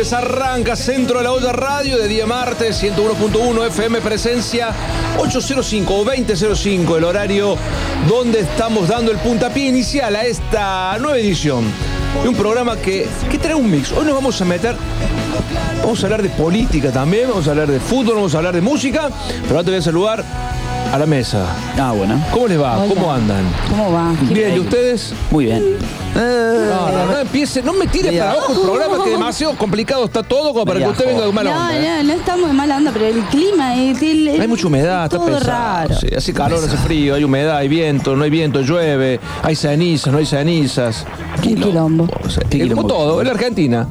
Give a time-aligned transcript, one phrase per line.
[0.00, 0.12] noches.
[0.12, 4.72] Arranca Centro de la Olla Radio de día martes, 101.1 FM presencia
[5.18, 7.56] 805 o 2005, el horario
[8.08, 11.64] donde estamos dando el puntapié inicial a esta nueva edición
[12.22, 13.92] de un programa que, que trae un mix.
[13.92, 14.76] Hoy nos vamos a meter
[15.82, 18.60] Vamos a hablar de política también, vamos a hablar de fútbol, vamos a hablar de
[18.60, 19.10] música,
[19.48, 20.24] pero te voy a saludar
[20.92, 21.46] a la mesa.
[21.78, 22.20] Ah, bueno.
[22.32, 22.78] ¿Cómo les va?
[22.78, 22.94] Hola.
[22.94, 23.44] ¿Cómo andan?
[23.68, 24.12] ¿Cómo va?
[24.22, 25.12] Bien, ¿y ustedes?
[25.30, 25.76] Muy bien.
[26.14, 30.22] No, no, no empiece, no me tire para abajo el programa que demasiado complicado está
[30.24, 31.76] todo como para que usted venga de mala No, onda.
[31.78, 32.02] ¿eh?
[32.02, 35.16] no, no estamos de mala onda, pero el clima, el, el- Hay mucha humedad, está
[35.18, 35.46] todo pesado.
[35.88, 35.94] raro.
[36.00, 40.12] sí, hace calor, hace frío, hay humedad, hay viento, no hay viento, llueve, hay cenizas,
[40.12, 41.06] no hay cenizas.
[41.42, 42.08] Qué quilombo.
[42.24, 42.88] O sea, Qué como quilombo.
[42.88, 43.86] todo, en la Argentina.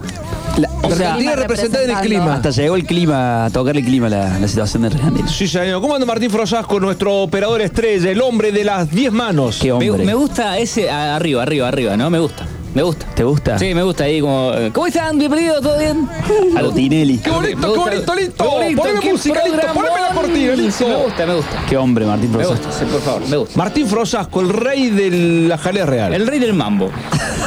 [0.59, 2.33] La- La o sea, Argentina representada en el clima.
[2.35, 5.27] hasta llegó el clima, a tocar el clima la, la situación de Argentina.
[5.27, 5.81] Sí, señor.
[5.81, 9.57] ¿Cómo anda Martín Frosasco, nuestro operador estrella, el hombre de las 10 manos?
[9.61, 10.05] Qué Me, hombre.
[10.05, 12.09] me gusta ese arriba, arriba, arriba, ¿no?
[12.09, 12.45] Me gusta.
[12.73, 13.05] Me gusta.
[13.15, 13.57] ¿Te gusta?
[13.57, 14.51] Sí, me gusta ahí como.
[14.53, 15.17] eh, ¿Cómo están?
[15.17, 16.07] Bienvenidos, ¿todo bien?
[16.57, 17.17] A lo Tinelli.
[17.17, 18.45] Qué bonito, qué bonito, listo.
[18.45, 19.67] Poneme qué música, listo.
[19.73, 20.87] Poneme la cortina, listo.
[20.87, 21.65] Me gusta, me gusta.
[21.67, 22.57] Qué hombre, Martín Me Profesor.
[22.57, 23.57] gusta, sí, por favor, me gusta.
[23.57, 25.09] Martín Frosasco, el rey de
[25.47, 26.13] la jalea real.
[26.13, 26.91] El rey del mambo.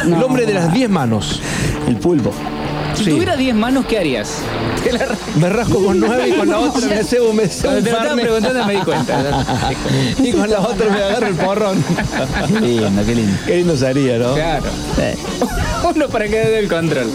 [0.04, 1.40] El hombre de las 10 manos.
[1.86, 2.32] El pulpo.
[3.02, 3.10] Si Sí.
[3.10, 4.38] tuviera 10 manos, ¿qué harías?
[4.84, 7.80] Te la- Me rasco con 9 y con la otra me cebo, me cebo te
[7.82, 9.44] lo estaban preguntando me di cuenta.
[10.22, 11.84] Y con la otra me agarro el porrón.
[12.48, 13.38] Qué lindo, qué lindo.
[13.46, 14.34] Qué lindo sería, ¿no?
[14.34, 14.66] Claro.
[14.98, 15.16] Eh,
[15.94, 17.10] Uno para que dé el control.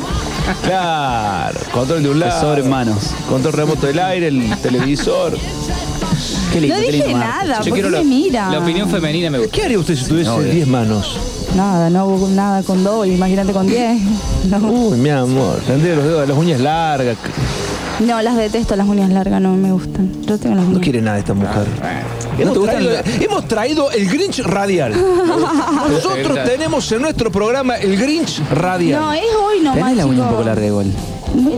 [0.63, 1.59] Claro.
[1.71, 2.57] Control de un lado.
[2.57, 3.11] En manos.
[3.29, 5.37] Control remoto del aire, el televisor.
[6.51, 8.49] Qué lindo, No qué dije lindo, nada, Yo ¿por qué quiero me la, mira?
[8.51, 9.51] la opinión femenina me gusta.
[9.53, 11.17] ¿Qué haría usted si tuviese No, 10 manos?
[11.55, 13.99] Nada, no hubo nada con dos, imagínate con diez.
[14.47, 14.59] No.
[14.59, 15.59] Uy, mi amor.
[15.67, 17.17] Tendría los dedos, las uñas largas.
[17.99, 20.09] no, las detesto, las uñas largas no me gustan.
[20.25, 21.65] Yo tengo las No quiere nada esta mujer.
[22.37, 24.93] ¿No Hemos, te traído, la- hemos traído el Grinch radial.
[25.89, 29.01] Nosotros tenemos en nuestro programa el Grinch radial.
[29.01, 30.91] No, es hoy nomás, Tenés la uña un poco larga Bueno,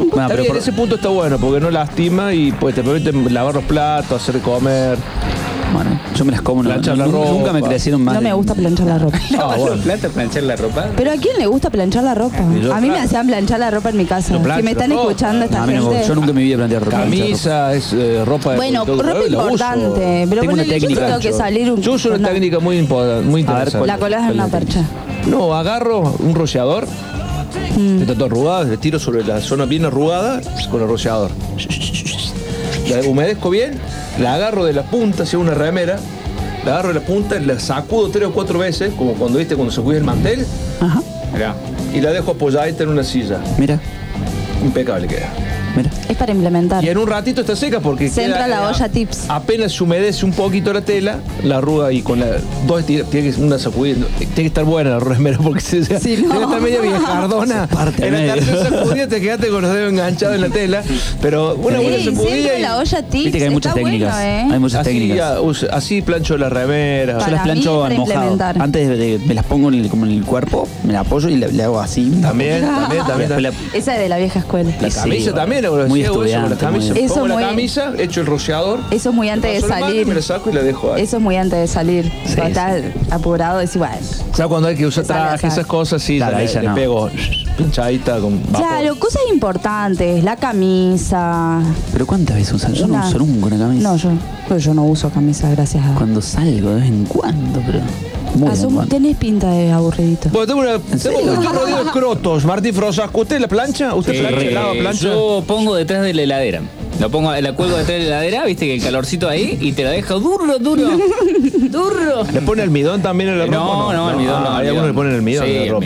[0.06, 3.54] Está pero por- ese punto está bueno porque no lastima y pues te permite lavar
[3.54, 4.98] los platos, hacer comer.
[5.74, 6.64] Bueno, yo me las como.
[6.64, 7.32] No, Planchar la nunca, ropa.
[7.32, 8.16] nunca me crecieron más.
[8.16, 9.20] No me gusta planchar la ropa.
[9.58, 9.82] Bueno.
[9.84, 10.88] platos, planchar la ropa.
[10.96, 12.38] Pero ¿a quién le gusta planchar la ropa?
[12.62, 14.38] yo, A mí me hacían planchar la ropa en mi casa.
[14.40, 16.08] Plancho, Si me están escuchando esta No, a mí no me gente.
[16.08, 16.98] Yo nunca en mi vida planteé ropa.
[17.00, 20.26] Camisa, es eh, ropa de Bueno, todo- ropa importante.
[20.30, 21.06] Pero Tengo una ponele, yo técnica.
[21.08, 22.28] tengo que salir un Yo uso una no.
[22.30, 23.88] técnica muy, impo- muy A ver, interesante.
[23.88, 24.84] La colás en una percha.
[25.28, 26.88] No, agarro un rociador,
[27.78, 28.02] Mm.
[28.02, 30.42] está todo arrugado, le tiro sobre la zona bien arrugada
[30.72, 31.32] con el rociador.
[32.90, 33.80] La humedezco bien,
[34.20, 36.00] la agarro de la punta hacia una remera,
[36.66, 39.74] la agarro de la punta, la sacudo tres o cuatro veces, como cuando viste cuando
[39.74, 40.46] se cuida el mantel,
[40.80, 41.02] Ajá.
[41.34, 41.56] Mirá.
[41.94, 43.40] y la dejo apoyadita en una silla.
[43.58, 43.80] Mira,
[44.64, 45.30] Impecable queda.
[45.84, 45.92] Mira.
[46.10, 46.84] Es para implementar.
[46.84, 49.26] Y en un ratito está seca porque Se entra la eh, olla tips.
[49.30, 52.28] Apenas se humedece un poquito la tela, la arruga y con la
[52.68, 56.24] dos tiene que una sacudida, tiene que estar buena la remera porque se, se- Sí,
[56.26, 56.42] no.
[56.42, 57.68] estar media viejardona.
[57.68, 60.84] parte en la tercera sacudida te quedaste con los dedos enganchados en la tela,
[61.22, 63.24] pero una buena Sí, sacudida y la olla tips.
[63.26, 64.14] Viste que hay muchas está técnicas.
[64.16, 64.54] Bueno, ¿eh?
[64.54, 65.18] Hay muchas así, técnicas.
[65.18, 67.20] ya, así plancho la remera.
[67.20, 68.38] Yo las plancho al mojado.
[68.60, 71.30] Antes de, de- me las pongo en el, como en el cuerpo, me la apoyo
[71.30, 72.10] y le, le hago así.
[72.22, 73.44] También, también, también.
[73.44, 74.70] La- Esa es de la vieja escuela.
[74.82, 75.36] La Sí, camisa bueno.
[75.42, 76.94] también, ahora Muy hago eso con la estudiante, camisa.
[76.94, 78.80] muy- Eso Pongo la camisa, echo el rociador.
[78.92, 80.08] Eso es muy antes de salir.
[80.08, 81.02] Me la saco y la dejo ahí.
[81.04, 82.06] Eso es muy antes de salir.
[82.26, 83.96] Sí, Cuando estás apurado, decís, bueno.
[84.34, 86.02] ¿Sabes cuando hay que usar traje, esas cosas?
[86.02, 86.76] Sí, Claro, le, ahí ya le no.
[86.76, 87.10] pego
[87.58, 88.68] planchadita con vapor.
[88.68, 90.24] Claro, cosas importantes.
[90.24, 91.60] La camisa.
[91.92, 92.74] Pero ¿cuántas veces usan?
[92.74, 93.90] Yo Una- no uso nunca una camisa.
[93.90, 94.10] No, yo,
[94.48, 95.94] pero yo no uso camisa, gracias a.
[95.96, 97.80] Cuando salgo de vez en cuando, pero.
[98.36, 98.96] Muy de vez en sos- cuando.
[98.96, 100.30] tenés pinta de aburridito.
[100.30, 100.80] Bueno, tengo una.
[100.80, 102.46] Tengo estoy rodeado de crotos.
[102.46, 103.94] Martín Frosasco, ¿usted la plancha?
[103.96, 105.02] ¿Usted Eh, plancha, lava, plancha?
[105.08, 106.62] Yo pongo detrás de la heladera.
[107.00, 109.86] Lo pongo, la cuelgo detrás de la heladera, viste que el calorcito ahí y te
[109.86, 110.90] la dejo duro, duro.
[111.70, 112.24] duro.
[112.34, 113.58] ¿Le pone almidón también en la ropa?
[113.58, 114.50] No, o no, almidón no.
[114.50, 114.68] Ah, Hay almidón.
[114.68, 115.86] algunos le ponen almidón sí, en la ropa.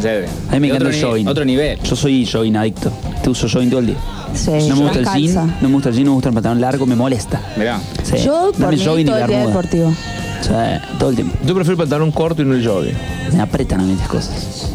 [0.00, 0.28] serio.
[0.48, 1.28] A mí me encanta el jogging.
[1.28, 1.78] Otro nivel.
[1.82, 2.90] Yo soy jogging adicto.
[3.22, 3.96] Te uso jogging todo el día.
[4.34, 6.34] Sí, no me gusta el jean, no me gusta el jean, no me gusta el
[6.34, 7.40] pantalón largo, me molesta.
[7.56, 7.80] Mirá.
[8.04, 8.16] Sí.
[8.24, 9.92] Yo, por mí, todo el día deportivo.
[10.40, 10.52] Sí,
[10.98, 11.36] todo el tiempo.
[11.44, 12.96] Yo prefiero el pantalón corto y no el jogging.
[13.32, 14.70] Me apretan a mí las cosas.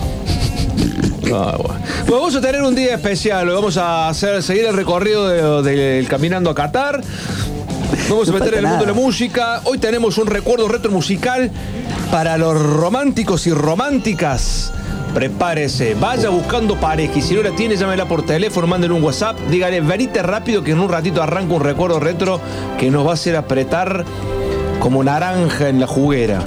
[1.33, 1.79] Ah, bueno.
[2.05, 3.47] Pues vamos a tener un día especial.
[3.49, 5.27] Vamos a hacer, seguir el recorrido
[5.63, 7.01] de- del Caminando a Qatar.
[8.09, 9.61] Vamos a meter en el mundo de la música.
[9.65, 11.49] Hoy tenemos un recuerdo retro musical
[12.11, 14.71] para los románticos y románticas.
[15.13, 19.37] Prepárese, vaya buscando pareja y si no la tiene, llámela por teléfono, mándele un WhatsApp,
[19.51, 22.41] dígale, venite rápido que en un ratito arranca un recuerdo retro
[22.79, 24.03] que nos va a hacer apretar
[24.83, 26.43] como naranja en la juguera.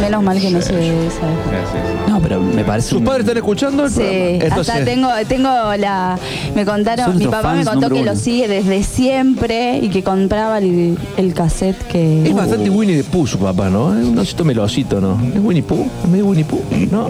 [0.00, 2.08] Menos mal que no se sabe.
[2.08, 2.88] No, pero me parece.
[2.88, 4.32] ¿Sus un- padres están escuchando el Sí, programa?
[4.32, 6.18] hasta Entonces- tengo, tengo la.
[6.56, 9.88] Me Son contaron, mi nuestros papá me fans contó que lo sigue desde siempre y
[9.90, 12.26] que compraba el, el cassette que.
[12.28, 13.96] Es bastante Winnie the Pooh su papá, ¿no?
[13.96, 15.16] Es un osito melosito, ¿no?
[15.32, 15.86] ¿Es Winnie Pooh?
[16.02, 16.60] ¿Es medio Winnie Pooh?
[16.90, 17.06] ¿No?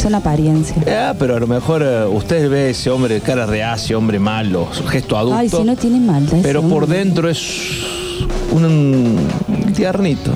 [0.00, 0.78] Son apariencias.
[0.86, 4.84] Ah, pero a lo mejor eh, usted ve ese hombre, cara reacio, hombre malo, su
[4.86, 5.36] gesto adulto.
[5.38, 6.34] Ay, si no tiene maldad.
[6.34, 6.98] ese pero por hombre.
[6.98, 7.38] dentro es
[8.54, 9.28] un
[9.74, 10.30] tiernito.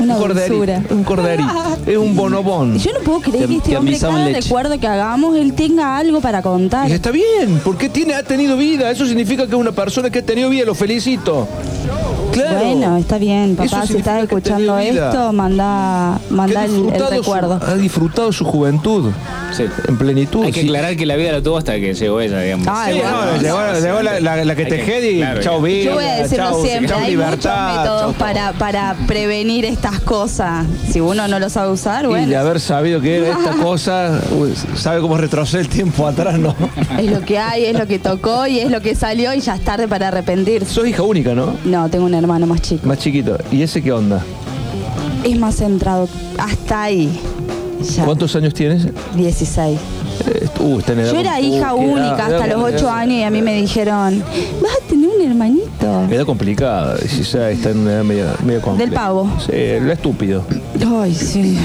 [0.00, 0.54] Una un corderito.
[0.54, 0.82] dulzura.
[0.90, 1.48] Un corderito.
[1.86, 2.78] es un bonobón.
[2.78, 4.40] Yo no puedo creer que este te hombre, cada leche.
[4.42, 6.88] recuerdo que hagamos, él tenga algo para contar.
[6.88, 8.90] Y está bien, porque tiene, ha tenido vida.
[8.90, 10.64] Eso significa que es una persona que ha tenido vida.
[10.64, 11.48] Lo felicito.
[12.42, 12.58] Claro.
[12.64, 13.86] Bueno, está bien, papá.
[13.86, 17.60] Si estás escuchando esto, manda, manda el, el disfrutado su- recuerdo.
[17.66, 19.10] ha disfrutado su juventud
[19.56, 19.64] Sí.
[19.88, 20.44] en plenitud.
[20.44, 20.66] Hay que sí.
[20.66, 22.66] aclarar que la vida la tuvo hasta que llegó ella, digamos.
[22.70, 23.24] Ay, Sí, bueno.
[23.24, 25.64] no, llegó, llegó la, la- la que te jede y claro, chao ya.
[25.66, 25.84] vida.
[25.84, 29.64] Yo voy a decirlo chao- siempre, chao hay libertad, muchos métodos chao- para, para prevenir
[29.64, 30.66] estas cosas.
[30.90, 34.20] Si uno no lo sabe usar, Y de bueno, haber sabido que era esta cosa,
[34.76, 36.54] sabe cómo retroceder el tiempo atrás, ¿no?
[36.98, 39.54] es lo que hay, es lo que tocó y es lo que salió y ya
[39.54, 40.66] es tarde para arrepentirse.
[40.72, 41.54] Sos hija única, ¿no?
[41.64, 42.86] No, tengo un hermano más chico.
[42.86, 43.38] Más chiquito.
[43.50, 44.22] ¿Y ese qué onda?
[45.24, 46.08] Es más centrado.
[46.38, 47.08] Hasta ahí.
[47.96, 48.04] Ya.
[48.04, 48.86] ¿Cuántos años tienes?
[49.16, 49.78] 16.
[50.26, 52.78] Eh, Uh, está en edad Yo era hija uh, única edad- hasta edad- los 8
[52.86, 54.22] edad- años y a mí me dijeron,
[54.60, 56.04] vas a tener un hermanito.
[56.10, 58.92] Edad complicada, 16, está en una edad media, media compleja.
[58.92, 59.30] pavo.
[59.46, 60.44] Sí, lo estúpido.
[61.00, 61.56] Ay, sí.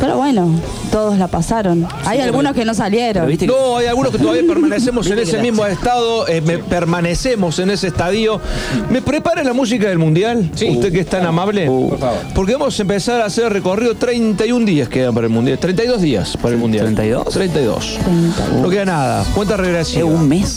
[0.00, 0.48] Pero bueno,
[0.96, 1.86] todos la pasaron.
[2.06, 3.12] Hay algunos que no salieron.
[3.12, 6.56] Pero viste que- No, hay algunos que todavía permanecemos en ese mismo estado, eh, me-
[6.58, 8.40] permanecemos en ese estadio.
[8.88, 10.50] ¿Me prepara la música del Mundial?
[10.54, 10.70] Sí.
[10.70, 11.66] Usted que es tan amable.
[11.66, 12.16] Por favor.
[12.34, 15.58] Porque vamos a empezar a hacer recorrido 31 días quedan para el Mundial.
[15.58, 16.86] 32 días para el Mundial.
[16.86, 17.28] 32.
[17.28, 17.98] 32.
[18.02, 18.62] 32.
[18.62, 19.24] No queda nada.
[19.34, 20.06] Cuenta Es regresiva.
[20.06, 20.56] un mes.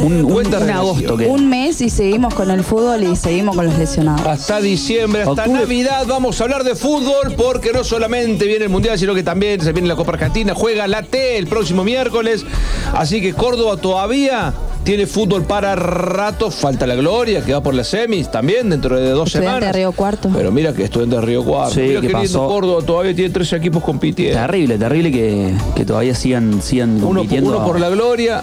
[0.00, 0.78] Un, un- Cuenta un regresiva.
[0.78, 1.26] agosto que.
[1.26, 4.24] Un mes y seguimos con el fútbol y seguimos con los lesionados.
[4.24, 5.60] Hasta diciembre, hasta Octubre.
[5.62, 9.60] Navidad vamos a hablar de fútbol porque no solamente viene el Mundial, sino que también
[9.60, 12.44] se viene la Copa Argentina, juega la T el próximo miércoles.
[12.94, 14.52] Así que Córdoba todavía
[14.84, 16.50] tiene fútbol para rato.
[16.50, 19.68] Falta la Gloria, que va por las semis también dentro de dos Estudiante semanas.
[19.74, 20.30] de Río Cuarto.
[20.34, 21.74] Pero mira que estudiante de Río Cuarto.
[21.74, 22.48] Sí, mira ¿qué qué lindo pasó?
[22.48, 24.38] Córdoba todavía tiene tres equipos compitiendo.
[24.40, 27.50] Terrible, terrible que, que todavía sigan, sigan Uno, compitiendo.
[27.50, 28.42] uno por la Gloria,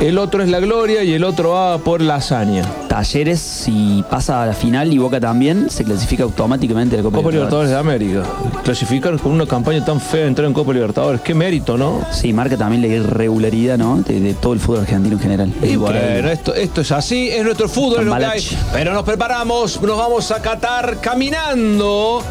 [0.00, 2.62] el otro es la Gloria y el otro va por la hazaña.
[2.88, 7.18] Talleres, si pasa a la final y Boca también, se clasifica automáticamente a la Copa,
[7.18, 8.22] Copa Libertadores de América.
[8.62, 11.20] Clasificar con una campaña tan fea entrar en Copa Libertadores.
[11.22, 12.02] Qué mérito, ¿no?
[12.12, 13.98] Sí, marca también la irregularidad, ¿no?
[13.98, 15.48] De, de todo el fútbol argentino en general.
[15.48, 15.76] Y Increíble.
[15.78, 18.58] bueno, esto, esto es así, es nuestro fútbol, es lo que hay.
[18.72, 22.22] Pero nos preparamos, nos vamos a Qatar caminando.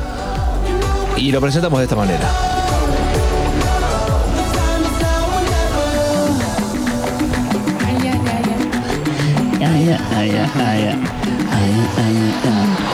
[1.17, 2.54] Y lo presentamos de esta manera.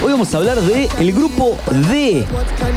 [0.03, 1.57] Hoy vamos a hablar de el grupo
[1.89, 2.25] D,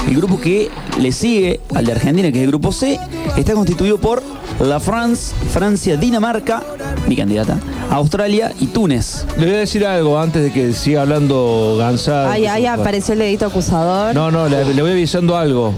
[0.09, 2.99] el grupo que le sigue al de Argentina, que es el grupo C,
[3.37, 4.23] está constituido por
[4.61, 6.63] la France, Francia, Dinamarca,
[7.07, 7.59] mi candidata,
[7.91, 9.25] Australia y Túnez.
[9.39, 12.33] Le voy a decir algo antes de que siga hablando Gansada.
[12.33, 14.15] Ay, ay, apareció el dedito acusador.
[14.15, 15.73] No, no, le, le voy avisando algo.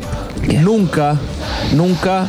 [0.62, 1.16] Nunca,
[1.74, 2.26] nunca,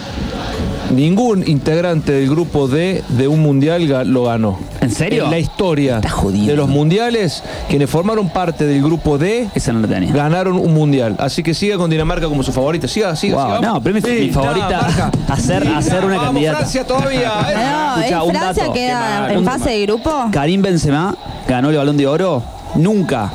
[0.92, 4.60] ningún integrante del grupo D de un mundial ga- lo ganó.
[4.82, 5.26] ¿En serio?
[5.26, 6.52] En la historia jodiendo.
[6.52, 10.14] de los mundiales, quienes formaron parte del grupo D Esa no la tenía.
[10.14, 11.16] ganaron un mundial.
[11.20, 12.88] Así que siga con Dinamarca como su favorita.
[12.88, 13.68] Siga, siga, Wow, siga.
[13.74, 15.12] no, pero mi- mi favorita, Dinamarca.
[15.34, 16.58] hacer- hacer una Vamos, candidata.
[16.60, 17.32] Francia todavía.
[17.50, 17.56] ¿eh?
[17.56, 18.74] No, Escuchá, un Francia dato.
[18.74, 20.12] queda en fase de grupo.
[20.32, 21.16] Karim Benzema
[21.48, 22.44] ganó el Balón de Oro.
[22.76, 23.32] Nunca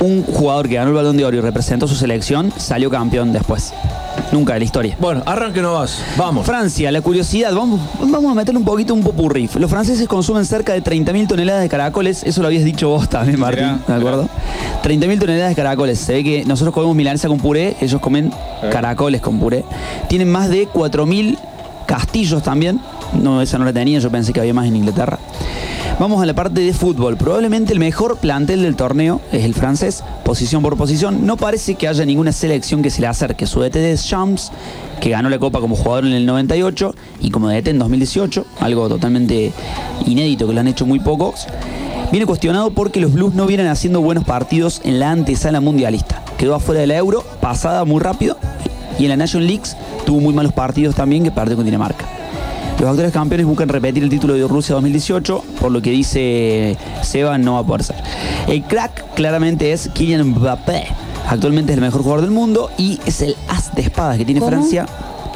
[0.00, 3.72] un jugador que ganó el Balón de Oro y representó su selección salió campeón después.
[4.32, 4.96] Nunca de la historia.
[4.98, 6.02] Bueno, arranque no vas.
[6.16, 6.46] Vamos.
[6.46, 9.48] Francia, la curiosidad, vamos, vamos a meterle un poquito un popurrí.
[9.58, 13.38] Los franceses consumen cerca de 30.000 toneladas de caracoles, eso lo habías dicho vos también,
[13.38, 14.28] Martín, Mirá, ¿de acuerdo?
[14.82, 15.98] 30.000 toneladas de caracoles.
[15.98, 18.32] Se ve que nosotros comemos milanesa con puré, ellos comen
[18.70, 19.64] caracoles con puré.
[20.08, 21.38] Tienen más de 4.000
[21.86, 22.80] castillos también.
[23.20, 25.18] No, esa no la tenía, yo pensé que había más en Inglaterra.
[26.00, 27.18] Vamos a la parte de fútbol.
[27.18, 31.26] Probablemente el mejor plantel del torneo es el francés, posición por posición.
[31.26, 33.46] No parece que haya ninguna selección que se le acerque.
[33.46, 34.50] Su DT es Shams,
[35.02, 38.88] que ganó la Copa como jugador en el 98 y como DT en 2018, algo
[38.88, 39.52] totalmente
[40.06, 41.46] inédito que lo han hecho muy pocos.
[42.10, 46.24] Viene cuestionado porque los Blues no vienen haciendo buenos partidos en la antesala mundialista.
[46.38, 48.38] Quedó afuera de la Euro, pasada muy rápido,
[48.98, 49.76] y en la Nation Leagues
[50.06, 52.19] tuvo muy malos partidos también que perdió con Dinamarca.
[52.80, 57.36] Los actuales campeones buscan repetir el título de Rusia 2018, por lo que dice Seba
[57.36, 57.96] no va a poder ser.
[58.48, 60.86] El crack claramente es Kylian Mbappé.
[61.28, 64.40] Actualmente es el mejor jugador del mundo y es el as de espadas que tiene
[64.40, 64.50] ¿Cómo?
[64.50, 64.86] Francia.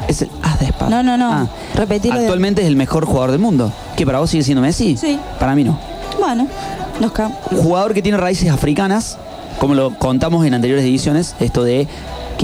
[0.09, 0.91] Es el as de espadas.
[0.91, 1.47] No, no, no.
[1.87, 3.71] De- Actualmente es el mejor jugador del mundo.
[3.95, 4.97] ¿Que para vos sigue siendo Messi?
[4.97, 5.19] Sí.
[5.39, 5.79] Para mí no.
[6.19, 6.47] Bueno,
[6.99, 7.31] nos ca-
[7.63, 9.19] Jugador que tiene raíces africanas,
[9.61, 11.87] como lo contamos en anteriores ediciones, esto de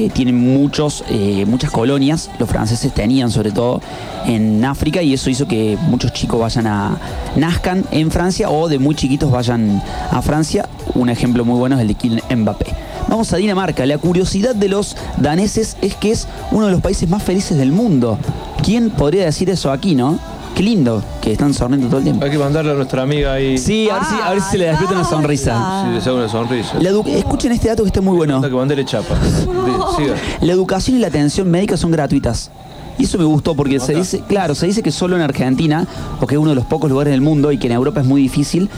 [0.08, 3.80] tienen muchos, eh, muchas colonias, los franceses tenían sobre todo
[4.26, 6.96] en África y eso hizo que muchos chicos vayan a,
[7.36, 10.68] nazcan en Francia o de muy chiquitos vayan a Francia.
[10.94, 12.66] Un ejemplo muy bueno es el de Kylian Mbappé.
[13.08, 13.86] Vamos a Dinamarca.
[13.86, 17.72] La curiosidad de los daneses es que es uno de los países más felices del
[17.72, 18.18] mundo.
[18.62, 20.18] ¿Quién podría decir eso aquí, no?
[20.60, 22.22] Qué lindo que están sonriendo todo el tiempo.
[22.22, 23.56] Hay que mandarle a nuestra amiga ahí.
[23.56, 25.84] Sí, a ver si, a ver si se le despierta una sonrisa.
[26.02, 26.74] Si una sonrisa.
[26.78, 28.42] La edu- Escuchen este dato que está muy bueno.
[28.42, 29.14] Que mandele chapa.
[29.96, 30.14] Siga.
[30.42, 32.50] La educación y la atención médica son gratuitas.
[32.98, 35.86] Y eso me gustó porque se dice, claro, se dice que solo en Argentina,
[36.20, 38.06] o que es uno de los pocos lugares del mundo y que en Europa es
[38.06, 38.68] muy difícil.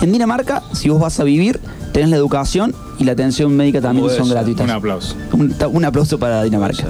[0.00, 1.60] En Dinamarca, si vos vas a vivir,
[1.92, 4.36] tenés la educación y la atención médica también son ser.
[4.36, 4.64] gratuitas.
[4.64, 5.14] Un aplauso.
[5.34, 6.84] Un, ta- un aplauso para Dinamarca.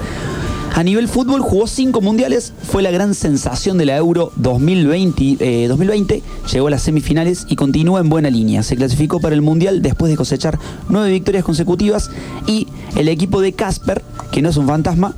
[0.77, 5.67] A nivel fútbol jugó cinco mundiales, fue la gran sensación de la Euro 2020, eh,
[5.67, 6.21] 2020,
[6.53, 8.61] llegó a las semifinales y continúa en buena línea.
[8.61, 12.11] Se clasificó para el Mundial después de cosechar nueve victorias consecutivas
[12.45, 15.15] y el equipo de Casper, que no es un fantasma,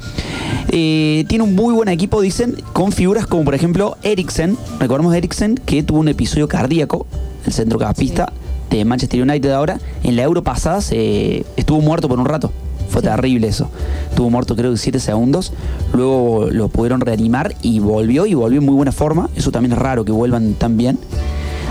[0.70, 4.58] eh, tiene un muy buen equipo, dicen, con figuras como por ejemplo Eriksen.
[4.80, 7.06] Recordemos Eriksen que tuvo un episodio cardíaco,
[7.46, 8.32] el centrocampista
[8.70, 9.78] de Manchester United ahora.
[10.04, 12.50] En la Euro pasada se- estuvo muerto por un rato.
[12.90, 13.70] Fue terrible eso.
[14.10, 15.54] Estuvo muerto creo que 7 segundos.
[15.94, 19.30] Luego lo pudieron reanimar y volvió y volvió en muy buena forma.
[19.36, 21.00] Eso también es raro que vuelvan tan bien.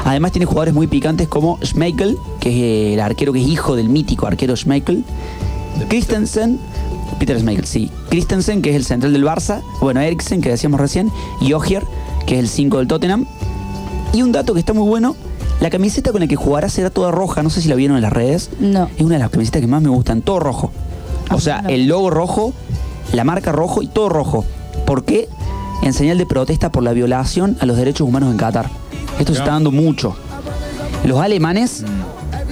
[0.04, 3.88] Además tiene jugadores muy picantes como Schmeichel, que es el arquero que es hijo del
[3.88, 5.04] mítico arquero Schmeichel.
[5.88, 6.58] Christensen,
[7.18, 7.90] Peter Schmeichel, sí.
[8.08, 9.60] Christensen, que es el central del Barça.
[9.80, 11.10] Bueno, Eriksen, que decíamos recién.
[11.40, 11.82] Y Ogier,
[12.26, 13.26] que es el 5 del Tottenham.
[14.12, 15.16] Y un dato que está muy bueno,
[15.60, 18.02] la camiseta con la que jugará será toda roja, no sé si la vieron en
[18.02, 18.50] las redes.
[18.60, 18.88] No.
[18.96, 20.72] Es una de las camisetas que más me gustan, todo rojo.
[21.30, 22.52] O sea, el logo rojo,
[23.12, 24.44] la marca rojo y todo rojo.
[24.86, 25.28] ¿Por qué?
[25.82, 28.70] En señal de protesta por la violación a los derechos humanos en Qatar.
[29.18, 30.16] Esto se está dando mucho.
[31.04, 31.84] Los alemanes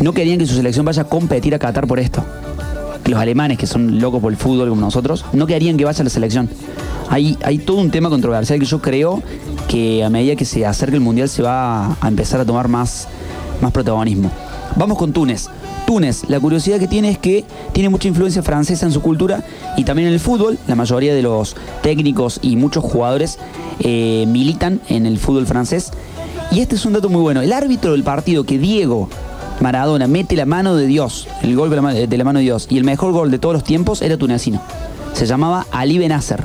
[0.01, 2.25] no querían que su selección vaya a competir a Qatar por esto.
[3.07, 6.05] Los alemanes, que son locos por el fútbol como nosotros, no querían que vaya a
[6.05, 6.49] la selección.
[7.09, 9.23] Hay, hay todo un tema controversial que yo creo
[9.69, 13.07] que a medida que se acerque el Mundial se va a empezar a tomar más,
[13.61, 14.31] más protagonismo.
[14.77, 15.49] Vamos con Túnez.
[15.87, 19.45] Túnez, la curiosidad que tiene es que tiene mucha influencia francesa en su cultura
[19.77, 20.59] y también en el fútbol.
[20.67, 23.39] La mayoría de los técnicos y muchos jugadores
[23.81, 25.93] eh, militan en el fútbol francés.
[26.51, 27.41] Y este es un dato muy bueno.
[27.41, 29.09] El árbitro del partido que Diego
[29.61, 31.83] Maradona mete la mano de Dios, el gol de la,
[32.25, 34.61] mano de Dios, y el mejor gol de todos los tiempos era tunecino.
[35.13, 36.45] Se llamaba Ali Benasser.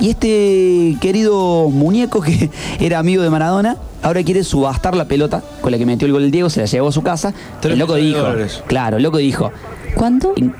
[0.00, 5.72] Y este querido muñeco que era amigo de Maradona, ahora quiere subastar la pelota con
[5.72, 7.32] la que metió el gol el Diego, se la llevó a su casa.
[7.62, 8.62] El loco dijo, dólares.
[8.66, 9.52] claro, el loco dijo,
[9.94, 10.32] ¿Cuánto?
[10.36, 10.54] en-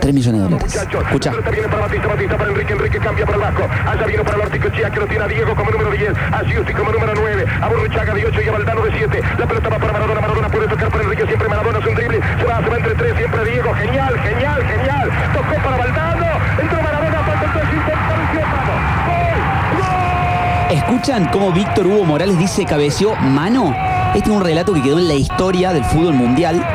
[0.00, 0.74] 3 millones de dólares.
[0.74, 1.30] Escucha.
[1.32, 3.62] La pelota viene para Batista, Batista para Enrique, Enrique cambia para el Vasco.
[3.88, 6.72] Allá viene para el Orticochea, que lo tiene a Diego como número 10, a Giusti
[6.74, 9.20] como número 9, a Borruchaga de 8 y a Valdano de 7.
[9.38, 12.20] La pelota va para Maradona, Maradona puede tocar para Enrique, siempre Maradona es un drible,
[12.20, 15.06] se va, se va entre tres, siempre Diego, genial, genial, genial.
[15.32, 16.26] Tocó para Valdano,
[16.60, 16.82] entró
[20.74, 23.72] ¿Escuchan cómo Víctor Hugo Morales dice cabeció mano?
[24.12, 26.66] Este es un relato que quedó en la historia del fútbol mundial,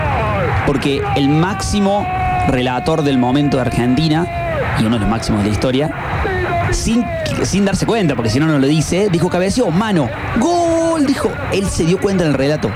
[0.65, 2.07] porque el máximo
[2.47, 4.25] relator del momento de Argentina,
[4.79, 5.91] y uno de los máximos de la historia,
[6.71, 7.03] sin,
[7.65, 11.83] darse cuenta, porque si no, no lo dice, dijo cabeció mano, gol, dijo, él se
[11.83, 12.71] dio cuenta en el relato.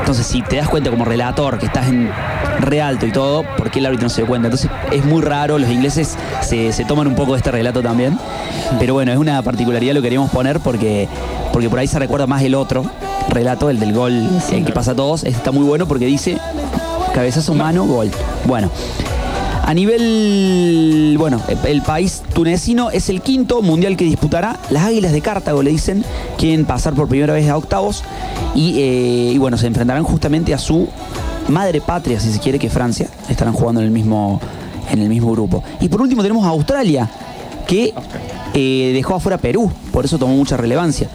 [0.00, 2.10] Entonces, si te das cuenta como relator que estás en
[2.60, 4.48] re alto y todo, ¿por qué el árbitro no se dio cuenta?
[4.48, 8.18] Entonces, es muy raro, los ingleses se, se toman un poco de este relato también.
[8.78, 11.08] Pero bueno, es una particularidad lo queríamos poner porque,
[11.52, 12.84] porque por ahí se recuerda más el otro
[13.28, 15.24] relato, el del gol, el que pasa a todos.
[15.24, 16.38] Está muy bueno porque dice
[17.14, 18.10] cabezazo, mano, gol.
[18.44, 18.70] Bueno.
[19.64, 24.60] A nivel, bueno, el país tunecino es el quinto mundial que disputará.
[24.70, 26.04] Las Águilas de Cartago, le dicen,
[26.38, 28.04] quieren pasar por primera vez a octavos
[28.54, 30.88] y, eh, y bueno, se enfrentarán justamente a su
[31.48, 33.08] madre patria, si se quiere, que Francia.
[33.28, 34.40] Estarán jugando en el mismo,
[34.90, 35.62] en el mismo grupo.
[35.80, 37.08] Y por último tenemos a Australia,
[37.66, 37.92] que
[38.54, 41.08] eh, dejó afuera a Perú, por eso tomó mucha relevancia.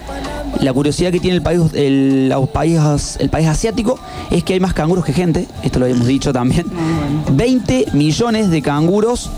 [0.60, 2.78] La curiosidad que tiene el país, el, los país,
[3.18, 3.98] el país asiático
[4.30, 6.66] es que hay más canguros que gente, esto lo habíamos dicho también.
[7.32, 9.30] 20 millones de canguros,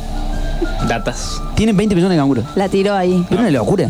[0.89, 1.41] Datas.
[1.55, 2.45] tienen 20 millones de canguros.
[2.57, 3.25] La tiró ahí.
[3.31, 3.89] Es una locura.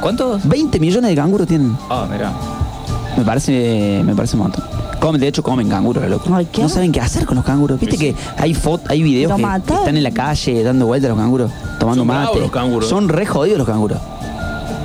[0.00, 0.46] ¿Cuántos?
[0.46, 1.76] 20 millones de canguros tienen.
[1.88, 2.32] Ah, mira.
[3.16, 4.64] Me parece, me parece un montón.
[5.06, 6.34] Comen, de hecho comen canguros, loco.
[6.34, 6.62] Ay, ¿qué?
[6.62, 7.78] No saben qué hacer con los canguros.
[7.78, 9.76] Viste que hay fotos, hay videos Lo que, que matan.
[9.78, 12.40] están en la calle dando vueltas los canguros, tomando Son bravos mate.
[12.40, 12.88] los canguros.
[12.88, 13.98] Son re jodidos los canguros.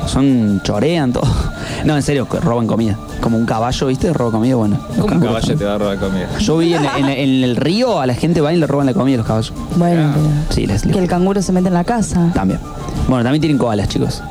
[0.06, 1.24] Son chorean todo.
[1.86, 2.96] No, en serio, que roban comida.
[3.22, 4.14] Como un caballo, ¿viste?
[4.14, 4.78] Roba comida, bueno.
[4.90, 6.28] los ¿Cómo un canguros caballo te va a robar comida?
[6.38, 8.94] Yo vi en, en- en el río a la gente va y le roban la
[8.94, 9.52] comida a los caballos.
[9.78, 12.30] Bueno, pero Sí, les, que el canguro se mete en la casa.
[12.36, 12.60] También.
[13.08, 14.22] Bueno, también tienen koalas, chicos.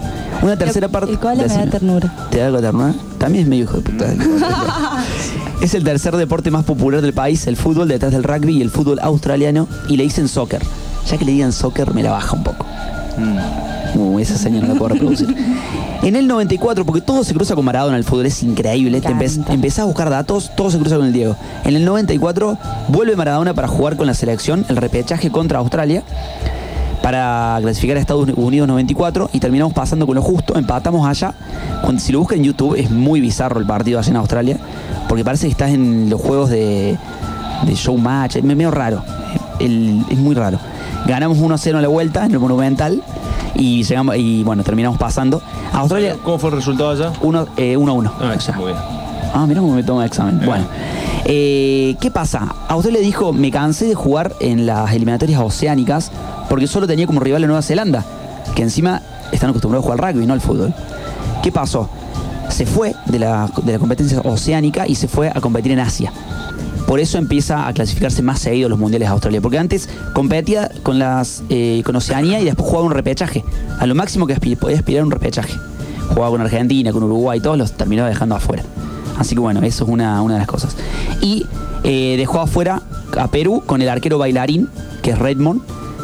[0.43, 1.11] Una tercera parte.
[1.11, 1.71] el koala me da Decime.
[1.73, 2.15] ternura.
[2.31, 2.95] ¿Te da algo de ternura?
[3.19, 4.05] También es medio hijo de puta.
[5.61, 8.71] es el tercer deporte más popular del país, el fútbol, detrás del rugby y el
[8.71, 9.69] fútbol australiano.
[9.89, 10.63] Y le dicen soccer.
[11.09, 12.67] Ya que le digan soccer, me la baja un poco.
[13.95, 15.35] Uh, esa señal no la puedo reproducir.
[16.03, 19.03] En el 94, porque todo se cruza con Maradona, el fútbol es increíble.
[19.03, 21.37] Te empe- empezás a buscar datos, todo se cruza con el Diego.
[21.67, 22.57] En el 94
[22.89, 26.03] vuelve Maradona para jugar con la selección, el repechaje contra Australia,
[27.03, 31.35] para clasificar a Estados Unidos 94 y terminamos pasando con lo justo, empatamos allá.
[31.83, 34.57] Cuando, si lo buscan en YouTube es muy bizarro el partido allá en Australia,
[35.11, 36.97] porque parece que estás en los juegos de,
[37.67, 39.03] de showmatch, es medio raro,
[39.59, 40.59] El- es muy raro.
[41.07, 43.03] Ganamos 1-0 en la vuelta en el Monumental
[43.57, 45.43] y llegamos y bueno, terminamos pasando.
[45.73, 47.13] Australia ¿Cómo fue el resultado allá?
[47.21, 48.13] 1 eh, 1-1.
[48.21, 48.53] Ah, allá.
[48.57, 48.77] muy bien.
[49.35, 50.41] Ah, mira cómo me toma examen.
[50.47, 50.67] Bueno,
[51.25, 52.55] eh, ¿qué pasa?
[52.69, 56.13] Australia dijo, me cansé de jugar en las eliminatorias oceánicas
[56.49, 58.05] porque solo tenía como rival a Nueva Zelanda,
[58.55, 59.03] que encima
[59.33, 60.73] están acostumbrados a jugar al rugby, no al fútbol.
[61.43, 61.89] ¿Qué pasó?
[62.51, 66.13] Se fue de la, de la competencia oceánica y se fue a competir en Asia.
[66.87, 69.41] Por eso empieza a clasificarse más seguido los mundiales de Australia.
[69.41, 73.45] Porque antes competía con las eh, con Oceanía y después jugaba un repechaje.
[73.79, 75.55] A lo máximo que podía aspirar un repechaje.
[76.09, 78.65] Jugaba con Argentina, con Uruguay, todos los terminaba dejando afuera.
[79.17, 80.77] Así que bueno, eso es una, una de las cosas.
[81.21, 81.47] Y
[81.85, 82.83] eh, dejó afuera
[83.17, 84.69] a Perú con el arquero bailarín,
[85.03, 85.63] que es Redmond,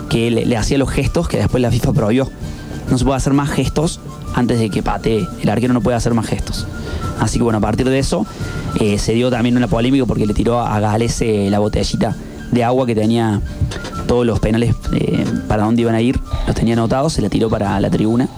[0.09, 2.31] que le, le hacía los gestos que después la FIFA prohibió.
[2.91, 4.01] No se puede hacer más gestos
[4.35, 5.27] antes de que patee.
[5.43, 6.67] El arquero no puede hacer más gestos.
[7.21, 8.27] Así que bueno, a partir de eso
[8.81, 12.15] eh, se dio también una polémica porque le tiró a Gales eh, la botellita
[12.53, 13.41] de agua que tenía
[14.07, 17.49] todos los penales eh, para dónde iban a ir, los tenía anotados, se la tiró
[17.49, 18.29] para la tribuna.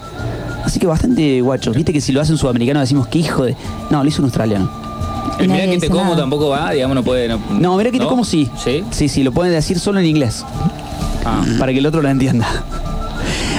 [0.64, 1.75] Así que bastante guachos.
[1.75, 3.57] Viste que si lo hace un sudamericano decimos que hijo de.
[3.90, 4.71] No, lo hizo un australiano.
[5.38, 6.17] El mira que te como nada.
[6.17, 7.29] tampoco va, digamos, no puede.
[7.29, 8.51] No, No, mira que te como sí.
[8.62, 8.85] Sí.
[8.90, 10.44] Sí, sí, lo pueden decir solo en inglés.
[11.25, 11.44] Ah.
[11.59, 12.46] para que el otro lo entienda.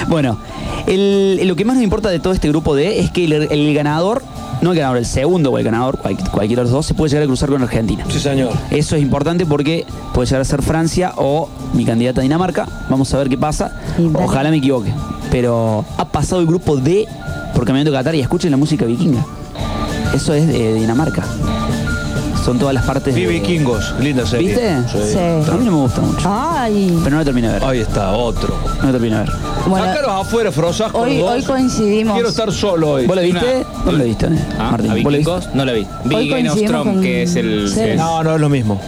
[0.08, 0.38] Bueno,
[0.86, 3.74] el- lo que más nos importa de todo este grupo D es que el, el
[3.74, 4.22] ganador,
[4.62, 7.10] no el ganador, el segundo o el ganador, cual- cualquiera de los dos, se puede
[7.10, 8.04] llegar a cruzar con Argentina.
[8.08, 8.50] Sí, señor.
[8.70, 12.66] Eso es importante porque puede llegar a ser Francia o mi candidata a Dinamarca.
[12.88, 13.72] Vamos a ver qué pasa.
[14.14, 14.92] Ojalá me equivoque.
[15.30, 17.06] Pero ha pasado el grupo D
[17.54, 19.24] por Campeonato de Qatar y escuchen la música vikinga.
[20.14, 21.24] Eso es de Dinamarca.
[22.44, 23.28] Son todas las partes Vi de...
[23.28, 24.48] vikingos, linda serie.
[24.48, 24.76] ¿Viste?
[25.12, 25.18] Sí.
[25.50, 26.22] A mí no me gusta mucho.
[26.24, 26.98] Ay.
[27.04, 27.64] Pero no lo terminé de ver.
[27.64, 28.54] Ahí está, otro.
[28.80, 29.32] No lo terminé de ver.
[29.66, 30.90] Bueno, Sácalos afuera, Frosas.
[30.92, 32.14] con hoy, hoy coincidimos.
[32.14, 33.06] Quiero estar solo hoy.
[33.06, 33.38] ¿Vos lo viste?
[33.66, 34.26] Una- ¿Dónde lo viste,
[34.58, 34.90] Ah, Martín?
[34.90, 35.18] ¿A ¿Vos lo viste?
[35.18, 35.48] vikingos?
[35.54, 35.86] No la vi.
[36.04, 37.68] Vi Hoy Game of coincidimos Thrones, con- que es el.
[37.72, 37.80] Sí.
[37.80, 38.80] es- No, no es lo mismo.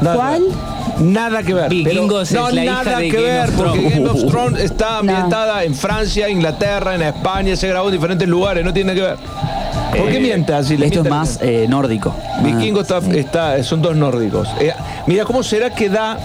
[0.00, 0.42] Nada ¿Cuál?
[0.42, 1.06] que ver.
[1.06, 1.68] Nada que ver.
[1.70, 3.88] Vikingos Pero- no, es la hija nada de que Game ver, porque.
[3.90, 8.64] Game of Thrones está ambientada en Francia, Inglaterra, en España, se grabó en diferentes lugares,
[8.64, 10.00] no tiene nada que ver.
[10.00, 10.76] ¿Por qué Eh, mientas así?
[10.76, 12.14] Le Esto es más eh, nórdico.
[12.44, 14.48] Vikingo está, está- son dos nórdicos.
[14.60, 14.72] Eh,
[15.06, 16.18] mira, ¿cómo será que da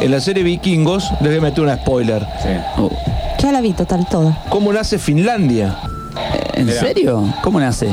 [0.00, 1.10] en la serie Vikingos?
[1.20, 2.22] Les voy a meter una spoiler.
[2.42, 2.48] Sí.
[2.76, 2.90] Oh,
[3.42, 4.36] Ya la vi total toda.
[4.48, 5.76] ¿Cómo nace Finlandia?
[6.54, 6.80] ¿En Mira.
[6.80, 7.22] serio?
[7.42, 7.88] ¿Cómo nace?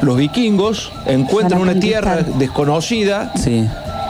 [0.00, 3.68] Los vikingos encuentran una tierra desconocida Sí.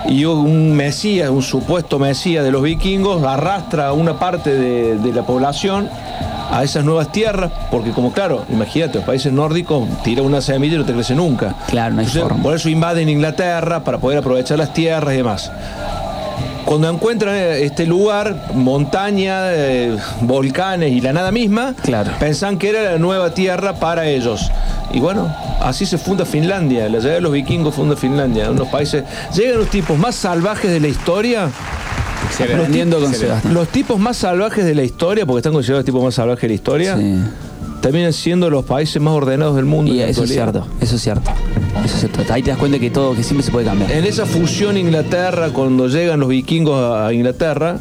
[0.09, 5.13] y un mesías, un supuesto mesías de los vikingos, arrastra a una parte de, de
[5.13, 5.89] la población
[6.53, 10.79] a esas nuevas tierras, porque como claro, imagínate, los países nórdicos tira una semilla y
[10.79, 11.55] no te crece nunca.
[11.69, 12.43] Claro, no hay forma.
[12.43, 15.51] Por eso invaden Inglaterra para poder aprovechar las tierras y demás.
[16.71, 22.13] Cuando encuentran eh, este lugar, montaña, eh, volcanes y la nada misma, Claro.
[22.21, 24.53] pensan que era la nueva tierra para ellos.
[24.93, 26.85] Y bueno, así se funda Finlandia.
[26.89, 28.49] La llegada de los vikingos funda Finlandia.
[28.53, 29.03] Unos países.
[29.35, 31.51] Llegan los tipos más salvajes de la historia.
[32.41, 33.13] Aprendiendo con.
[33.15, 33.53] Sebastián.
[33.53, 36.55] Los tipos más salvajes de la historia, porque están considerados tipos más salvajes de la
[36.55, 37.17] historia, Sí.
[37.83, 39.93] terminan siendo los países más ordenados del mundo.
[39.93, 41.33] Y eso es cierto, eso es cierto.
[42.31, 43.91] Ahí te das cuenta que todo, que siempre se puede cambiar.
[43.91, 47.79] En esa fusión Inglaterra, cuando llegan los vikingos a Inglaterra,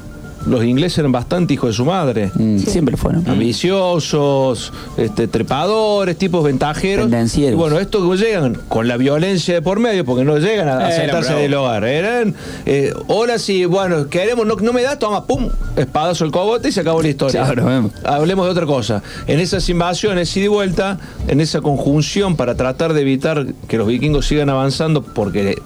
[0.49, 2.31] los ingleses eran bastante hijos de su madre.
[2.33, 3.27] Mm, Siempre fueron.
[3.29, 7.09] Ambiciosos, este, trepadores, tipos ventajeros.
[7.35, 10.91] Y bueno, estos que llegan con la violencia de por medio, porque no llegan a,
[10.91, 11.83] sentarse del hogar.
[11.83, 12.35] Eran,
[12.65, 16.71] eh, hola, si, bueno, queremos, no, no me das, toma, pum, espadazo el cogote y
[16.71, 17.43] se acabó la historia.
[17.43, 17.91] Claro, vemos.
[18.03, 19.03] Hablemos de otra cosa.
[19.27, 23.87] En esas invasiones ida y vuelta, en esa conjunción para tratar de evitar que los
[23.87, 25.57] vikingos sigan avanzando, porque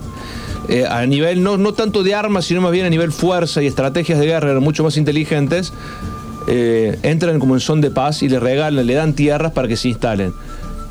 [0.69, 3.67] eh, a nivel no, no tanto de armas, sino más bien a nivel fuerza y
[3.67, 5.73] estrategias de guerra mucho más inteligentes,
[6.47, 9.75] eh, entran como en son de paz y le regalan, le dan tierras para que
[9.77, 10.33] se instalen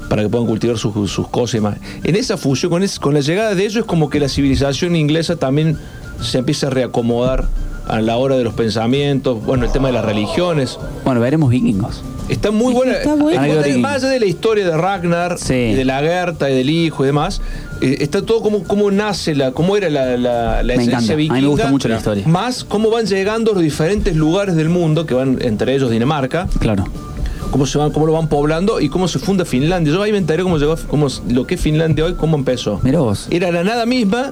[0.08, 1.78] para que puedan cultivar sus, sus cosas y más.
[2.04, 4.94] En esa fusión, con, es- con la llegada de ellos, es como que la civilización
[4.94, 5.78] inglesa también
[6.20, 7.46] se empieza a reacomodar
[7.88, 10.78] a la hora de los pensamientos, bueno, el tema de las religiones.
[11.04, 12.02] Bueno, veremos vikingos.
[12.28, 12.92] Está muy buena.
[12.94, 13.40] Está bueno.
[13.80, 15.52] Más- allá de la historia de Ragnar, Sí.
[15.54, 17.40] y de la Gerta y del hijo y demás,
[17.80, 21.12] eh, está todo como cómo nace, la, cómo era la, la, la Me esencia encanta.
[21.12, 21.48] A mí me vikinga.
[21.50, 22.26] gusta mucho la historia.
[22.26, 26.84] Más cómo van llegando los diferentes lugares del mundo, que van entre ellos Dinamarca, Claro.
[27.50, 29.92] cómo se van, cómo lo van poblando y cómo se funda Finlandia.
[29.92, 32.80] Yo ahí me enteré cómo llegó, cómo, lo que es Finlandia hoy, cómo empezó.
[32.82, 33.26] Mirá vos.
[33.30, 34.30] Era la nada misma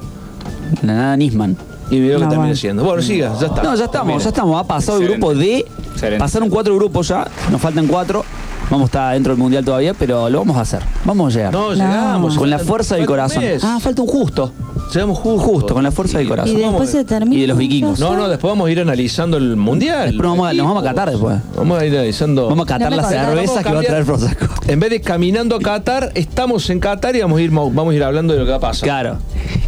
[0.83, 1.57] La nada Nisman.
[1.91, 2.55] Y vio lo que bueno.
[2.55, 2.85] siendo.
[2.85, 3.63] Bueno, siga, ya está.
[3.63, 4.19] No, ya estamos, Mira.
[4.23, 4.61] ya estamos.
[4.61, 6.19] Ha pasado el grupo D Excelente.
[6.19, 8.25] Pasaron cuatro grupos ya, nos faltan cuatro.
[8.71, 10.81] Vamos a estar dentro del mundial todavía, pero lo vamos a hacer.
[11.05, 11.53] Vamos a llegar.
[11.53, 12.39] No, llegamos.
[12.39, 13.43] con la fuerza del corazón.
[13.43, 13.65] mes.
[13.65, 14.53] Ah, falta un justo.
[14.95, 15.41] Llegamos justo.
[15.45, 16.57] Justo, con la fuerza del corazón.
[16.57, 17.37] Y después se termina.
[17.37, 17.99] Y de los vikingos.
[17.99, 20.11] No, no, después vamos a ir analizando el mundial.
[20.11, 21.39] Después nos vamos a- nos vamos a Qatar después.
[21.57, 22.49] Vamos a ir analizando.
[22.49, 24.47] Vamos a catar No las cervezas que va a traer Prosaco.
[24.69, 27.95] En vez de caminando a Qatar, estamos en Qatar y vamos a ir, vamos a
[27.97, 28.85] ir hablando de lo que va a pasar.
[28.85, 29.19] Claro,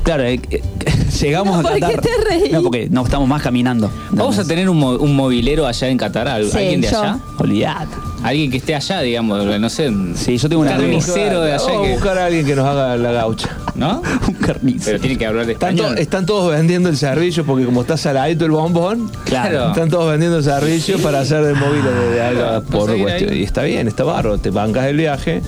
[0.04, 0.62] claro, eh, eh,
[1.26, 1.90] llegamos No, a ¿por Qatar.
[1.90, 2.52] qué te reís?
[2.52, 3.90] No, porque no estamos más caminando.
[4.10, 7.00] Vamos a tener un, mo- un movilero allá en Qatar, ¿Al- Sí, alguien de yo.
[7.02, 7.18] allá.
[7.38, 7.96] Olvidate.
[8.22, 9.92] Alguien que esté allá, digamos, no sé.
[10.14, 12.64] Sí, yo tengo una Carnicero de allá Vamos a que- buscar a alguien que nos
[12.66, 13.48] haga la gaucha.
[13.74, 14.00] ¿No?
[14.28, 14.84] Un carnizo.
[14.84, 17.96] Pero tiene que hablar de Están, to- están todos vendiendo el servicio porque como está
[17.96, 19.68] saladito el bombón, Claro.
[19.70, 23.30] están todos vendiendo el servicio para hacer de móvil de, de algo por a cuestión.
[23.32, 23.38] ahí.
[23.40, 25.42] Y está bien, está barro, te bancas el viaje.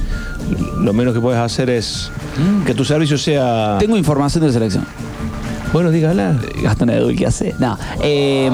[0.81, 2.11] Lo menos que puedes hacer es
[2.67, 3.77] que tu servicio sea.
[3.79, 4.85] Tengo información de selección.
[5.75, 6.41] Bueno, dígala.
[6.63, 7.53] Gastón Edul, ¿qué hace?
[7.59, 7.77] No.
[8.01, 8.49] Eh,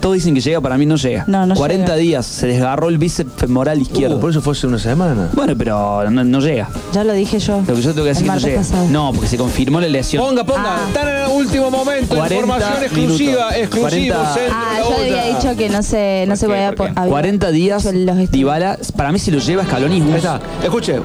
[0.00, 1.24] todos dicen que llega, para mí no llega.
[1.26, 1.96] No, no 40 llega.
[1.96, 4.16] días, se desgarró el bíceps femoral izquierdo.
[4.16, 5.28] Uh, por eso fue hace una semana.
[5.32, 6.68] Bueno, pero no, no llega.
[6.92, 7.62] Ya lo dije yo.
[7.66, 8.58] Lo que yo tengo que decir que no llega.
[8.58, 8.86] pasado.
[8.90, 10.24] No, porque se confirmó la lesión.
[10.24, 10.62] Ponga, ponga.
[10.76, 10.84] Ah.
[10.88, 12.14] Están en el último momento.
[12.16, 13.56] 40 Información exclusiva, minutos.
[13.56, 14.14] exclusivo.
[14.16, 14.34] 40.
[14.34, 16.60] centro Ah, yo había dicho que no se, no se ¿Por qué?
[16.62, 16.92] podía ¿Por qué?
[16.94, 17.88] po- había 40 días.
[18.30, 20.10] Dybala, para mí si lo lleva escalonismo.
[20.12, 20.40] Ahí está.
[20.62, 21.00] Escuche.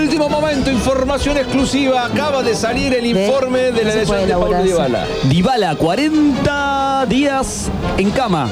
[0.00, 2.06] Último momento, información exclusiva.
[2.06, 5.04] Acaba de salir el informe de la lesión de elaborar Dybala.
[5.28, 8.48] Dybala, 40 días en cama.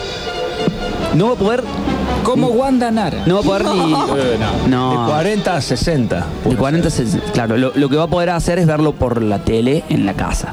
[1.14, 1.64] No va a poder,
[2.24, 3.22] Como Wanda Nara.
[3.26, 3.92] no va a poder ni...
[3.92, 4.90] Eh, no.
[4.90, 5.06] De No.
[5.08, 6.26] 40 a 60.
[6.44, 7.32] De 40 a 60.
[7.32, 10.14] Claro, lo, lo que va a poder hacer es verlo por la tele en la
[10.14, 10.52] casa.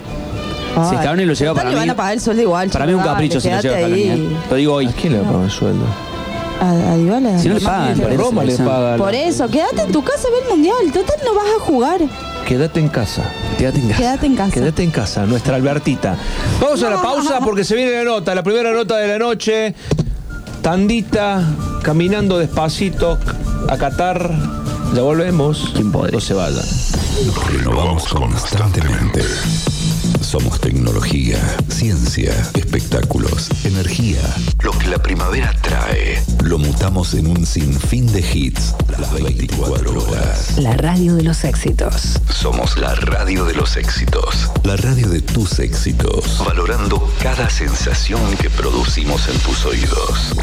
[0.75, 2.69] Ay, Si Scaloni lo lleva para le mí- van a pagar el sueldo igual.
[2.69, 4.01] Para mí es un capricho si lo lleva Scaloni.
[4.03, 4.29] ¿eh?
[4.49, 4.87] Lo digo hoy.
[4.87, 5.85] ¿A quién le paga el sueldo?
[6.61, 7.39] ¿A, a Dybala?
[7.39, 8.21] Si no le pagan por eso.
[8.23, 8.67] Roma le selección.
[8.67, 8.97] paga.
[8.97, 10.75] Por eso, quédate en tu casa, ve el mundial.
[10.93, 12.01] Total, no vas a jugar.
[12.45, 13.23] Quédate en casa.
[13.57, 13.99] Quédate en casa.
[13.99, 14.51] Quédate en casa.
[14.51, 16.17] Quédate en casa, nuestra Albertita.
[16.61, 19.73] Vamos a la pausa porque se viene la nota, la primera nota de la noche.
[20.61, 21.43] Tandita,
[21.83, 23.17] caminando despacito
[23.69, 24.29] a Qatar.
[24.93, 25.71] Ya volvemos.
[25.73, 26.13] ¿Quién podría?
[26.13, 26.65] No se vayan.
[27.25, 29.21] Nos renovamos constantemente.
[30.33, 34.19] Somos tecnología, ciencia, espectáculos, energía.
[34.63, 38.73] Lo que la primavera trae, lo mutamos en un sinfín de hits.
[38.97, 40.57] Las 24 horas.
[40.57, 42.19] La radio de los éxitos.
[42.33, 44.49] Somos la radio de los éxitos.
[44.63, 46.43] La radio de tus éxitos.
[46.43, 50.33] Valorando cada sensación que producimos en tus oídos.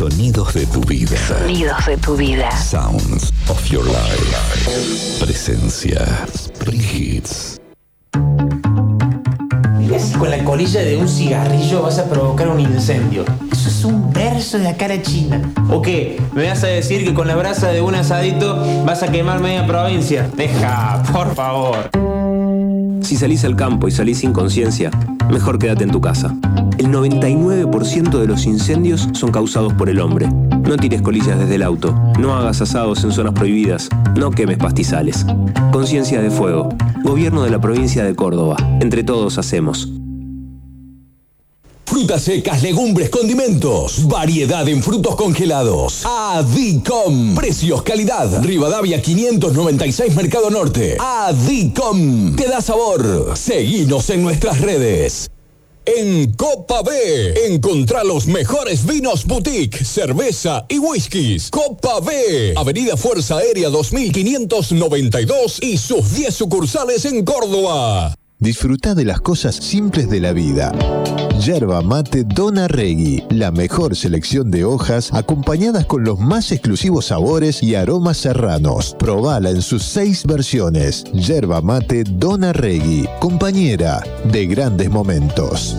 [0.00, 1.14] Sonidos de tu vida.
[1.28, 2.50] Sonidos de tu vida.
[2.52, 5.20] Sounds of your life.
[5.20, 6.26] Presencia.
[6.32, 7.60] Spring Hits.
[9.76, 13.26] Mirá si con la colilla de un cigarrillo vas a provocar un incendio.
[13.52, 15.52] Eso es un verso de la cara china.
[15.68, 16.18] ¿O qué?
[16.32, 19.66] ¿Me vas a decir que con la brasa de un asadito vas a quemar media
[19.66, 20.30] provincia?
[20.34, 21.90] Deja, por favor.
[23.10, 24.92] Si salís al campo y salís sin conciencia,
[25.32, 26.32] mejor quédate en tu casa.
[26.78, 30.28] El 99% de los incendios son causados por el hombre.
[30.28, 35.26] No tires colillas desde el auto, no hagas asados en zonas prohibidas, no quemes pastizales.
[35.72, 36.68] Conciencia de fuego.
[37.02, 38.56] Gobierno de la provincia de Córdoba.
[38.80, 39.99] Entre todos hacemos.
[41.90, 44.06] Frutas secas, legumbres, condimentos.
[44.06, 46.06] Variedad en frutos congelados.
[46.06, 47.34] Adicom.
[47.34, 48.44] Precios, calidad.
[48.44, 50.96] Rivadavia 596 Mercado Norte.
[51.00, 52.36] Adicom.
[52.36, 53.36] Te da sabor.
[53.36, 55.32] Seguinos en nuestras redes.
[55.84, 61.50] En Copa B, encontrá los mejores vinos boutique, cerveza y whiskies.
[61.50, 68.14] Copa B, Avenida Fuerza Aérea 2592 y sus 10 sucursales en Córdoba.
[68.40, 70.72] Disfruta de las cosas simples de la vida.
[71.44, 77.62] Yerba mate Dona Regui, la mejor selección de hojas acompañadas con los más exclusivos sabores
[77.62, 78.96] y aromas serranos.
[78.98, 81.04] Probala en sus seis versiones.
[81.12, 85.76] Yerba mate Dona Regui, compañera de grandes momentos.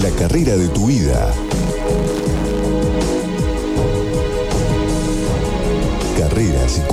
[0.00, 1.30] La carrera de tu vida.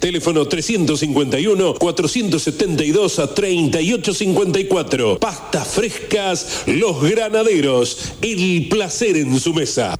[0.00, 5.18] Teléfono 351 472 3854.
[5.18, 8.12] Pastas frescas Los Granaderos.
[8.20, 9.98] El placer en su mesa.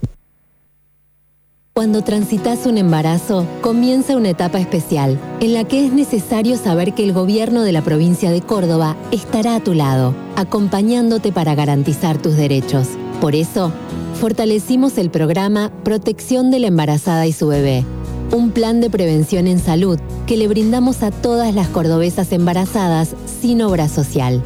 [1.75, 7.03] Cuando transitas un embarazo, comienza una etapa especial, en la que es necesario saber que
[7.03, 12.37] el gobierno de la provincia de Córdoba estará a tu lado, acompañándote para garantizar tus
[12.37, 12.89] derechos.
[13.23, 13.73] Por eso,
[14.21, 17.87] fortalecimos el programa Protección de la embarazada y su bebé,
[18.33, 23.63] un plan de prevención en salud que le brindamos a todas las cordobesas embarazadas sin
[23.63, 24.43] obra social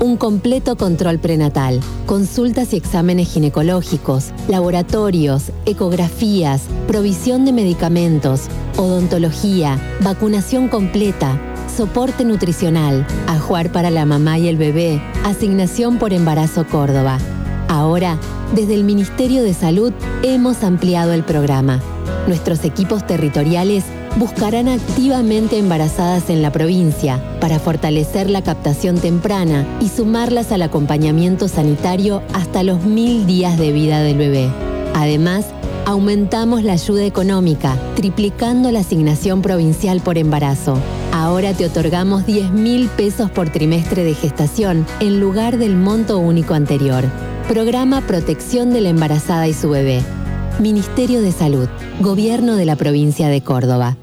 [0.00, 8.42] un completo control prenatal, consultas y exámenes ginecológicos, laboratorios, ecografías, provisión de medicamentos,
[8.76, 11.40] odontología, vacunación completa,
[11.74, 17.18] soporte nutricional, ajuar para la mamá y el bebé, asignación por embarazo Córdoba.
[17.68, 18.18] Ahora,
[18.54, 21.80] desde el Ministerio de Salud hemos ampliado el programa.
[22.26, 23.84] Nuestros equipos territoriales
[24.16, 31.48] buscarán activamente embarazadas en la provincia para fortalecer la captación temprana y sumarlas al acompañamiento
[31.48, 34.48] sanitario hasta los mil días de vida del bebé.
[34.94, 35.46] Además,
[35.86, 40.78] aumentamos la ayuda económica, triplicando la asignación provincial por embarazo.
[41.12, 46.54] Ahora te otorgamos 10 mil pesos por trimestre de gestación en lugar del monto único
[46.54, 47.04] anterior.
[47.48, 50.02] Programa Protección de la Embarazada y su Bebé.
[50.58, 51.68] Ministerio de Salud,
[52.00, 53.96] Gobierno de la Provincia de Córdoba.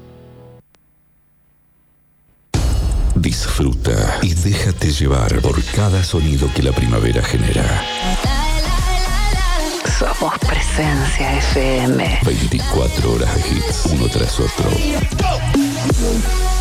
[3.14, 7.82] Disfruta y déjate llevar por cada sonido que la primavera genera.
[9.98, 12.20] Somos Presencia FM.
[12.24, 14.70] 24 horas de hits, uno tras otro.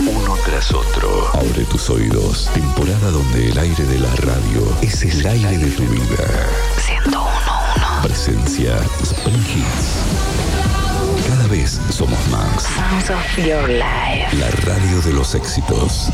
[0.02, 1.30] Uno tras otro.
[1.34, 2.50] Abre tus oídos.
[2.54, 6.50] Temporada donde el aire de la radio es el aire de tu vida.
[7.06, 7.35] 101.1.
[8.06, 11.26] Presencia Spring Hits.
[11.28, 12.62] Cada vez somos más.
[12.62, 14.38] Sounds of your life.
[14.38, 16.12] La radio de los éxitos.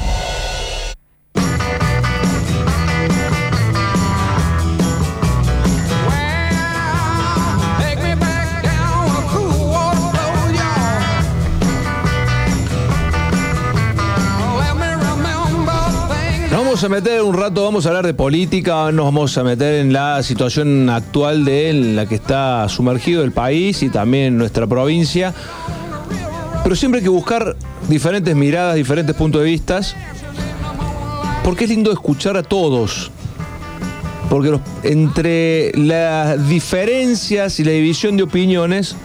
[16.71, 19.91] Vamos a meter un rato, vamos a hablar de política, nos vamos a meter en
[19.91, 25.33] la situación actual de la que está sumergido el país y también nuestra provincia.
[26.63, 27.57] Pero siempre hay que buscar
[27.89, 29.97] diferentes miradas, diferentes puntos de vistas,
[31.43, 33.11] porque es lindo escuchar a todos.
[34.29, 38.95] Porque entre las diferencias y la división de opiniones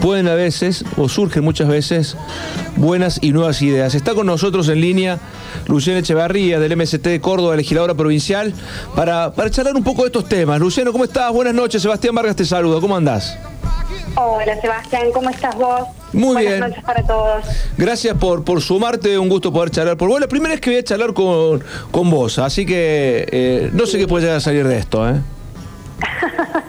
[0.00, 2.16] pueden a veces, o surgen muchas veces,
[2.76, 3.96] buenas y nuevas ideas.
[3.96, 5.18] Está con nosotros en línea
[5.66, 8.52] Luciano Echevarría del MST de Córdoba, legisladora provincial,
[8.94, 10.60] para, para charlar un poco de estos temas.
[10.60, 11.32] Luciano, ¿cómo estás?
[11.32, 11.82] Buenas noches.
[11.82, 12.80] Sebastián Vargas te saluda.
[12.80, 13.36] ¿Cómo andás?
[14.16, 15.82] Hola Sebastián, ¿cómo estás vos?
[16.12, 16.60] Muy Buenas bien.
[16.60, 17.44] noches para todos.
[17.76, 19.96] Gracias por, por sumarte, un gusto poder charlar.
[19.96, 23.70] Por vos, la primera vez que voy a charlar con, con vos, así que eh,
[23.72, 25.20] no sé qué puede llegar a salir de esto, ¿eh?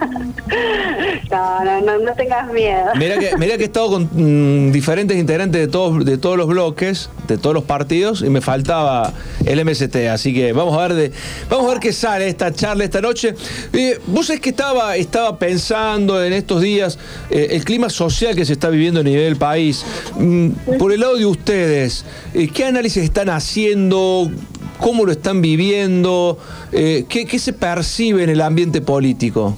[1.32, 2.86] No, no, no, tengas miedo.
[2.96, 7.38] Mirá que, he estado con mm, diferentes integrantes de todos, de todos los bloques, de
[7.38, 9.12] todos los partidos, y me faltaba
[9.46, 9.96] el MST.
[10.12, 11.12] Así que vamos a ver de,
[11.50, 13.36] vamos a ver qué sale esta charla esta noche.
[13.74, 18.46] Eh, vos es que estaba, estaba pensando en estos días eh, el clima social que
[18.46, 19.86] se está viviendo a nivel país.
[20.18, 24.32] Mm, por el lado de ustedes, eh, ¿qué análisis están haciendo?
[24.80, 26.38] ¿Cómo lo están viviendo?
[26.72, 29.58] Eh, ¿qué, ¿Qué se percibe en el ambiente político?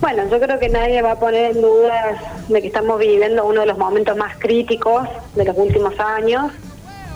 [0.00, 3.60] Bueno, yo creo que nadie va a poner en dudas de que estamos viviendo uno
[3.60, 6.52] de los momentos más críticos de los últimos años.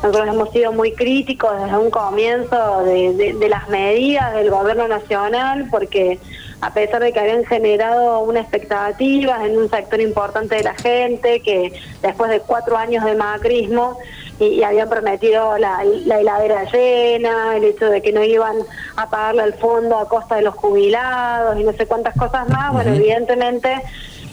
[0.03, 4.87] Nosotros hemos sido muy críticos desde un comienzo de, de- de las medidas del gobierno
[4.89, 6.19] nacional porque
[6.61, 11.41] a pesar de que habían generado una expectativa en un sector importante de la gente,
[11.41, 13.99] que después de cuatro años de macrismo
[14.39, 18.57] y, y habían prometido la, la heladera llena, el hecho de que no iban
[18.97, 22.73] a pagarle al fondo a costa de los jubilados y no sé cuántas cosas más.
[22.73, 23.83] Bueno, evidentemente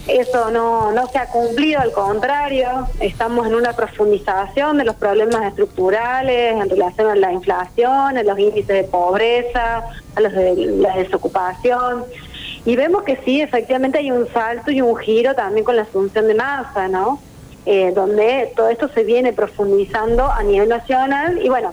[0.07, 5.43] eso no, no se ha cumplido, al contrario, estamos en una profundización de los problemas
[5.45, 9.83] estructurales en relación a la inflación, a los índices de pobreza,
[10.15, 12.03] a los de la desocupación.
[12.65, 16.27] Y vemos que sí, efectivamente hay un salto y un giro también con la asunción
[16.27, 17.19] de masa, ¿no?
[17.65, 21.71] Eh, donde todo esto se viene profundizando a nivel nacional y bueno,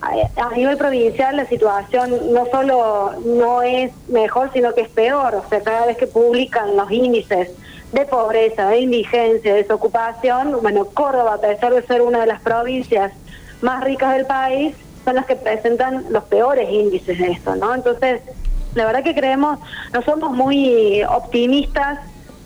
[0.00, 0.10] a,
[0.44, 5.36] a nivel provincial la situación no solo no es mejor, sino que es peor.
[5.36, 7.50] O sea, cada vez que publican los índices
[7.92, 12.40] de pobreza, de indigencia, de desocupación, bueno, Córdoba, a pesar de ser una de las
[12.40, 13.12] provincias
[13.60, 17.74] más ricas del país, son las que presentan los peores índices de esto, ¿no?
[17.74, 18.20] Entonces,
[18.74, 19.58] la verdad que creemos,
[19.92, 22.00] no somos muy optimistas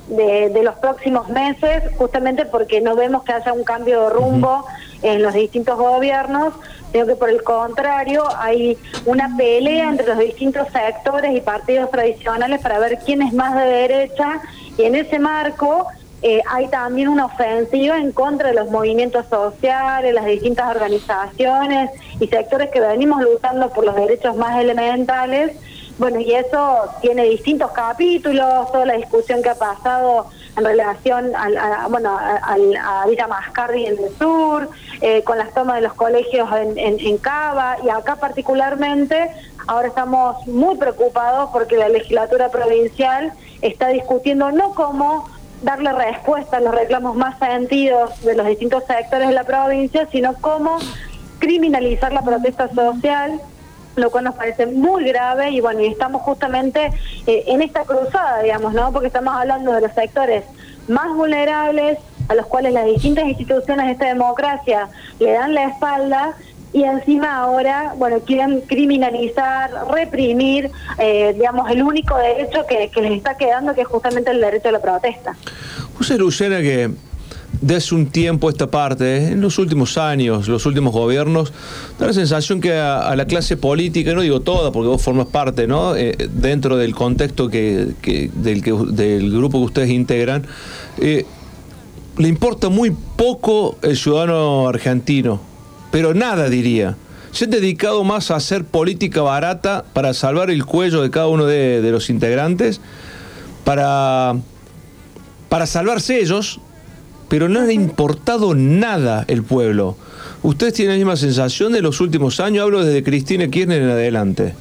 [0.09, 4.67] de, de los próximos meses, justamente porque no vemos que haya un cambio de rumbo
[5.03, 6.55] en los distintos gobiernos,
[6.93, 12.61] sino que por el contrario hay una pelea entre los distintos sectores y partidos tradicionales
[12.63, 14.41] para ver quién es más de derecha.
[14.79, 15.89] Y en ese marco
[16.23, 22.29] eh, hay también una ofensiva en contra de los movimientos sociales, las distintas organizaciones y
[22.29, 25.57] sectores que venimos luchando por los derechos más elementales.
[25.97, 30.27] Bueno, y eso tiene distintos capítulos, toda la discusión que ha pasado
[30.57, 34.69] en relación al- a, bueno, al- a Villa Mascardi en el sur,
[35.01, 39.31] eh, con las tomas de los colegios en, en, en Cava, y acá particularmente,
[39.69, 45.29] ahora estamos muy preocupados porque la legislatura provincial está discutiendo no cómo
[45.63, 50.35] darle respuesta a los reclamos más sentidos de los distintos sectores de la provincia, sino
[50.41, 50.77] cómo
[51.39, 53.41] criminalizar la protesta social,
[53.97, 56.91] lo cual nos parece muy grave y bueno, y estamos justamente
[57.27, 58.93] eh, en esta cruzada, digamos, ¿no?
[58.93, 60.45] Porque estamos hablando de los sectores
[60.89, 66.35] más vulnerables, a los cuales las distintas instituciones de esta democracia le dan la espalda
[66.75, 73.37] y encima ahora, bueno, quieren criminalizar, reprimir, eh, digamos, el único derecho que, les está
[73.37, 75.37] quedando, que es justamente el derecho a la protesta.
[75.97, 76.91] José Lucena, que
[77.61, 81.53] de hace un tiempo esta parte, en los últimos años, los últimos gobiernos,
[81.99, 85.67] da la sensación que a, la clase política, no digo toda, porque vos formas parte,
[85.67, 85.97] ¿no?
[85.97, 87.89] Eh, dentro del contexto que-
[88.35, 90.47] del, que, del grupo que ustedes integran,
[90.99, 91.25] eh,
[92.19, 95.41] le importa muy poco el ciudadano argentino,
[95.91, 96.97] pero nada diría.
[97.33, 101.47] Se han dedicado más a hacer política barata para salvar el cuello de cada uno
[101.47, 102.81] de, de los integrantes,
[103.65, 104.37] para,
[105.49, 106.61] para salvarse ellos,
[107.29, 109.97] pero no le ha importado nada el pueblo.
[110.43, 112.65] ¿Ustedes tienen la misma sensación de los últimos años?
[112.65, 114.55] Hablo desde Cristina Kirchner en adelante.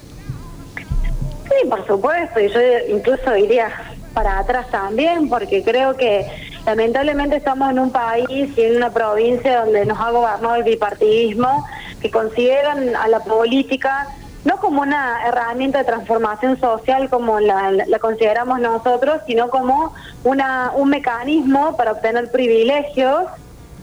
[1.46, 3.70] Sí, por supuesto, y yo incluso iría
[4.14, 6.26] para atrás también, porque creo que
[6.66, 11.66] lamentablemente estamos en un país y en una provincia donde nos ha gobernado el bipartidismo,
[12.02, 14.08] que consideran a la política
[14.44, 20.72] no como una herramienta de transformación social como la, la- consideramos nosotros, sino como una,
[20.76, 23.24] un mecanismo para obtener privilegios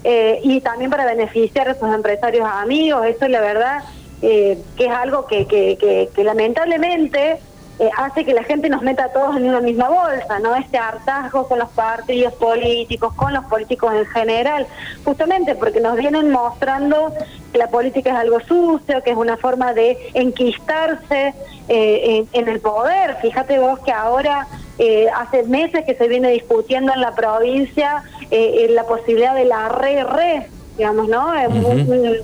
[0.05, 3.07] eh, y también para beneficiar a sus empresarios amigos.
[3.07, 3.85] Eso la verdad
[4.23, 7.42] eh, que es algo que, que, que- que lamentablemente
[7.81, 10.55] eh, hace que la gente nos meta a todos en una misma bolsa, ¿no?
[10.55, 14.66] Este hartazgo con los partidos políticos, con los políticos en general,
[15.05, 17.12] justamente porque nos vienen mostrando
[17.53, 21.35] que la política es algo sucio, que es una forma de enquistarse
[21.69, 23.16] eh, en, en el poder.
[23.23, 24.47] Fíjate vos que ahora
[24.79, 29.45] eh, hace meses que se viene discutiendo en la provincia eh, eh, la posibilidad de
[29.47, 31.33] la re-re, digamos, ¿no?
[31.49, 32.16] Un-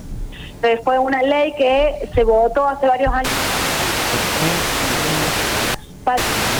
[0.63, 3.31] eh, fue una ley que se votó hace varios años.
[6.07, 6.56] but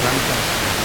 [0.00, 0.79] Gracias.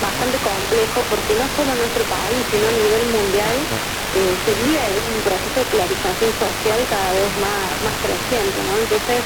[0.00, 3.68] bastante complejo porque no solo en nuestro país, sino a nivel mundial
[4.12, 8.78] eh, se vive un proceso de polarización social cada vez más, creciente, ¿no?
[8.78, 9.24] Entonces,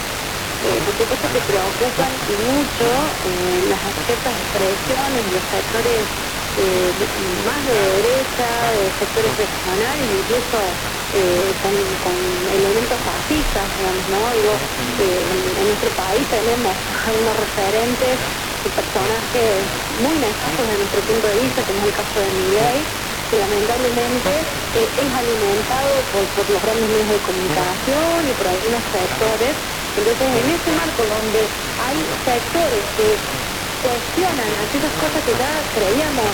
[0.60, 6.08] eh, por supuesto que preocupan y mucho eh, las ciertas expresiones los sectores
[6.56, 6.94] eh,
[7.44, 10.78] más de derecha, de sectores regionales, incluso
[12.00, 13.70] con, elementos fascistas,
[14.06, 14.32] ¿no?
[14.32, 18.20] Digo, en, en nuestro país tenemos algunos referentes
[18.62, 22.78] de personajes muy nefastos desde nuestro punto de vista, como es el caso de Miguel,
[23.28, 29.54] que lamentablemente eh, es alimentado por, los grandes medios de comunicación y por algunos sectores.
[29.92, 31.42] Entonces, en ese marco donde
[31.84, 33.08] hay sectores que
[33.82, 36.30] cuestionan aquellas cosas que ya creíamos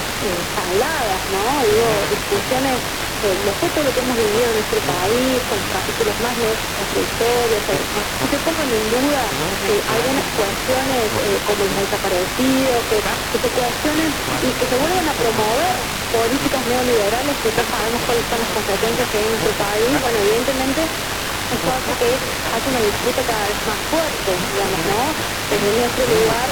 [0.55, 1.43] saldadas, ¿no?
[1.65, 3.37] Digo, discusiones eh,
[3.75, 7.65] de lo que hemos vivido en nuestro país, con los capítulos más de nuestra historia,
[7.67, 9.31] que se pongan en duda
[9.63, 13.03] eh, algunas cuestiones eh, como los desaparecidos, que,
[13.33, 15.77] que se cuestionen y que se vuelvan a promover
[16.11, 20.19] políticas neoliberales que ya sabemos cuáles son las consecuencias que hay en nuestro país, bueno,
[20.21, 20.91] evidentemente
[21.51, 22.21] eso hace que
[22.53, 25.15] hace una disputa cada vez más fuerte, digamos, ¿no?
[25.49, 26.51] Desde nuestro lugar,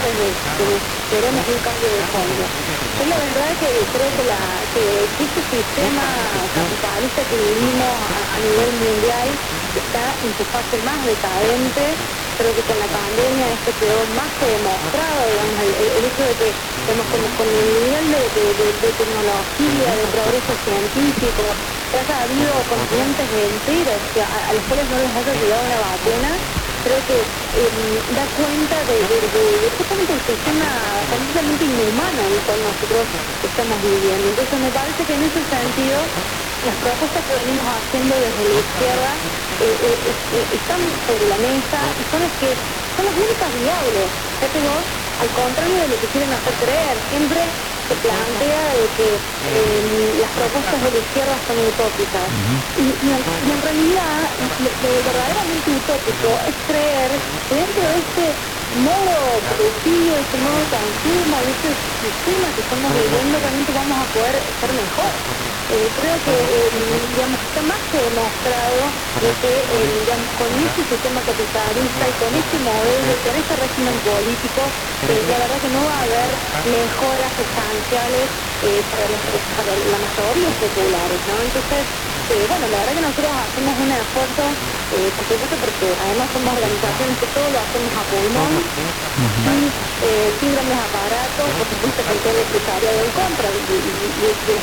[0.56, 2.50] quienes queremos un cambio de fondo.
[2.98, 8.72] Yo la verdad que creo que, la, que este sistema capitalista que vivimos a, nivel
[8.74, 9.40] mundial
[9.74, 11.98] está en su fase más decadente,
[12.36, 15.74] creo que con la pandemia esto quedó más que demostrado, digamos, el,
[16.06, 21.56] hecho de que digamos, con, con el nivel de- de- de tecnología, de progreso científico,
[22.04, 25.80] que haya habido continentes enteros que a, a los cuales no les haya llegado una
[25.80, 26.42] vacuna,
[26.82, 32.34] creo que eh, da cuenta de, de, de, de justamente el sistema completamente inhumano en
[32.34, 33.08] el cual nosotros
[33.42, 34.28] estamos viviendo.
[34.30, 36.10] Entonces me parece que en ese sentido
[36.62, 39.20] las propuestas que venimos haciendo desde la izquierda
[39.58, 42.64] eh, eh, eh, están sobre la mesa y son las que
[42.96, 44.14] son las únicas viables.
[44.32, 44.86] Fíjate vos,
[45.16, 47.56] al contrario de lo que quieren hacer creer, siempre
[47.88, 49.22] se plantea de que
[49.52, 52.32] eh, las propuestas de la izquierda son utópicas.
[52.76, 57.98] y, y en, y en realidad lo, lo verdaderamente utópico es creer que dentro de
[58.00, 58.38] este
[58.70, 64.56] modo productivo, este modo consumo, de este sistema que estamos viviendo, realmente vamos a poder
[64.60, 65.14] ser mejor.
[65.68, 71.24] Eh, creo que eh, digamos, está más que demostrado de que eh, con este sistema
[71.24, 75.84] capitalista y con este modelo, y con este régimen político, eh, la verdad que no
[75.86, 78.32] va a haber mejoras sustanciales
[78.90, 79.22] para, los-
[79.56, 81.42] para la mayoría populares, ¿no?
[81.42, 81.88] Entonces,
[82.28, 84.58] eh, bueno, la verdad que nosotros hacemos un esfuerzo,
[84.90, 88.72] eh, por supuesto porque además somos organizaciones que todo lo hacemos a pulmón,
[89.44, 93.62] sin, eh, sin grandes aparatos, por supuesto que todo el empresariado en contra, y, y-
[94.16, 94.62] y- y es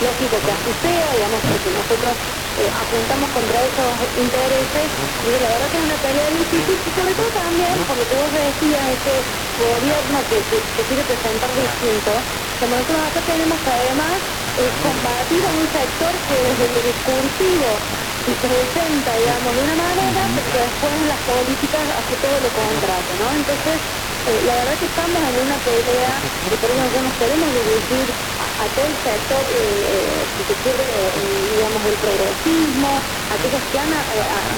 [0.00, 2.18] lógico que así sea, digamos, porque nosotros
[2.56, 4.92] eh, apuntamos contra esos intereses,
[5.22, 8.16] y la verdad que es una pelea difícil, y sobre todo también, por lo que
[8.16, 9.26] vos decías, este
[9.56, 12.24] gobierno que, que, que quiere presentar distinto,
[12.58, 14.22] como nosotros acá tenemos que además
[14.56, 17.82] eh, combatir a un sector que desde lo discursivo
[18.26, 23.16] se presenta, digamos, de una manera, pero después en las políticas hace todo lo contrario,
[23.16, 23.34] ¿no?
[23.34, 23.82] Entonces,
[24.24, 28.14] eh, la verdad que estamos en una pelea y por eso nosotros nos queremos dirigir
[28.38, 30.84] a, a todo el sector, eh, eh, quiere,
[31.16, 33.90] eh, digamos, del progresismo, aquellos que han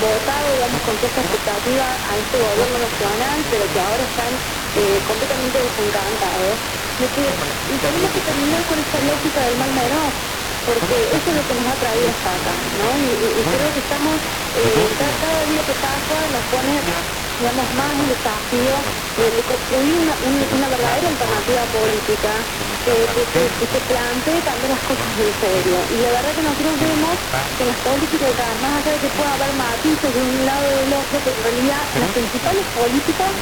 [0.01, 4.41] votado, digamos, con cierta expectativa a este gobierno nacional, pero que ahora están
[5.07, 6.61] completamente desencantados,
[6.99, 7.39] de que
[7.69, 10.15] y tenemos que terminar con esta lógica del mal menor,
[10.65, 12.99] porque eso es lo que nos ha traído hasta acá, ¿no?
[12.99, 14.23] Y, y- y creo que estamos,
[14.55, 16.83] eh, cada, cada día que pasa nos pone,
[17.39, 18.85] digamos, más el desafío
[19.17, 22.49] de, de construir una, un- una verdadera alternativa política
[22.85, 25.87] que, que, que- que se plantee también las cosas en serio.
[25.91, 27.21] Y la verdad que nosotros vemos
[27.57, 30.95] que las políticas, más allá de que pueda haber matices de un lado y del
[30.95, 33.33] otro, que en realidad en las principales políticas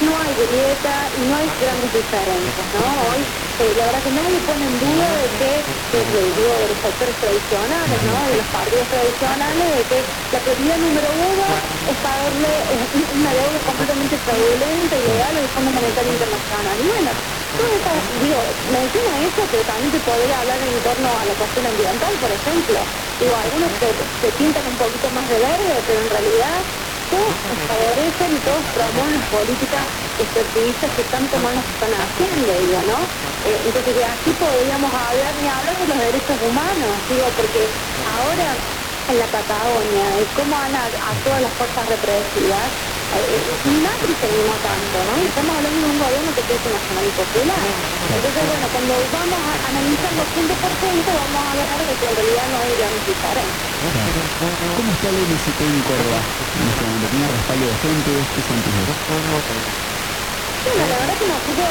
[0.00, 3.02] no hay grieta y no hay grandes diferencias, ¿no?
[3.08, 3.28] Hoy
[3.58, 6.80] eh, la verdad que nadie pone en duda de que, que de, digo, de los
[6.80, 8.28] sectores tradicionales, ¿no?
[8.28, 11.44] De los partidos tradicionales, de que la prioridad número uno
[11.86, 16.80] es pagarle eh, una deuda completamente fraudulenta, ilegal al Fondo Monetario Internacional.
[16.80, 17.12] Y bueno,
[18.22, 18.38] digo,
[18.70, 22.78] menciona eso, pero también se podría hablar en torno a la cuestión ambiental, por ejemplo.
[23.20, 23.88] Digo, algunos se,
[24.26, 26.58] se pintan un poquito más de verde, pero en realidad
[27.10, 27.32] todos
[27.66, 29.84] favorecen y todos promueven las políticas
[30.20, 32.98] extractivistas que tanto mal nos están haciendo, digo, ¿no?
[33.48, 37.64] Eh, entonces de aquí podríamos hablar ni hablar de los derechos humanos, digo, porque
[38.04, 38.48] ahora
[39.08, 40.76] en la Patagonia, de cómo han
[41.24, 45.22] todas las fuerzas represivas, eh, eh, Macri animó tanto, ¿no?
[45.22, 47.56] Y estamos hablando de un gobierno que es nacional y popular.
[48.12, 52.16] Entonces, bueno, cuando vamos a analizarlo punto por punto, vamos a ver de que en
[52.16, 53.72] realidad no hay grandes diferencias.
[54.76, 56.20] ¿Cómo está el MST en Córdoba?
[57.10, 58.10] ¿Tiene respaldo de gente?
[58.34, 58.42] ¿Qué
[58.84, 58.96] vos?
[60.64, 61.68] Bueno, la verdad que nosotros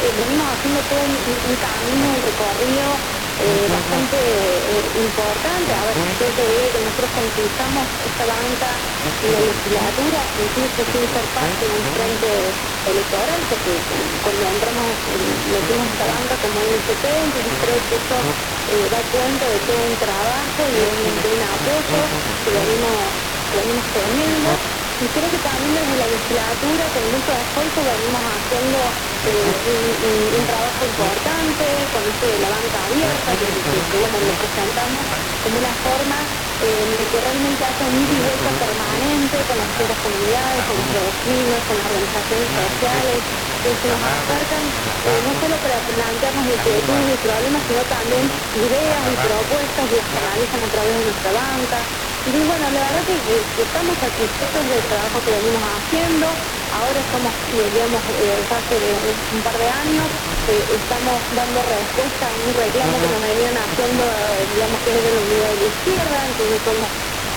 [0.00, 3.00] eh, venimos haciendo todo un, camino, un recorrido
[3.38, 5.72] eh, bastante eh, importante.
[5.74, 8.84] A ver, yo te digo que nosotros conquistamos esta banca
[9.20, 13.86] en la legislatura, incluso sin ser parte de un frente electoral, porque
[14.22, 18.26] cuando entramos metimos esta banca como INCP, entonces creo que eso
[18.66, 23.16] eh, da cuenta de todo un trabajo y de un, de un apoyo que venimos,
[23.50, 24.63] venimos teniendo.
[25.00, 28.78] Y creo que también desde la legislatura, con mucho esfuerzo, venimos haciendo
[29.26, 34.34] eh, un, trabajo importante con esto de la banca abierta, que, que, que, bueno, lo
[34.38, 35.02] presentamos
[35.42, 36.28] como una forma
[36.60, 41.58] eh, de que realmente haya un vuelta permanente con las distintas comunidades, con los vecinos,
[41.66, 43.18] con las organizaciones sociales,
[43.64, 49.02] que se nos acercan eh, no solo para plantearnos inquietudes y problemas, sino también ideas
[49.10, 51.78] y propuestas y las canalizan a través de nuestra banca.
[52.24, 56.38] Y bueno, la verdad que, que- estamos satisfechos del trabajo que venimos haciendo.
[56.70, 60.12] Ahora estamos, digamos, eh, hace un, par de años,
[60.46, 65.04] eh, estamos dando respuesta a un reclamo que nos venían haciendo, eh, digamos, que es
[65.04, 66.92] de la unidad de la izquierda, entonces somos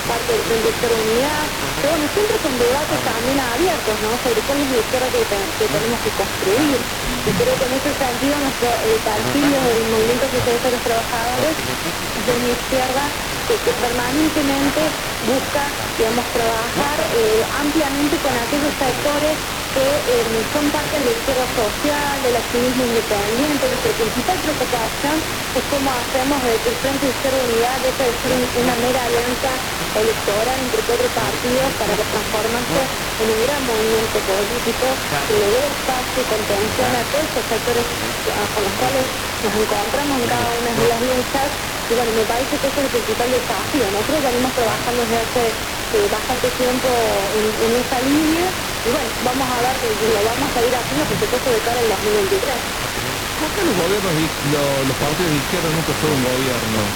[0.06, 1.52] parte del Izquierda Unidad.
[1.82, 4.20] Pero bueno, siempre con debates también abiertos, ¿no?
[4.20, 6.88] Sobre cuál es la izquierda que tenemos que construir.
[7.28, 11.58] Y creo que en ese sentido nuestro el partido del Movimiento Socialista de los Trabajadores
[12.16, 13.14] es de una izquierda
[13.46, 19.40] que, que permanentemente busca, digamos, trabajar eh, ampliamente con aquellos sectores
[19.74, 23.68] que eh, son parte de la social, del activismo independiente.
[23.70, 25.24] Nuestra principal preocupación
[25.54, 28.76] es cómo hacemos de que el Frente de Izquierda Unidad deje de ser un- una
[28.76, 29.62] mera alianza
[29.94, 36.22] electoral entre cuatro partidos para transformarse en un gran movimiento político que le dé espacio
[36.24, 37.88] y contención a estos sectores
[38.34, 39.12] ah, con los cuales
[39.42, 41.54] nos encontramos en cada una de las luchas.
[41.90, 43.92] Y bueno, me parece que ese es el principal desafío.
[43.92, 45.62] Nosotros venimos trabajando desde hace
[45.92, 46.90] eh, bastante tiempo
[47.34, 51.08] en, en esa línea y bueno, vamos a ver que lo vamos a ir haciendo
[51.08, 52.64] por supuesto de cara al 2023.
[53.38, 56.94] ¿Por qué los gobiernos, lo- los partidos de izquierda nunca fueron gobierno?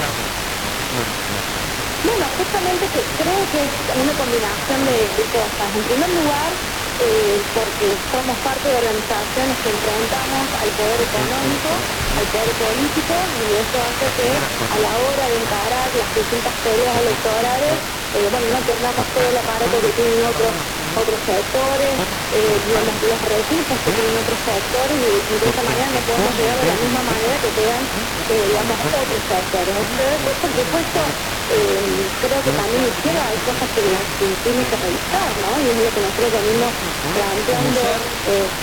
[2.03, 5.75] Bueno, justamente que creo que es una combinación de, de cosas.
[5.75, 6.59] En primer lugar,
[7.01, 11.69] eh, porque somos parte de organizaciones que enfrentamos al poder económico,
[12.15, 14.29] al poder político, y eso hace que
[14.69, 17.83] a la hora de encarar las distintas peleas electorales,
[18.13, 20.53] eh, bueno, no tengamos todo el aparato que tienen otros
[20.95, 25.91] otros sectores, eh, digamos, los recursos que tienen otros sectores y, y de esa manera
[25.91, 27.89] no podemos llegar de la misma manera que tengan,
[28.27, 29.75] eh, digamos, otros sectores.
[29.95, 31.15] Después, por supuesto,
[31.47, 35.59] eh, creo que también izquierda hay cosas que que tiene que revisar, ¿no?
[35.59, 36.75] Y es lo que nosotros venimos
[37.11, 38.01] planteando.
[38.25, 38.53] Eh,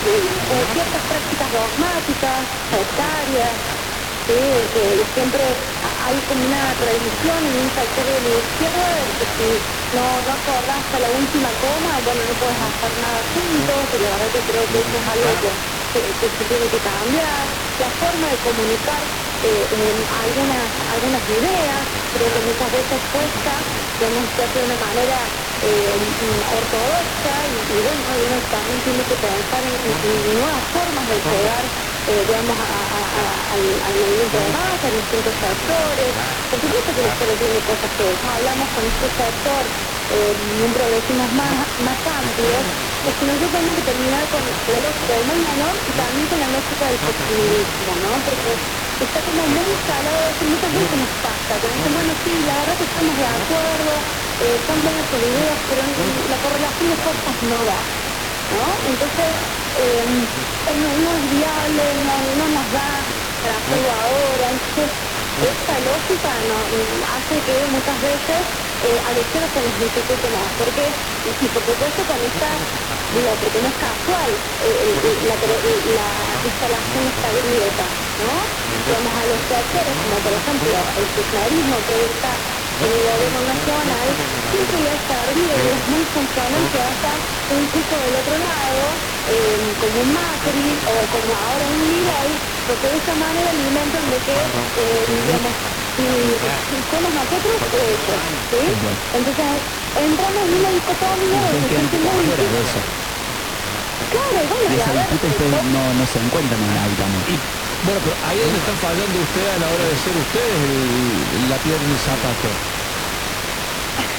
[0.00, 3.62] de ciertas prácticas dogmáticas, sectarias,
[4.30, 9.66] Sí, que siempre hay como una tradición en un sector de la izquierda que si
[9.92, 14.10] no, no acordás hasta la última coma, bueno, no puedes hacer nada juntos, y la
[14.12, 15.58] verdad que creo que eso es algo que,
[15.92, 17.56] que- que se tiene que cambiar.
[17.78, 19.10] La forma de comunicar
[19.42, 23.66] eh, algunas, algunas ideas, creo que muchas veces cuesta,
[23.98, 26.16] digamos, se hace de una manera eh,
[26.48, 31.72] ortodoxa y, y bueno, uno también tiene que pensar en, en nuevas formas de llegar
[32.10, 36.14] eh, a, a- al, al movimiento de masa, a distintos sectores.
[36.50, 39.70] Por supuesto que la historia tiene cosas que no hablamos con este sector
[40.08, 42.66] eh, miembros vecinos más, más amplios,
[43.04, 46.48] es que nosotros tenemos que terminar con la lógica del mal y también con la
[46.48, 48.24] lógica del populismo, ¿no?
[48.24, 48.60] Porque
[48.98, 53.16] está como muy instalado, muchas veces nos pasa, que bueno, sí, la verdad que estamos
[53.16, 54.04] de acuerdo,
[54.38, 55.84] eh, son buenas ideas, pero
[56.28, 57.92] la correlación de fuerzas no da.
[58.50, 58.80] ¿no?
[58.84, 59.26] Entonces,
[59.74, 63.08] eh, no, no es viable, no, no nos da
[63.42, 64.50] hacerlo ahora.
[64.50, 64.92] Entonces,
[65.40, 66.68] esta lógica no,
[67.08, 68.48] hace que muchas veces
[68.80, 70.54] eh, a la izquierda se nos dificulte más.
[70.56, 72.68] Porque, y, por supuesto con esta,
[73.10, 75.36] digo, porque no es casual eh, eh, la,
[75.94, 78.52] la instalación de esta grieta, ¿no?
[78.86, 82.42] Digamos, a los sectores, como por ejemplo el kirchnerismo, que está
[85.52, 91.08] es muy funcional que haya un chico del otro lado, eh, como un Macri o
[91.08, 94.32] como ahora un Milei, porque de esa manera alimentan de que,
[94.76, 95.54] eh, digamos,
[95.96, 96.38] si,
[96.70, 98.16] si somos nosotros, ellos,
[98.50, 98.56] ¿sí?
[99.12, 99.44] Entonces,
[99.94, 102.99] entramos en una dicotomía se muy de difícil.
[104.10, 106.60] Claro, y bueno, esa disputa ustedes no, no se encuentran
[106.96, 107.24] también.
[107.82, 111.48] Bueno, pero ahí es donde están fallando ustedes a la hora de ser ustedes el-
[111.48, 112.48] la piedra en el zapato.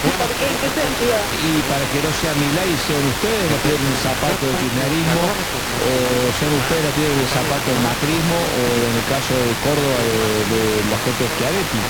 [0.17, 0.49] ¿por qué?
[0.49, 1.15] ¿En qué sentido?
[1.31, 5.21] Y para que no sea Milay, sean ustedes la piedra en el zapato del kirchnerismo,
[6.29, 9.55] o sean ustedes la piedra en el zapato del macrismo, o en el caso de
[9.57, 11.81] Córdoba de, de la gente de Schiaretti.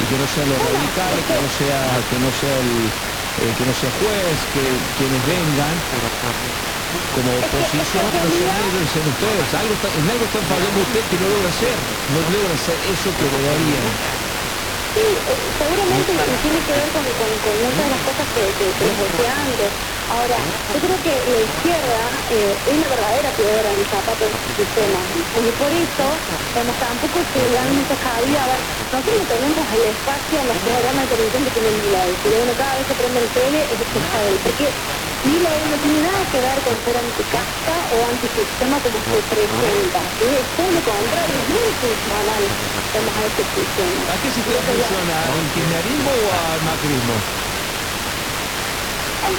[0.00, 2.92] Y que no sean los radicales, que no sea, que no sea el,
[3.36, 5.82] eh, que no sea juez, que quienes vengan
[7.12, 9.54] como oposición, sean ellos, sean ustedes.
[9.54, 11.78] Algo está- en algo están fallando ustedes que no logran hacer,
[12.08, 13.98] no logran hacer eso que deberían.
[14.94, 18.72] Sí, eh, seguramente tiene que ver con, con, con muchas de las cosas que, que,
[18.72, 19.72] que les decía antes.
[20.08, 20.38] Ahora,
[20.72, 24.54] yo creo que la izquierda eh, es la verdadera piedra en el zapato de este
[24.64, 25.06] sistema.
[25.14, 26.20] Y por eso,
[26.54, 28.44] como tampoco se le dan mucha cabida.
[28.44, 28.60] A ver,
[28.90, 32.18] nosotros no tenemos el espacio en los programas de televisión que tiene Milay.
[32.22, 33.80] Si uno cada vez que prende el tele es
[34.14, 34.40] él.
[34.42, 34.74] Porque
[35.22, 40.14] No tiene nada que ver con ser anticasta o antisistema como se presenta.
[40.18, 42.42] Es todo lo contrario, es muy funcional
[42.92, 44.12] digamos, a este sistema.
[44.14, 45.24] ¿A qué sistema funciona?
[45.24, 47.24] ¿Al kirchnerismo o al macrismo?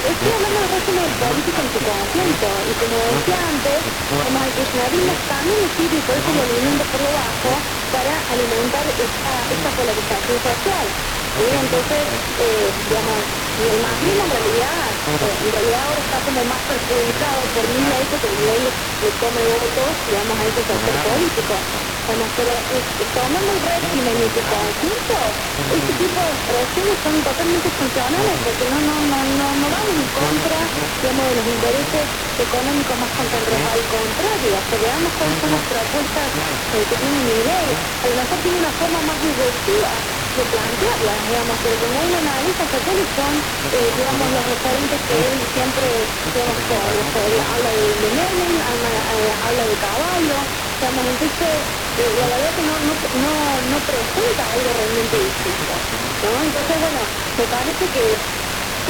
[0.03, 5.13] Estoy hablando del régimen político en su conjunto y como decía antes, como el kirchnerismo
[5.27, 10.41] también sirve y por eso lo alimenta por lo bajo para alimentar esta, esta polarización
[10.43, 10.95] social.
[11.38, 11.45] ¿Sí?
[11.51, 13.27] Entonces, eh, digamos,
[13.57, 17.82] y el macrismo en realidad, eh, en realidad ahora está como más perjudicado por mi
[17.82, 18.61] ley porque mi ley
[18.99, 21.65] le, come votos, digamos, a ese sector político.
[22.07, 27.71] Bueno, pero eh, tomando el régimen y su conjunto, este tipo de expresiones son totalmente
[27.71, 30.71] funcionales porque no, no, no, no, no van en contra,
[31.01, 36.34] digamos, de los intereses económicos más contemporáneos, al contrario, que veamos cuáles son las propuestas
[36.71, 37.77] eh, que tiene mi ley.
[38.03, 40.07] A lo mejor tiene una forma más disruptiva
[40.39, 42.69] de plantearlas, digamos, pero como uno analiza
[43.15, 48.11] son, eh, digamos, los referentes que él siempre, digamos, habla de, de
[48.61, 53.85] habla, eh, habla de caballo, digamos, entonces, eh, la verdad que no, no, no, no
[53.85, 55.85] presenta algo realmente distinto,
[56.21, 56.43] ¿no?
[56.43, 58.23] Entonces, bueno, me parece que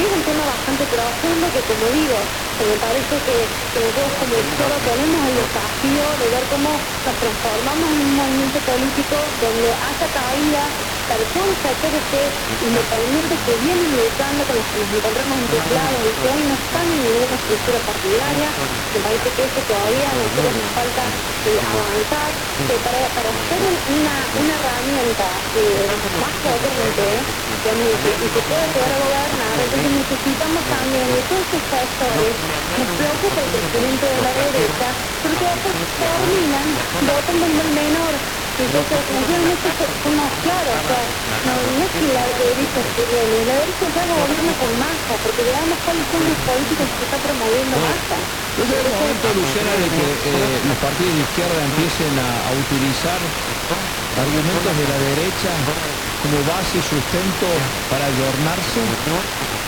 [0.04, 4.80] es un tema bastante profundo que, como digo, me parece que, que nosotros como izquierda
[4.82, 10.76] tenemos el desafío de ver cómo nos transformamos en un movimiento político donde haya cabida
[11.06, 16.06] para todos los sectores que, independientes que vienen luchando con los que nos encontramos lados
[16.06, 18.56] y que hoy no están en ninguna estructura partidaria,
[18.92, 23.62] me parece que eso todavía a nosotros nos falta eh, avanzar, que para, para hacer
[23.86, 27.26] una, una herramienta eh, más potente,
[27.62, 32.36] y que, y que pueda llegar a gobernar, entonces necesitamos también de todos estos sectores,
[32.78, 35.46] nos preocupa el crecimiento de la derecha, porque
[35.98, 38.20] terminan votando en el menor,
[38.56, 42.26] Sí, yo creo que definitivamente so- somos claros, o sea, no, no es que la
[42.38, 42.80] derecha
[43.44, 47.76] la derecha ya gobierna con masa, porque veamos cuáles son las políticas que está promoviendo
[47.78, 48.26] masa.
[48.50, 52.52] Entonces es el momento, Luciana, de que eh, los partidos de izquierda empiecen a, a
[52.52, 53.22] utilizar
[54.16, 55.58] argumentos de la derecha
[56.22, 57.46] como base sustento
[57.88, 58.80] para ayornarse.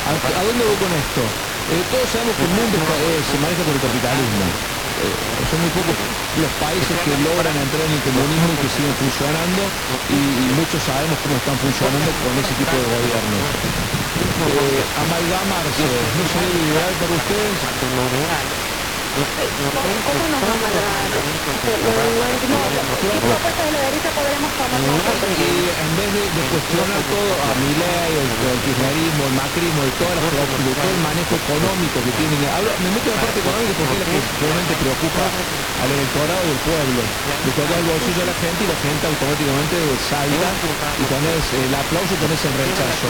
[0.04, 1.22] ¿A, a dónde voy con esto?
[1.70, 4.44] Eh, todos sabemos que el mundo eh, se maneja por el capitalismo.
[5.02, 5.96] Eh, son muy pocos
[6.36, 9.62] los países que logran entrar en el comunismo y que siguen funcionando
[10.08, 13.42] y, muchos sabemos cómo están funcionando con ese tipo de gobiernos.
[14.42, 15.86] Eh, amalgamarse,
[16.18, 17.56] ¿no sería ideal para ustedes?
[25.36, 30.16] Y en vez de, cuestionar todo a Milei, el, el kirchnerismo, el macrismo, de, todas
[30.16, 33.74] las, de todo el manejo económico que tienen, hablo- me meto en la parte económica
[33.74, 34.04] porque
[34.40, 35.32] realmente preocupa
[35.78, 37.02] al electorado del pueblo.
[37.44, 40.56] Le toca el bolsillo a la gente y la gente automáticamente salta
[40.98, 43.08] y tenés el aplauso, tenés el rechazo.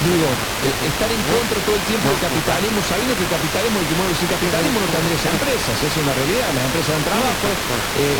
[0.00, 3.86] Digo, eh, estar en contra todo el tiempo del capitalismo, sabiendo que el capitalismo, el
[3.88, 7.58] que sin capitalismo no tendrías empresas, esa es una realidad, las empresas dan trabajo.
[7.94, 8.16] eh,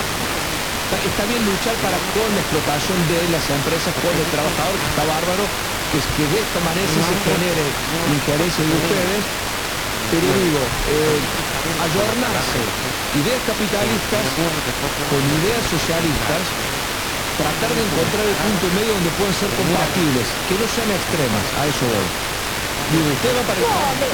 [1.02, 5.02] Está, bien luchar para con la explotación de las empresas, con el trabajador, que está
[5.04, 5.50] bárbaro,
[5.90, 7.74] que, es- que de esta manera se genere
[8.06, 9.30] interés de ustedes,
[10.10, 11.26] pero digo, eh,
[11.80, 12.72] ayornarse
[13.12, 14.34] ideas capitalistas
[15.08, 16.54] con ideas socialistas,
[17.36, 21.66] tratar de encontrar el punto medio donde pueden ser compatibles, que no sean extremas, a
[21.66, 22.12] eso voy.
[23.14, 23.66] Usted va, para el,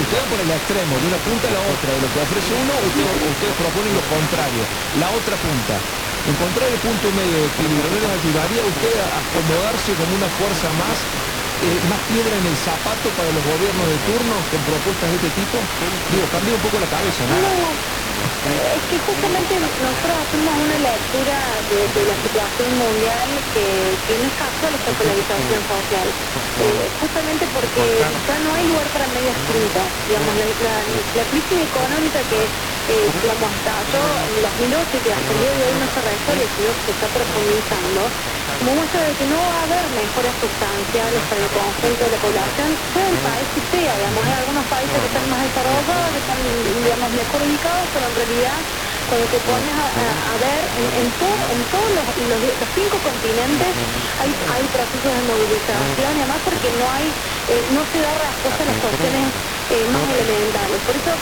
[0.02, 2.78] usted por el extremo, de una punta a la otra, de lo que ofrece uno,
[2.78, 5.84] usted- ustedes proponen lo contrario, la otra punta.
[6.24, 10.72] Encontrar el punto medio de equilibrio no ayudaría a usted a acomodarse como una fuerza
[10.72, 11.08] más,
[11.60, 15.30] eh, más piedra en el zapato para los gobiernos de turno con propuestas de este
[15.32, 15.66] tipo.
[16.08, 17.36] Digo, cambia un poco la cabeza, ¿no?
[18.44, 24.76] Es que justamente nosotros hacemos una lectura de, de la situación mundial que, es casual
[24.76, 26.16] esta polarización social.
[26.58, 29.94] Eh, justamente porque ya no hay lugar para medias tintas.
[30.06, 32.52] Digamos, la, la- la crisis económica que
[32.90, 36.74] eh, digamos, estalló en 2008 que hasta el día de hoy no se resuelve, sino
[36.76, 38.12] que se está profundizando,
[38.58, 42.18] como muestra de que no va a haber mejoras sustanciales para el conjunto de la
[42.18, 46.18] población, sea el país que sea, digamos, hay algunos países que están más desarrollados, que
[46.18, 46.42] están,
[46.82, 48.66] digamos, mejor ubicados, pero en realidad
[49.06, 53.76] cuando te pones a, ver en, en, to- en todos los, los- los cinco continentes
[54.18, 57.16] hay, hay procesos de movilización y además porque no hay
[57.46, 59.34] eh, no se da respuesta a las cuestiones
[59.70, 61.12] eh, más elementales por eso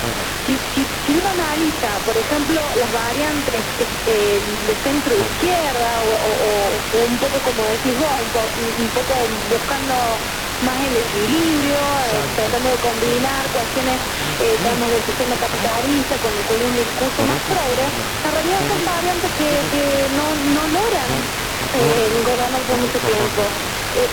[0.47, 3.67] si, si, si uno analiza por ejemplo las variantes
[4.07, 6.39] eh, de centro izquierda o, o-
[6.79, 10.23] o- o un poco como decís vos un, po- un poco buscando
[10.61, 14.03] más el equilibrio, eh, tratando de combinar cuestiones,
[14.39, 17.85] eh, digamos, del sistema capitalista con, con un discurso más progre,
[18.23, 21.31] en realidad son variantes que, que no, no logran
[21.73, 23.43] eh, gobernar por mucho tiempo.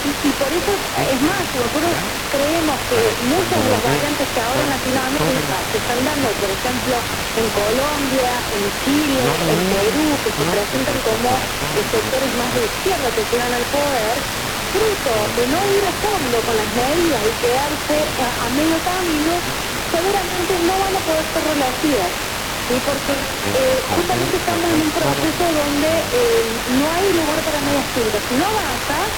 [0.03, 0.71] Y, y por eso,
[1.05, 1.97] es más, nosotros
[2.29, 7.05] creemos que muchas de las variantes que ahora en Latinoamérica se están dando, por ejemplo,
[7.35, 11.49] en Colombia, en Chile, en Perú, que se presentan como
[11.91, 14.27] sectores más de izquierda que llegan al poder,
[14.71, 19.43] fruto de no ir a fondo con las medidas y quedarse a, a medio camino,
[19.91, 22.15] seguramente no van a poder ser reelegidas.
[22.67, 22.81] ¿sí?
[22.85, 23.13] Porque
[23.53, 28.23] eh, justamente estamos en un proceso donde eh, no hay lugar para medias tintas.
[28.27, 29.13] Si no basta,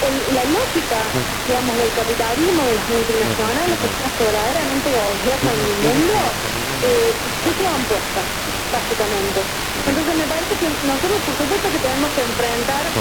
[0.00, 1.12] el- la lógica,
[1.46, 6.38] digamos, del capitalismo, de las multinacionales que están verdaderamente gobiernan el mundo,
[6.80, 8.30] eh, se van puestas,
[8.70, 9.48] básicamente.
[9.84, 12.92] Entonces me parece que nosotros, por supuesto, que tenemos que enfrentar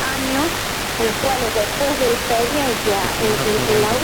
[0.00, 0.52] años
[0.98, 3.94] en los cuales después de la experiencia en, en, en la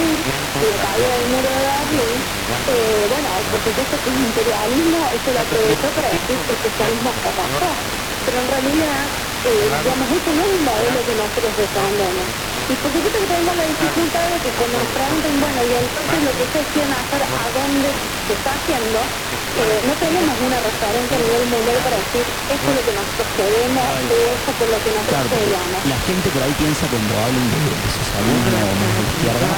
[0.60, 2.26] y la caída del muro de Berlín,
[2.66, 7.14] eh, bueno, por supuesto que el imperialismo eso lo aprovechó para decir que el socialismo
[7.20, 7.84] fracasó.
[8.24, 9.12] Pero en realidad,
[9.50, 12.26] digamos, esto no es un modelo que nosotros defendemos.
[12.70, 16.18] Y por supuesto que tenemos la dificultad de que cuando nos pregunten, bueno, y entonces
[16.22, 18.98] lo que ustedes quieren hacer, ¿a dónde se está haciendo?
[19.02, 23.28] Eh, no tenemos una referencia a nivel mundial para decir, esto es lo que nosotros
[23.36, 25.80] queremos, esto es por lo que nosotros Claro, peleamos.
[25.90, 29.50] la gente por ahí piensa cuando hablan de, de socialismo o de izquierda,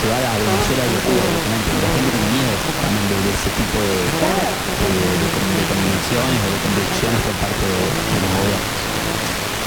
[0.00, 1.24] se va a Venezuela y Cuba.
[1.28, 7.20] La gente tiene miedo también de, de ese tipo de, de, convenciones o de convicciones
[7.20, 8.80] por parte de, de los gobiernos.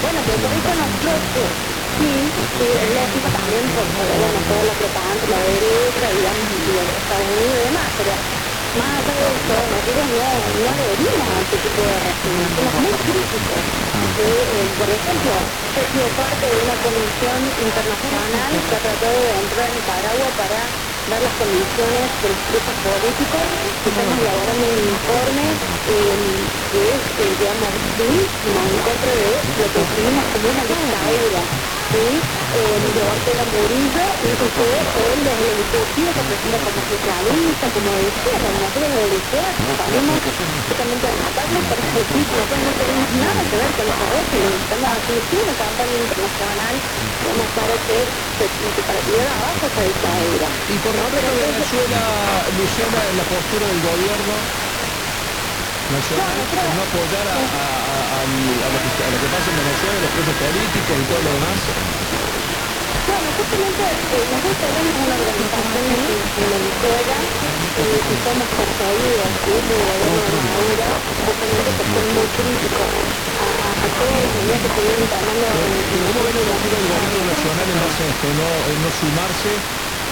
[0.04, 1.52] Bueno, pero por eso nosotros,
[1.98, 6.88] sí, sí, es lógico también por, por, bueno, toda la propaganda, la derecha, y los
[6.98, 8.20] Estados Unidos y demás, pero
[8.74, 12.98] más allá de eso, nosotros no, no adherimos a este tipo de régimen, somos muy
[13.00, 13.66] críticos.
[14.16, 19.40] Eh, eh, por ejemplo, he sido parte de una comisión internacional que ha tratado de
[19.40, 20.74] entrar a Nicaragua para
[21.10, 23.40] ver las condiciones de los presos políticos.
[23.84, 29.26] Estamos elaborando un informe eh, que es, eh, digamos, durísimo en contra de
[29.60, 31.73] lo que definimos como una dictadura.
[31.94, 32.20] ¿Sí?
[32.54, 34.66] Eh, de Ortega Murillo, y que fue
[35.14, 39.52] él desde el discursivo se presenta como socialista, como de izquierda, nosotros desde la izquierda
[39.78, 40.18] salimos
[40.68, 44.38] totalmente a matarnos por ese tipo, nosotros no tenemos nada que ver con los abortos,
[44.64, 46.74] estamos haciendo una campaña internacional,
[47.20, 47.98] digamos, para que
[48.38, 50.48] se, que para tirar abajo esa dictadura.
[50.66, 52.00] Y respecto a Venezuela,
[52.58, 54.63] Luciana, en la postura del gobierno
[55.88, 59.56] nacional, por no apoyar a, a- a- a- lo que, a lo que pasa en
[59.56, 61.70] Venezuela, los presos políticos y todo lo demás.
[63.06, 67.22] Bueno, justamente eh, nosotros tenemos una organización en, en Venezuela
[67.76, 69.50] eh, que somos perseguidos ¿sí?
[69.52, 70.84] el de Maduro,
[71.26, 72.86] justamente por ser muy críticos
[73.38, 78.04] a, todas las medidas que en en ¿Cómo ven la del gobierno nacional en base
[78.04, 78.32] a esto?
[78.34, 79.62] No, en no sumarse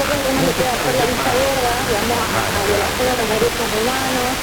[0.00, 4.36] Hacer la vista gorda, digamos, a, derechos humanos,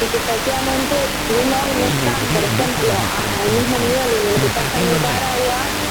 [0.00, 0.94] y que efectivamente
[1.26, 2.92] si no está, por ejemplo,
[3.40, 5.85] al mismo nivel de lo que pasa en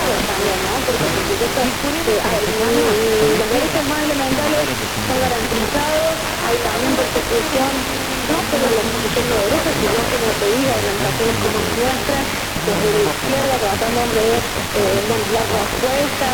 [0.00, 0.72] también, ¿no?
[0.86, 1.60] Porque por supuesto,
[2.08, 4.64] eh, los derechos más elementales
[5.06, 6.16] son garantizados,
[6.48, 7.72] hay también persecución,
[8.28, 13.10] no solo persecución de derechos, sino como te digo, organizaciones como la nuestra, desde la
[13.12, 15.02] izquierda tratando de eh,
[15.32, 16.28] dar respuesta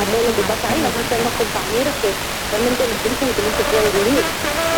[0.00, 0.80] a, todo lo que pasa ahí.
[0.80, 2.16] Nosotros tenemos compañeros que
[2.50, 4.24] realmente nos dicen que no se puede vivir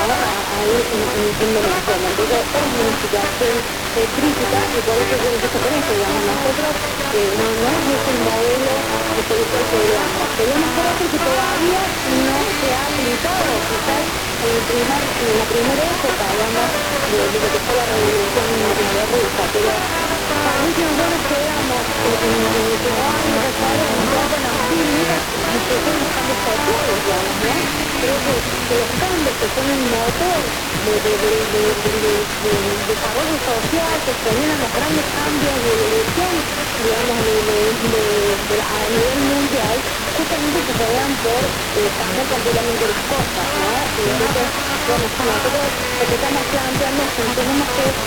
[0.07, 0.15] ¿no?
[0.59, 1.09] Ahí en.
[1.39, 3.55] Entonces es una situación
[3.95, 6.77] eh, crítica y por eso yo empiezo con digamos, nosotros
[7.13, 8.73] eh, no, no es el modelo
[9.17, 9.99] de solución que.
[10.37, 15.93] Queremos por eso que todavía no se ha aplicado, quizás el primer, en la primera
[15.95, 16.73] época, digamos,
[17.07, 19.85] de, de lo que fue la revolución en la rusa, pero
[20.43, 25.25] también si nosotros quedamos en en el último año, recuerdo, un poco en las clínicas,
[25.53, 27.69] nos suceden los cambios sociales, digamos, ¿no?
[27.99, 32.29] Creo que, que los cambios que son el motor de, de, de, de, de, de-
[32.41, 36.47] del desarrollo social, que generan los grandes cambios de evolución,
[36.79, 39.85] digamos, de, de, de, de- a nivel mundial,
[40.19, 41.45] justamente se dan por
[41.75, 43.93] eh, cambiar completamente las cosas, ¿no?
[43.97, 44.53] Y entonces,
[44.87, 48.03] bueno, nosotros lo que estamos planteando es que tenemos que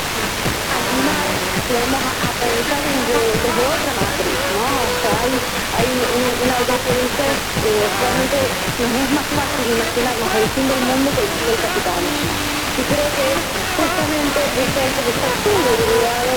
[0.69, 4.91] animar, digamos, a, a pensar desde, desde otra matriz, ¿no?
[4.91, 9.69] O sea, hay, hay un, una autor que dice que realmente nos es más fácil
[9.69, 12.45] imaginarnos el fin del mundo que el fin del capitalismo.
[12.77, 13.43] Y creo que
[13.75, 15.27] justamente es eso que está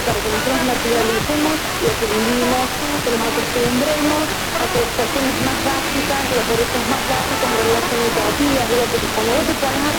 [0.05, 2.70] para que nosotros naturalicemos lo que vivimos,
[3.03, 4.28] que nos acostumbremos
[4.59, 9.32] a que cuestiones más básicas, los derechos más básicos de las iniciativas, digo, porque cuando
[9.35, 9.99] vos te pones a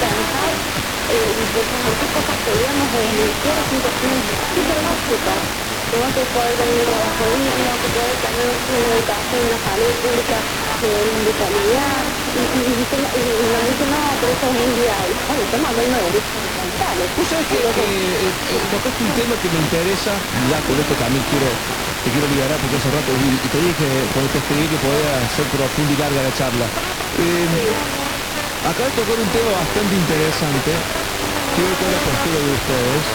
[1.08, 1.50] eh,
[2.00, 4.24] qué cosas que digamos la izquierda son cuestiones
[4.54, 5.38] súper básicas,
[5.90, 10.44] que no te poder tener un trabajo digno, que tener una educación, una salud pública
[10.82, 11.34] de, de
[12.36, 13.32] y, y, dicen, y,
[14.20, 14.66] pero es un de
[17.78, 20.20] eh, eh, tema que me interesa,
[20.50, 21.46] ya con esto también quiero,
[22.04, 25.46] te quiero liberar porque hace rato y, te dije cuando te escribí que podía ser
[25.48, 26.66] profunda y larga la charla.
[27.20, 27.48] Eh,
[28.68, 30.74] acá tocar un tema bastante interesante,
[31.56, 33.06] que ver la postura de ustedes,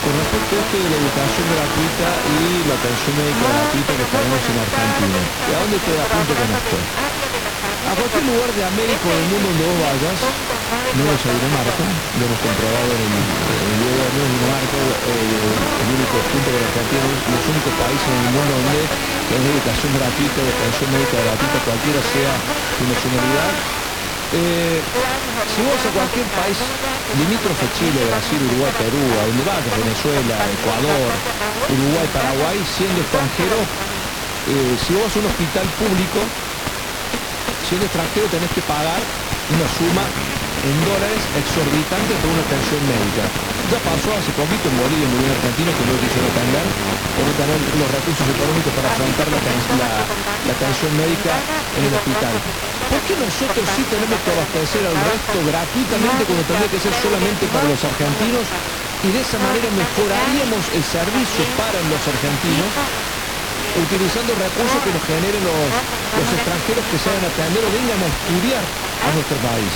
[0.00, 2.08] con respecto a esto de la educación gratuita
[2.40, 5.20] y la atención médica gratuita que tenemos en Argentina.
[5.44, 6.80] ¿Y a dónde te da punto con esto?
[7.82, 10.18] A cualquier lugar de América o del mundo donde vos vayas,
[10.94, 16.16] menos a Dinamarca, lo hemos comprobado en el, video de menos Dinamarca, eh, el único
[16.30, 18.80] punto de la Argentina, los únicos países en el mundo donde
[19.28, 22.32] tenés educación gratuita, de atención médica gratuita, cualquiera sea
[22.78, 23.50] tu nacionalidad.
[24.32, 24.78] Eh,
[25.52, 26.56] si vos a cualquier país
[27.18, 31.08] limítrofe Chile, Brasil, Uruguay, Perú, a donde vayas, Venezuela, Ecuador,
[31.68, 36.18] Uruguay, Paraguay, siendo extranjero, eh, si vos vas a un hospital público,
[37.72, 39.00] siendo extranjero tenés que pagar
[39.48, 40.10] una suma
[40.62, 43.32] en dólares exorbitantes por una atención médica.
[43.70, 46.66] Ya pasó hace poquito en Bolivia, murió un argentino que no quiso atender
[47.16, 49.38] por no tener los recursos económicos para afrontar la,
[49.78, 50.06] la-
[50.44, 51.42] la atención médica
[51.74, 52.42] en el hospital.
[52.90, 57.46] ¿Por qué nosotros sí tenemos que abastecer al resto gratuitamente cuando tendría que ser solamente
[57.48, 58.48] para los argentinos?
[59.02, 62.74] Y de esa manera mejoraríamos el servicio para los argentinos
[63.76, 65.54] utilizando recursos que nos generen los,
[66.16, 68.64] los extranjeros que saben atender o vengan a estudiar
[69.00, 69.74] a nuestro país.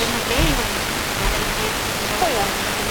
[2.21, 2.41] Bueno,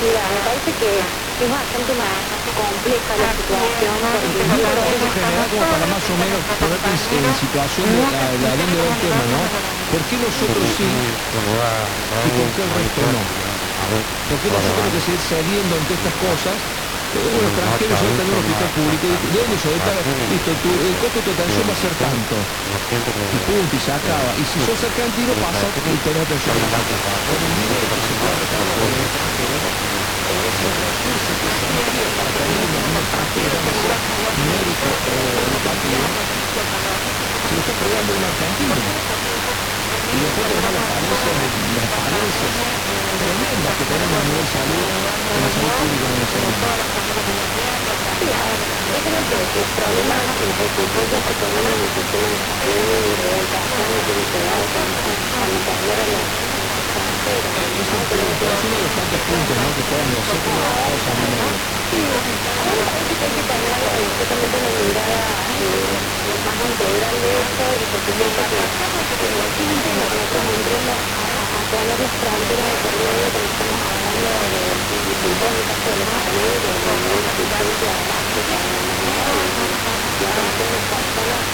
[0.01, 0.99] mira, me parece que
[1.39, 2.09] es bastante más
[2.55, 7.25] compleja la situación porque Digo una cosa general como para más o menos ponerte en,
[7.25, 9.91] en situación de la, la línea del tema, ¿no?
[9.91, 13.25] ¿Por qué nosotros sí y por qué el resto no?
[14.27, 16.61] ¿Por qué nosotros tenemos que seguir cediendo ante estas cosas?
[17.15, 19.57] Eh, Un extranjero se va a tener un hospital público, y ¿de dónde
[20.29, 22.35] Listo, tu, el costo atención va a ser tanto.
[22.35, 24.35] Y punto, y se acaba.
[24.37, 26.55] Y si sos argentino, pasa y tenés atención.
[34.35, 35.17] médico o
[35.55, 36.03] educativo,
[37.47, 39.74] se lo está probando un argentino.
[40.05, 40.85] Y después tenemos las
[43.65, 44.85] las que tenemos a nivel salud,
[45.33, 45.71] en la salud
[49.05, 51.19] creo que el problema que que de
[55.95, 56.54] de
[57.25, 57.33] a
[79.73, 81.45] los extranjeros.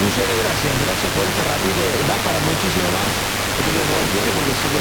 [0.00, 3.22] Muchas gracias, gracias por esta rápida da para muchísimo más.
[3.56, 4.80] Porque lo volvieron porque si lo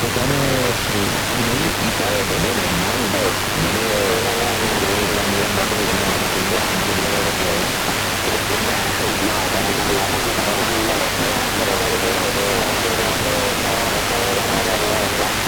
[0.00, 1.10] tocamos y
[1.44, 3.18] no quita de tener el mando,
[3.60, 3.88] no le
[5.14, 5.58] la mirada
[15.44, 15.47] a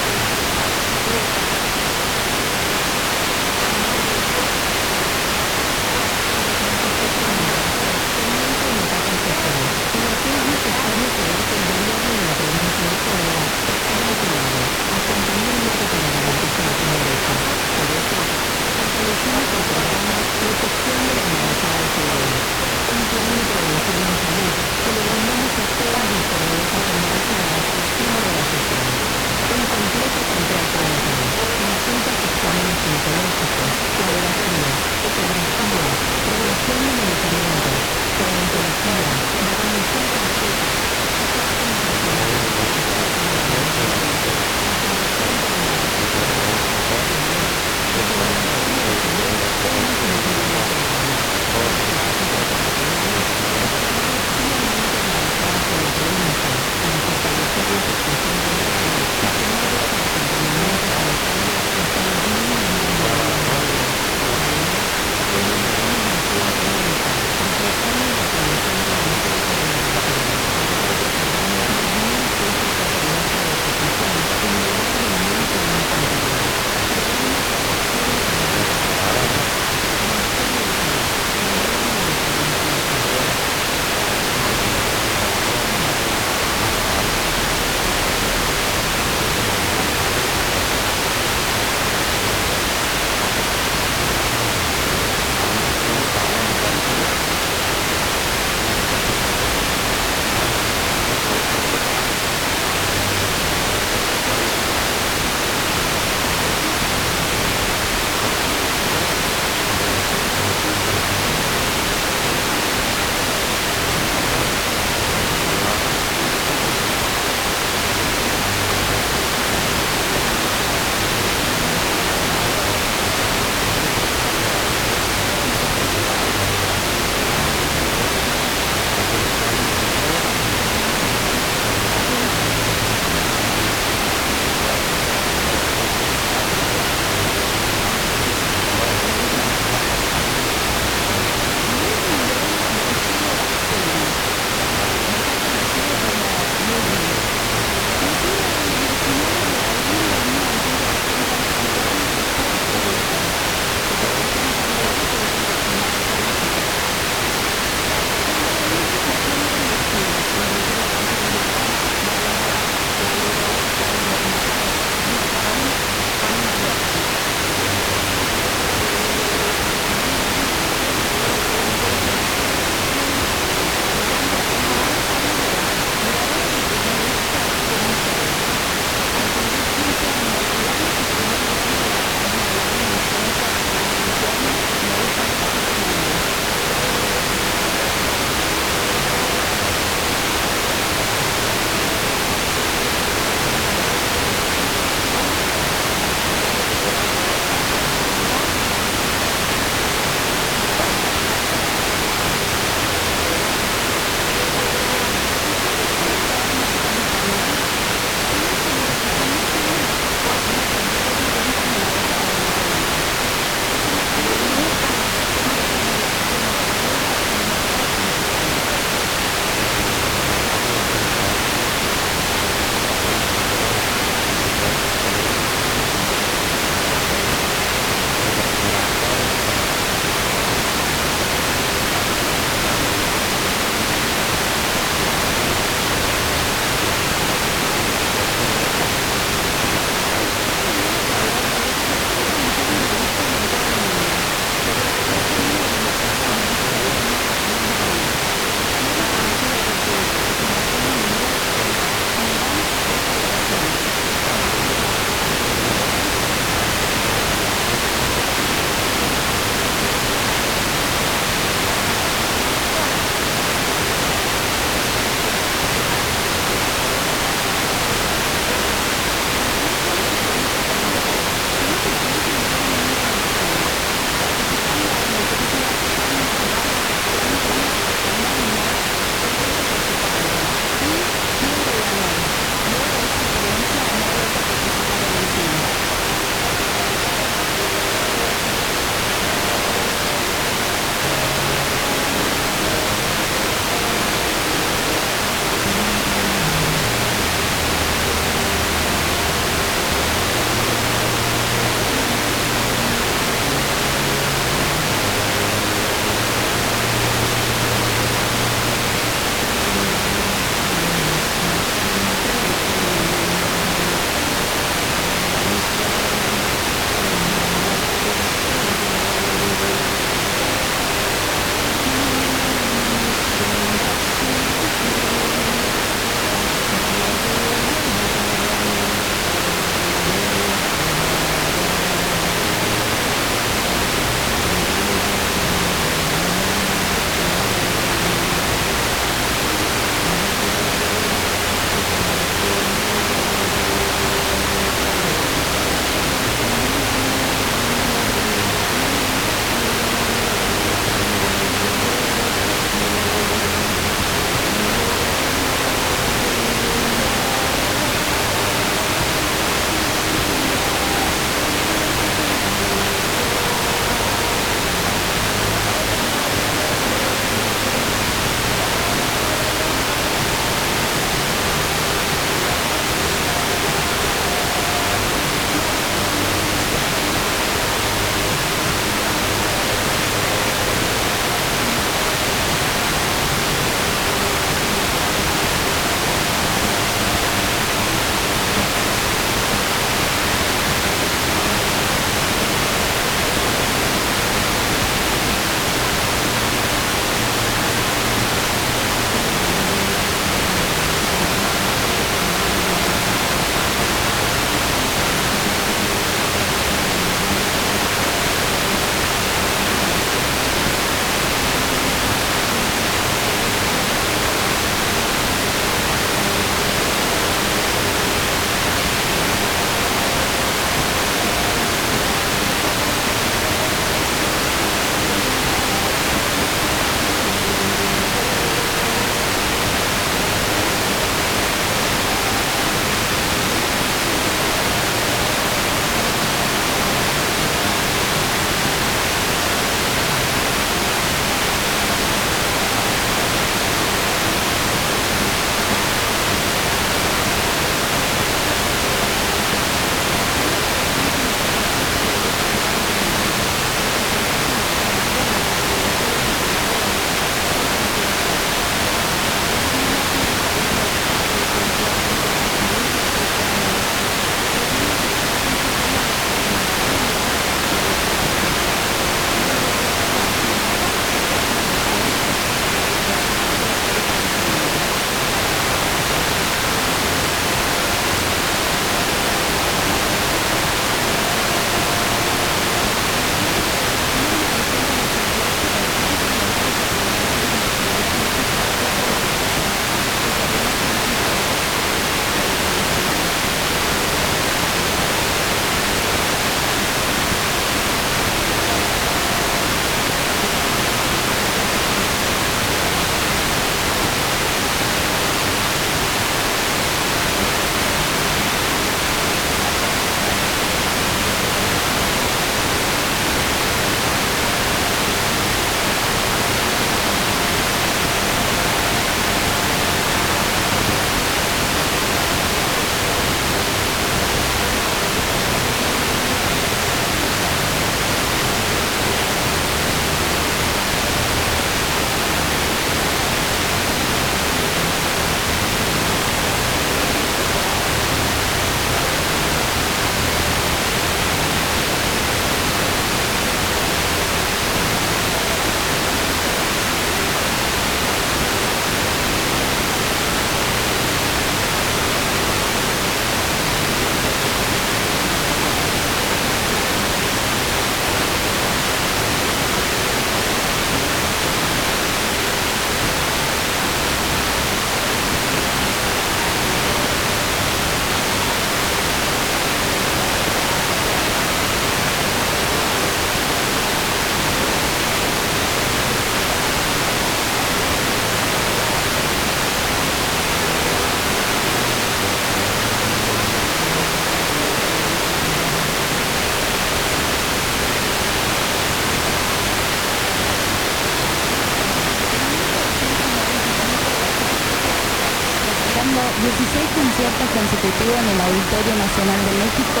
[598.80, 600.00] Nacional de México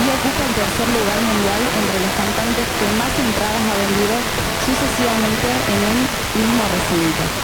[0.00, 4.16] y ocupa el tercer lugar mundial entre los cantantes que más entradas ha vendido
[4.64, 5.98] sucesivamente en un
[6.40, 7.35] mismo recinto.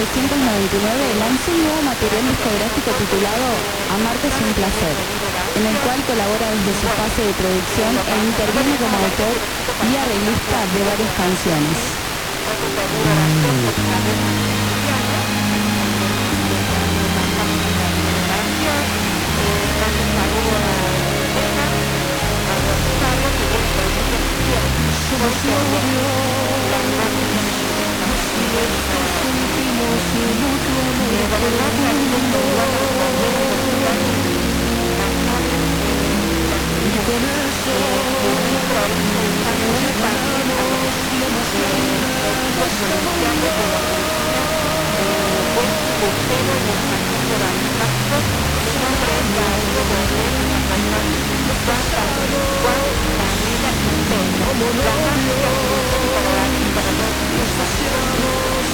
[0.00, 3.52] Septiembre de 1999 lanzó un nuevo material discográfico titulado
[3.92, 4.96] Amarte es un placer,
[5.60, 9.36] en el cual colabora desde su fase de producción e interviene como autor
[9.84, 12.00] y arreglista de varias canciones.
[28.60, 29.00] Para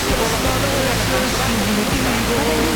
[0.06, 0.14] el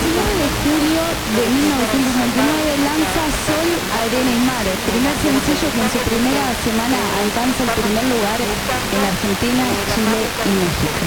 [0.03, 1.03] 19 de julio
[1.37, 3.69] de 1999 lanza Sol,
[4.03, 9.05] Arena y Mar, primer sencillo que en su primera semana alcanza el primer lugar en
[9.05, 11.07] Argentina, Chile y México.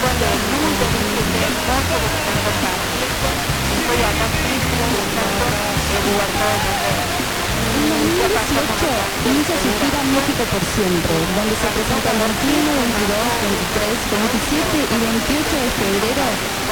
[0.00, 0.40] 2018
[9.28, 13.12] inicia su gira México por siempre, donde se presenta el 21, 22,
[13.76, 16.24] 23, 27 y 28 de febrero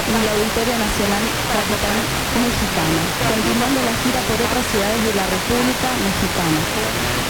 [0.09, 1.99] en el Auditorio Nacional Capital
[2.33, 7.28] Mexicana, continuando la gira por otras ciudades de la República Mexicana.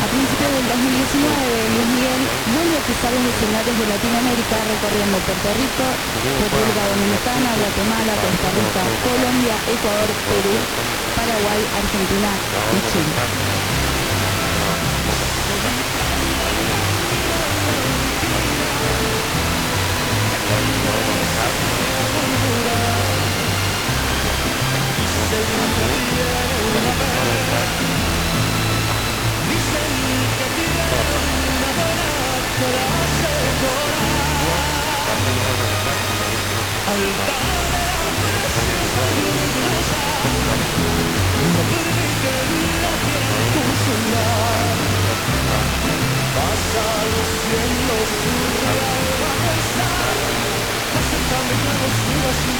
[0.00, 5.54] A principios del 2019, Luis Miguel vuelve a pisar los escenarios de Latinoamérica recorriendo Puerto
[5.54, 5.84] Rico,
[6.40, 10.54] República Dominicana, Guatemala, Costa Rica, Colombia, Ecuador, Perú,
[11.14, 12.38] Paraguay, Argentina
[12.76, 13.51] y Chile.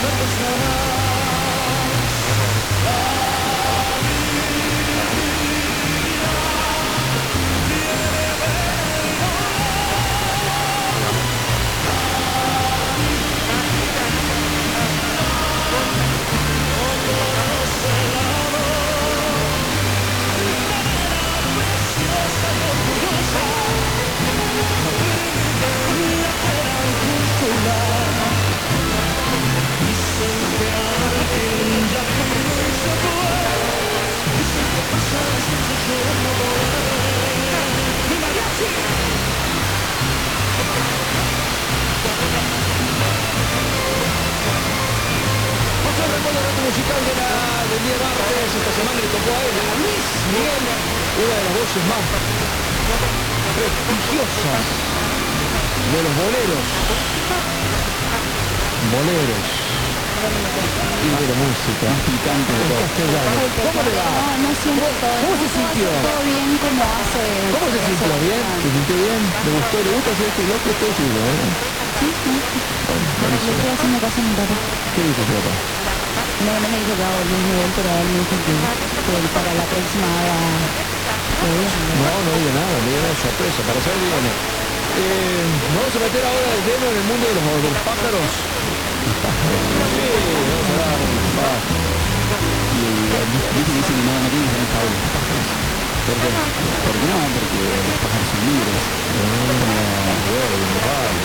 [0.02, 0.91] But it's not
[46.72, 50.64] musical de la, del día martes, esta semana le tocó a él, a Luis Miguel,
[51.20, 52.04] una de las voces más
[53.52, 54.64] prestigiosas
[55.92, 56.64] de los boleros.
[58.88, 59.48] Boleros.
[60.96, 61.86] Y de la música.
[62.08, 62.88] Picante de todo.
[63.68, 64.08] ¿Cómo le va?
[64.16, 65.18] No, no siento todo.
[65.28, 65.92] ¿Cómo se sintió?
[65.92, 67.22] Todo bien como hace.
[67.52, 68.16] ¿Cómo se sintió?
[68.16, 68.42] ¿Bien?
[68.64, 69.20] ¿Se sintió bien?
[69.20, 69.76] ¿Le gustó?
[69.76, 70.72] ¿Le gusta hacer este bloque?
[70.80, 71.36] Todo suyo, ¿eh?
[72.00, 72.32] Sí, sí.
[72.88, 73.44] Bueno, buenísimo.
[73.44, 74.56] Le estoy haciendo caso a mi papá.
[74.96, 75.91] ¿Qué dijo tu papá?
[76.42, 78.54] No, no me dijo pero él me dijo que,
[79.06, 80.06] que él para la próxima.
[81.38, 84.30] No, no diga nada, no diga nada, sorpresa, para saber dígame.
[84.98, 88.30] Eh, vamos a meter ahora de lleno en el mundo de los, de los pájaros.
[89.94, 90.06] Sí,
[90.50, 90.98] vamos a
[91.38, 92.02] pájaros.
[92.74, 93.06] Y
[93.54, 94.66] viste que dice que no, no tiene que tener.
[96.02, 96.30] ¿Por qué?
[96.82, 98.82] Porque no, porque los pájaros son libres.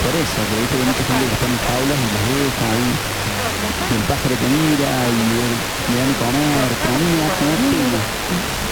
[0.06, 2.65] Por eso, que viste que hay mucha gente que está en jaulas y los deja
[2.69, 3.16] ahí.
[3.90, 5.16] El pájaro te mira y
[5.88, 8.08] le, dan de comer, comida, como pena.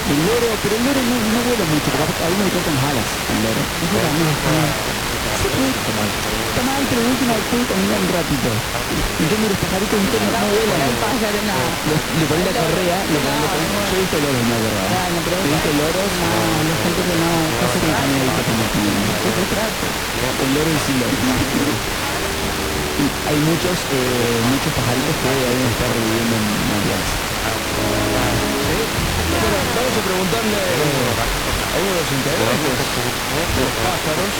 [0.06, 2.84] El loro, pero el loro no, no vuela mucho, porque a uno le cortan las
[2.84, 3.66] alas el loro.
[3.80, 4.74] Eso también está mal.
[5.40, 5.48] Sí,
[6.48, 8.62] está mal, pero de última puede caminar un ratito.
[9.18, 10.08] En cambio los pajaritos no,
[10.40, 10.96] no vuelan.
[11.86, 13.40] Los- Le ponen la correa, le ponen,
[13.90, 14.90] yo he visto loros, no, ¿verdad?
[15.44, 16.12] ¿He visto loros?
[16.12, 17.80] No, la gente que no, no se
[18.24, 18.64] visto como
[20.40, 21.16] El loro y loro.
[23.26, 27.18] Hay muchos, eh, muchos pajaritos que deben estar reviviendo en naturaleza.
[29.28, 32.78] Bueno, vamos a preguntarle a uno de los integrantes
[33.54, 34.32] de los pájaros.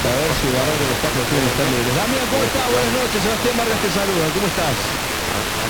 [0.00, 1.94] A ver si la de los pájaros quieren estar libres.
[1.94, 2.70] Damián, ¿cómo estás?
[2.72, 3.22] Buenas noches.
[3.22, 4.30] Sebastián Vargas te saluda.
[4.32, 4.76] ¿Cómo estás?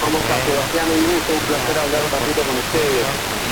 [0.01, 0.87] ¿Cómo está Sebastián?
[0.89, 3.05] Un gusto, un placer hablar un ratito con ustedes.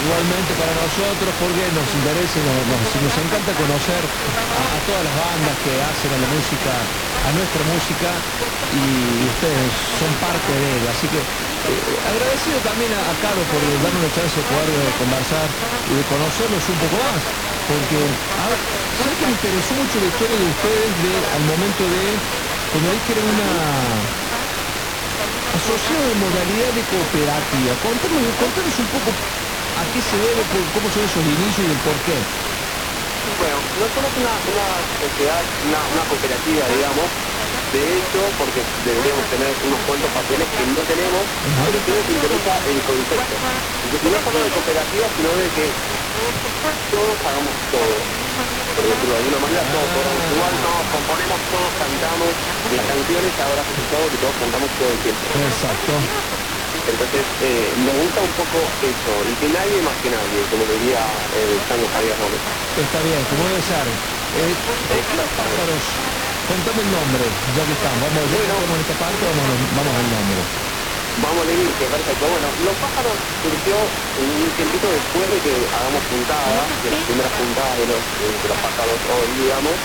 [0.07, 5.59] Igualmente para nosotros, porque nos interesa nos- nos encanta conocer a, a todas las bandas
[5.59, 6.71] que hacen a la música,
[7.25, 8.23] a nuestra música,
[8.71, 10.91] y ustedes son parte de ella.
[10.91, 14.93] Así que eh, agradecido también a, a Caro por darnos la chance de poder eh,
[14.99, 15.51] conversar
[15.87, 17.23] y de conocerlos un poco más.
[17.67, 17.97] Porque,
[18.37, 18.59] a ver,
[18.97, 22.21] ¿sabes que me interesó mucho la historia de ustedes de, al momento de,
[22.73, 24.03] cuando era una
[25.55, 27.77] asociado de modalidad de cooperativa.
[27.77, 29.11] Contanos, contanos un poco
[29.75, 32.27] a qué se debe, cómo son esos inicios y el por qué.
[33.39, 34.67] Bueno, no somos una, una
[34.99, 37.07] sociedad, una, una cooperativa, digamos.
[37.71, 42.53] De hecho, porque deberíamos tener unos cuantos papeles que no tenemos, pero sí nos interesa
[42.67, 43.35] el concepto.
[43.39, 45.67] Entonces, no solo de cooperativa, sino de que
[46.91, 47.95] todos hagamos todo.
[48.75, 52.31] Por decirlo de alguna manera, todos corramos igual, todos componemos, todos cantamos.
[52.75, 55.23] Las canciones ahora se todo que todos cantamos todo el tiempo.
[55.47, 55.93] Exacto.
[56.89, 61.05] Entonces, eh, me gusta un poco eso, y que nadie más que nadie, como diría
[61.37, 62.41] el Tango Javier Gómez.
[62.81, 63.87] Está bien, como debe ser.
[64.41, 65.85] Eh, eh, los pájaros,
[66.49, 67.93] contame el nombre, ya que están.
[68.01, 69.45] Vamos, ya que estamos en esta parte, vamos,
[69.77, 70.41] vamos al nombre.
[71.21, 72.25] Vamos a leer, que perfecto.
[72.25, 73.77] Bueno, Los Pájaros surgió
[74.17, 78.59] un tiempito después de que hagamos puntadas, de las primeras puntadas de los, de los
[78.65, 79.77] pájaros hoy, digamos,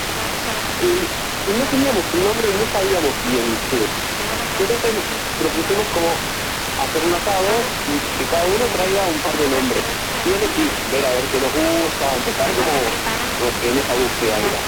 [0.79, 3.83] y, y no teníamos un nombre y no sabíamos bien qué.
[4.61, 4.91] Entonces
[5.41, 6.09] propusimos como
[6.83, 7.47] hacer un asado
[7.87, 9.83] y que cada uno traiga un par de nombres.
[10.25, 12.71] Y elegir, ver a ver qué nos gusta, empezar como,
[13.61, 14.61] en esa búsqueda era.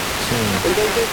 [0.64, 1.08] Entonces,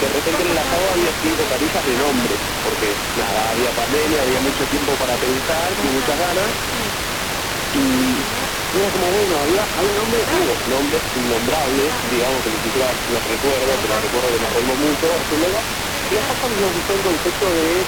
[0.00, 4.40] de repente en el asado había cinco carillas de nombres, porque nada, había pandemia, había
[4.40, 6.48] mucho tiempo para pensar y muchas ganas.
[7.74, 13.24] Y era como, bueno, había, había nombres, hubo nombres innombrables, digamos que ni siquiera los
[13.24, 15.58] recuerdo, pero recuerdo que nos reímos mucho, y luego,
[16.10, 17.86] y a nosotros nos gustó el concepto de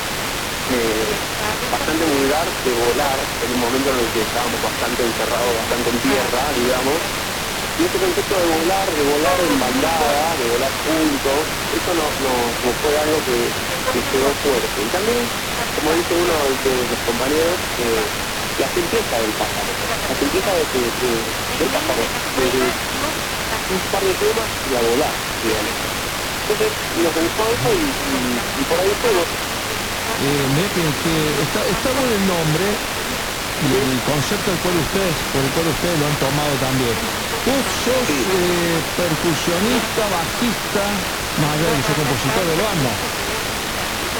[1.70, 6.00] bastante vulgar de volar en un momento en el que estábamos bastante encerrados, bastante en
[6.00, 7.04] tierra, digamos.
[7.76, 12.78] Y ese concepto de volar, de volar en bandada, de volar juntos, eso nos, nos
[12.80, 13.58] fue algo que,
[13.90, 14.82] que quedó fuerte.
[14.84, 15.32] Y también,
[15.74, 18.16] como dice uno de, los compañeros, eh,
[18.56, 22.74] la simpleza del pájaro, la simpleza de, de, de- del pájaro, de, de
[23.68, 25.76] un par de temas y a volar, digamos.
[26.46, 29.28] Entonces nos gustó eso y, y, y por ahí estuvo.
[30.20, 32.64] Eh, mira que, está, está bueno el nombre
[33.60, 36.96] y el concepto del cual ustedes, por el cual ustedes lo han tomado también.
[37.44, 40.84] Vos sos eh, percusionista, bajista,
[41.36, 42.90] más allá de compositor de banda.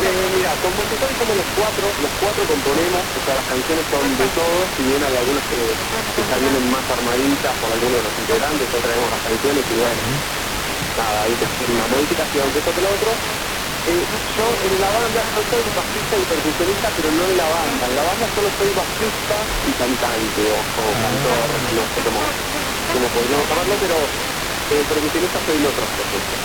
[0.00, 4.28] Eh, mira, compositores somos los cuatro, los cuatro componemos, o sea, las canciones son de
[4.28, 5.74] todos, si bien hay algunas que,
[6.14, 9.74] que ya vienen más armaditas por algunos de los integrantes, nosotros traemos las canciones y
[9.74, 10.02] bueno,
[10.96, 13.10] nada, hay que hacer una modificación, que esto que lo otro.
[13.88, 17.88] Eh, yo en la banda no soy bajista y percusionista, pero no en la banda.
[17.88, 22.20] En la banda solo soy bajista y cantante, o, o cantor, no sé cómo,
[22.92, 24.12] cómo podríamos llamarlo, pero
[24.68, 26.40] eh, percusionista soy en otros proyectos.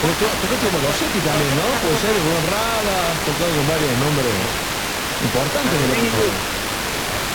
[0.00, 1.80] Porque tú tocaste como Losetti también, ¿no?
[1.80, 4.52] Puede ser, Rubén Rada, has tocado con varios nombres
[5.20, 6.46] importantes de la música.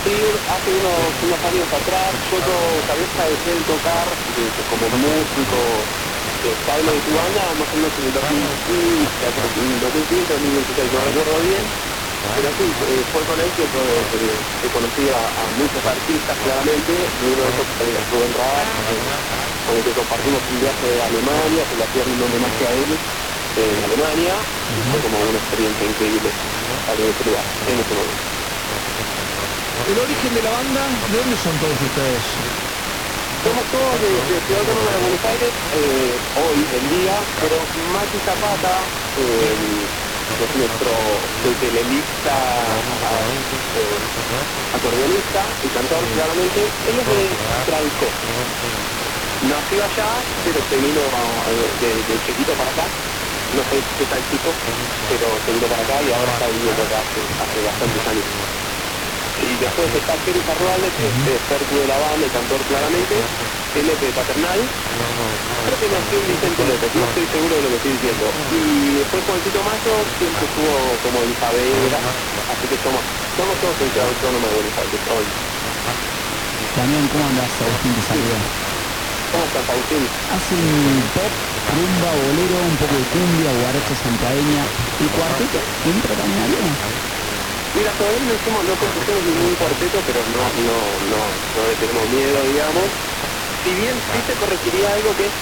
[0.04, 5.90] Sí, hace unos, unos años atrás yo cabeza dejé de tocar eh, como músico
[6.44, 9.28] estable de tu banda, más o menos en el 2015,
[9.60, 11.72] en el 2015, 2016, no recuerdo bien.
[12.36, 17.12] Pero sí, eh, fue con él que, to- que, que conocí a, muchos artistas claramente,
[17.20, 18.68] y uno de esos fue Rubén Rabat,
[19.66, 23.00] con el que compartimos un viaje a Alemania, que le hacía un homenaje a él
[23.56, 26.32] en Alemania, y fue como una experiencia increíble
[26.88, 28.24] a nivel privado, en ese momento.
[29.88, 30.90] ¿El origen de la banda?
[31.08, 32.38] ¿De dónde son todos ustedes?
[33.42, 36.14] Somos todos de, Ciudad Autónoma de Buenos Aires, eh,
[36.46, 37.58] hoy en día, pero
[37.90, 38.86] Mati Zapata,
[39.18, 39.90] eh,
[40.46, 40.94] es nuestro
[41.50, 42.38] ukelelista,
[43.82, 43.98] eh,
[44.78, 47.22] acordeonista y cantor claramente, él es de
[47.66, 48.08] Tralco.
[49.50, 50.10] Nació allá,
[50.46, 52.86] pero se vino de, de chiquito para acá.
[53.58, 54.54] No sé qué tal chico,
[55.10, 58.61] pero se vino para acá y ahora está viviendo acá hace, hace bastantes años.
[59.42, 63.16] Y después está Jerry Carruales, que es Percu de la banda, cantor claramente,
[63.74, 67.92] de Paternal, creo que nació en Vicente López, no estoy seguro de lo que estoy
[67.92, 68.26] diciendo.
[68.52, 72.00] Y después Juancito Mayo siempre estuvo como en Saavedra,
[72.52, 73.02] así que somos,
[73.38, 75.26] somos todos en Autónoma de Buenos Aires hoy.
[76.76, 77.54] Damián, ¿cómo andás?
[77.64, 78.40] Agustín te saluda.
[79.32, 80.04] ¿Cómo estás, Agustín?
[80.36, 80.64] Hacen
[81.16, 81.32] pop,
[81.72, 84.62] rumba, bolero, un poco de cumbia, guaracha santaeña.
[85.00, 86.76] ¿El cuarteto entra también?
[87.74, 88.78] Mira, todavía no hicimos, no
[89.24, 92.94] ningún cuarteto, pero no, no, no, no le tenemos miedo, digamos.
[93.64, 95.34] Si bien sí te corregiría algo que es,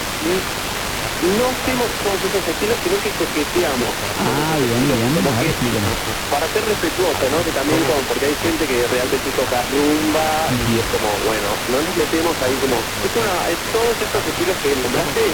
[1.21, 3.95] no hacemos todos esos estilos, sino que coqueteamos.
[4.17, 5.13] Ah, bien, bien.
[5.13, 5.87] Ver, explícame.
[6.29, 7.43] Para ser respetuoso, ¿no?
[7.43, 11.81] Que también, como- porque hay gente que realmente toca rumba y es como, bueno, no
[11.81, 15.33] nos metemos ahí como, es, una, es todos estos estilos que nombraste,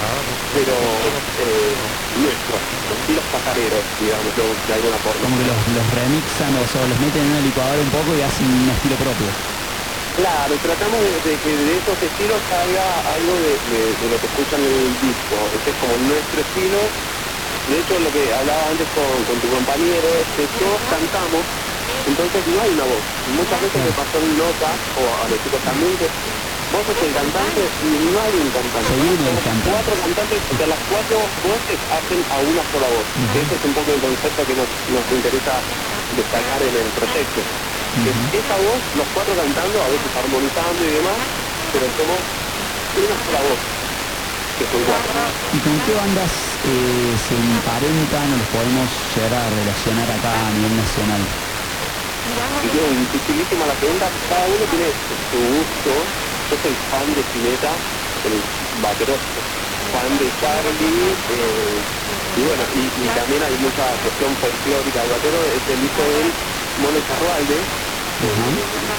[0.52, 1.00] pero
[1.38, 1.76] eh,
[2.14, 2.62] nuestros,
[3.00, 4.34] estilos pasareros, digamos,
[4.66, 5.24] de alguna forma.
[5.24, 8.22] Como que los, los remixan o sea, los meten en una licuadora un poco y
[8.22, 9.34] hacen un estilo propio.
[10.16, 14.26] Claro, tratamos de, de que de esos estilos salga algo de, de- de lo que
[14.28, 15.52] escuchan en el disco.
[15.52, 16.94] Ese es como nuestro estilo.
[17.66, 21.46] De hecho, lo que hablaba antes con, con tu compañero es que todos cantamos,
[22.06, 23.06] entonces no hay una voz.
[23.26, 26.12] Muchas veces me pasó en notas, o a los chicos también, que
[26.70, 28.88] vos sos el cantante y no hay un cantante.
[29.36, 29.70] Cantante.
[29.70, 33.08] Cuatro cantantes, o sea, las cuatro voces hacen a una sola voz.
[33.32, 35.66] Que Ese es un poco el concepto que nos, nos interesa
[36.10, 37.46] destacar en el proyecto.
[38.04, 41.16] Que esa voz, los cuatro cantando, a veces armonizando y demás,
[41.72, 42.20] pero somos
[42.92, 43.60] una sola voz.
[44.58, 45.12] Que son cuatro.
[45.52, 50.52] ¿Y con qué bandas eh, se emparentan o los podemos llegar a relacionar acá a
[50.52, 51.20] nivel nacional?
[52.60, 54.92] Y yo, dificilísima la pregunta, cada uno tiene
[55.30, 56.12] su gusto.
[56.50, 57.72] Yo soy fan de Spinetta,
[58.24, 58.44] el
[58.82, 59.16] batero,
[59.92, 61.88] fan de Charlie, eh,
[62.36, 65.02] y bueno, y, y también hay mucha cuestión folclórica.
[65.04, 66.38] El batero es el hijo de él,
[66.76, 67.72] Mono Charrualde,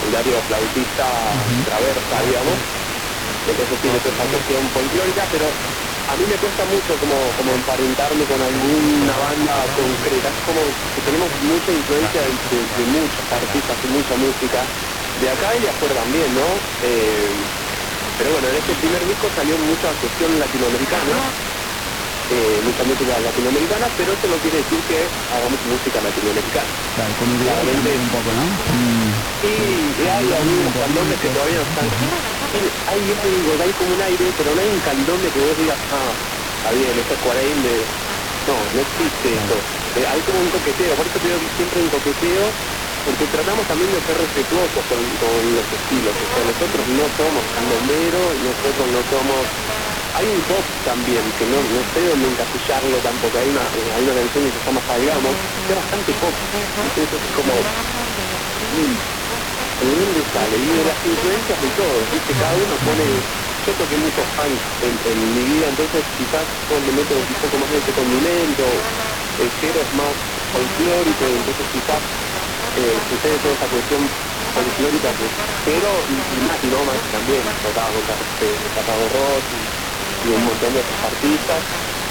[0.04, 2.60] el Dario flautista traversa, digamos.
[3.46, 5.58] Entonces tiene toda esa cuestión folclórica, pero
[6.06, 10.30] a mí me cuesta mucho como, como emparentarme con alguna banda concreta.
[10.30, 14.74] Es como que tenemos mucha influencia de, de- de muchos artistas y mucha música,
[15.16, 16.70] de acá y de afuera también, ¿no?
[16.80, 17.50] Eh,
[18.18, 21.36] pero bueno, en este primer disco salió mucha cuestión latinoamericana,
[22.30, 26.68] eh, mucha música latinoamericana, pero eso no quiere decir que hagamos música latinoamericana.
[26.96, 28.44] Claro, con un poco, ¿no?
[28.44, 28.98] Mm.
[29.48, 31.88] Y hay algunos candones que todavía no están.
[32.88, 36.12] Hay, digo, hay como un aire, pero no hay un candome que vos digas, ah,
[36.58, 37.86] está bien, esto es 40 de...
[38.48, 39.56] No, no existe eso.
[39.96, 42.46] Eh, hay como un coqueteo, por eso creo que siempre un coqueteo,
[43.06, 46.16] porque tratamos también de ser respetuosos con, con los estilos.
[46.16, 49.87] O sea, nosotros no somos candomberos, nosotros no somos...
[50.18, 53.40] Hay un pop también, que no, no sé dónde encasillarlo tampoco.
[53.40, 56.38] Hay una, eh, hay una canción que se llama Salgamos, que es bastante pop.
[56.82, 57.54] Entonces es como...
[58.72, 58.96] mm,
[59.80, 60.58] ¿de dónde sale?
[60.60, 62.36] Y de las influencias de todos, ¿viste?
[62.38, 63.30] Cada uno pone...
[63.66, 67.80] Yo toqué muchos fans en, en mi vida, entonces quizás yo un poco más de
[67.80, 68.88] ese condimento,
[69.38, 70.18] el cero es más
[70.52, 72.04] folclórico, entonces quizás
[72.76, 74.12] eh, sucede toda esa cuestión
[74.54, 75.32] folclórica que
[75.64, 78.72] pero y, más y no más también, tocaba con este,
[79.10, 79.46] Ross
[80.26, 81.60] y, un montón de otros artistas.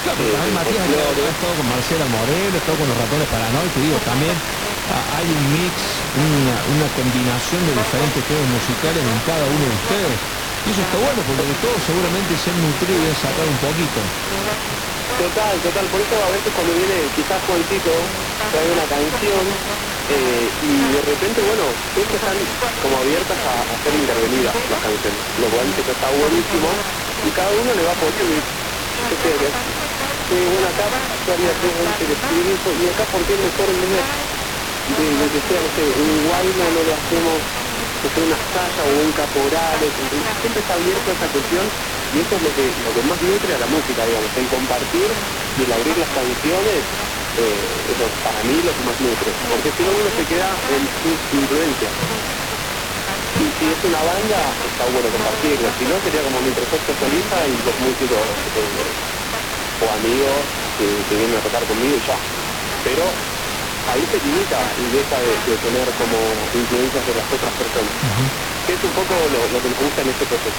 [0.05, 3.81] Claro, eh, también Matías ha estado con Marcela Morel, ha estado con los ratones paranoicos,
[3.83, 4.37] digo, también
[4.95, 5.77] ah, hay un mix,
[6.15, 10.19] una, una combinación de diferentes géneros musicales en cada uno de ustedes.
[10.67, 13.61] Y eso está bueno, porque de todos seguramente se han nutrido y han sacado un
[13.63, 13.99] poquito.
[15.17, 17.95] Total, total, por eso a veces cuando viene quizás Juancito
[18.51, 19.43] trae una canción
[20.11, 21.65] eh, y de repente, bueno,
[21.95, 22.37] siempre están
[22.83, 26.69] como abiertas a, a ser intervenidas las canciones, lo cual que está buenísimo
[27.23, 27.93] y cada uno le va
[29.11, 29.57] yo sé que
[30.27, 30.91] que bueno acá
[31.35, 32.09] haría tres veces
[32.77, 33.91] y acá por qué mejor en vez
[34.87, 37.45] de, de que sea, no sé, Uruguay no, no lo hacemos
[38.03, 39.15] no sé, una Saya o un
[39.99, 41.75] entonces siempre está abierto a esa cuestión
[42.11, 45.19] y eso es lo que, lo que más nutre a la música, digamos, el compartir
[45.57, 46.87] y el abrir las canciones,
[47.35, 50.91] eh, eso para mí lo que más nutre, porque si no uno se queda en
[51.03, 51.97] su influencia.
[53.39, 57.47] Y si es una banda, está bueno compartirlo, si no sería como mi proyecto solista
[57.47, 58.19] y los músicos
[58.55, 58.95] eh,
[59.81, 60.47] o amigos
[60.77, 62.19] que, que vienen a tocar conmigo y ya.
[62.83, 63.15] Pero
[63.85, 67.93] ahí se limita y deja de, de tener como influencias de las otras personas.
[68.67, 70.57] Que es un poco lo, lo que nos gusta en este proceso.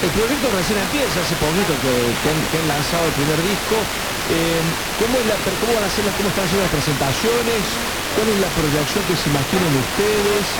[0.00, 3.86] El proyecto recién empieza, hace poquito que, que han, que han lanzado el primer disco.
[4.28, 4.62] Eh,
[4.96, 7.78] ¿cómo, es la- ¿Cómo van a ser las, cómo están haciendo las presentaciones?
[8.14, 10.58] ¿Cuál es la proyección que se imaginan ustedes?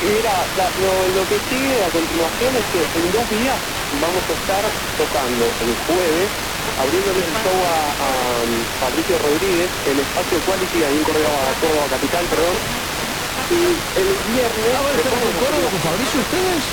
[0.00, 3.60] Y Mira, la- lo, lo que sigue a continuación es que en dos días
[3.90, 6.30] vamos a estar tocando el jueves,
[6.76, 8.44] abriéndole el show a, a
[8.78, 12.56] Fabricio Rodríguez en Espacio Quality, ahí en Córdoba, Córdoba Capital, perdón.
[13.50, 14.74] Y el viernes...
[14.76, 16.64] Ah, ¿van a Córdoba con Fabricio ustedes?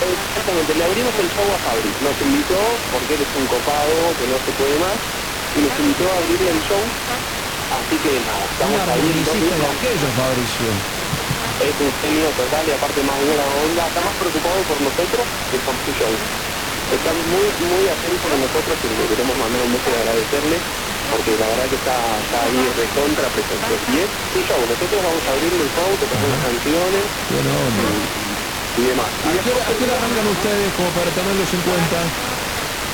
[0.00, 1.96] Exactamente, le abrimos el show a Fabri.
[2.00, 4.98] Nos invitó, porque él es un copado que no se puede más,
[5.54, 6.82] y nos invitó a abrirle el show.
[7.70, 9.24] Así que nada, estamos ahí
[9.56, 11.01] Fabricio.
[11.62, 15.58] Es un genio total y aparte más buena onda, está más preocupado por nosotros que
[15.60, 16.10] por su show.
[16.90, 20.60] Está muy, muy atento con nosotros y le queremos mandar un beso y agradecerle
[21.08, 23.80] porque la verdad que está, está ahí de contra presente.
[23.86, 27.82] Y es su show, nosotros vamos a abrirle el show, tocamos las canciones Buena onda.
[28.76, 29.12] y, y demás.
[29.22, 32.10] ¿A qué, a qué arrancan ustedes como para tenerlos en cuenta?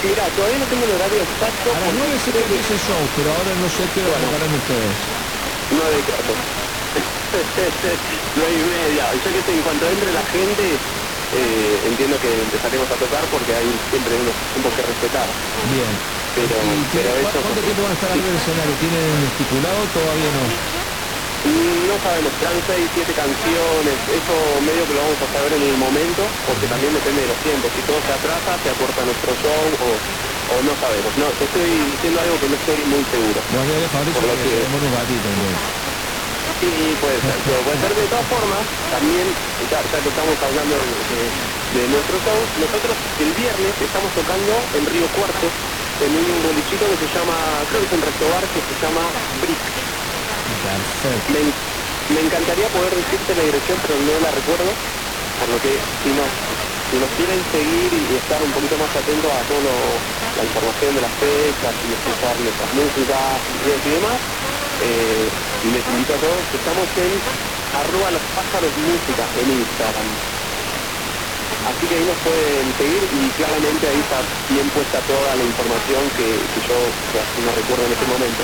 [0.03, 1.74] Mira, todavía no tengo el horario exacto.
[1.74, 4.55] A las 9 sé que empieza el show, pero ahora no sé qué hora arrancarán
[4.55, 4.97] ustedes.
[5.70, 6.68] Nueve y
[8.66, 9.10] media.
[9.23, 10.81] Que en cuanto entre la gente,
[11.31, 15.35] eh, entiendo que empezaremos a tocar porque hay siempre unos tiempos que respetar.
[15.69, 16.01] Bien.
[16.35, 17.43] Pero, ¿Y qué- pero eso...
[17.43, 18.77] cuánto tiempo van a estar arriba del escenario?
[18.77, 19.89] ¿Tienen estipulado?
[19.89, 20.47] Todavía no.
[21.44, 25.62] Mm, No sabemos, serán seis, siete canciones, eso medio que lo vamos a saber en
[25.62, 29.35] el momento, porque también depende de los tiempos, si todo se atrasa, se acorta nuestro
[29.36, 30.02] show o,
[30.55, 31.16] o no sabemos.
[31.16, 33.44] No, estoy diciendo algo que no estoy muy seguro.
[33.48, 34.74] Bueno, Fabricio, Por lo que un
[35.31, 35.88] entonces.
[36.60, 39.39] Sí, puede ser, pero puede ser de todas formas, también,
[39.70, 41.35] ya, ya que estamos hablando de, de-
[41.68, 45.55] de nuestro show, nosotros el viernes estamos tocando en Río Cuarto,
[45.98, 49.72] en un bolichito que se llama, creo que es un restobar que se llama Brick.
[51.26, 51.55] Me,
[52.09, 54.78] me encantaría poder decirte la dirección, pero no la recuerdo,
[55.36, 56.32] por lo que si nos,
[56.90, 60.02] si nos quieren seguir y estar un poquito más atentos a toda
[60.35, 63.43] la información de las fechas y escuchar nuestras músicas
[63.85, 64.22] y demás,
[64.82, 65.28] eh,
[65.72, 67.12] les invito a todos, estamos en
[67.68, 70.09] arroba los pájaros música en Instagram.
[71.68, 74.18] Así que ahí nos pueden seguir y claramente ahí está
[74.48, 76.76] bien puesta toda la información que, que yo
[77.12, 78.42] que así no recuerdo en este momento.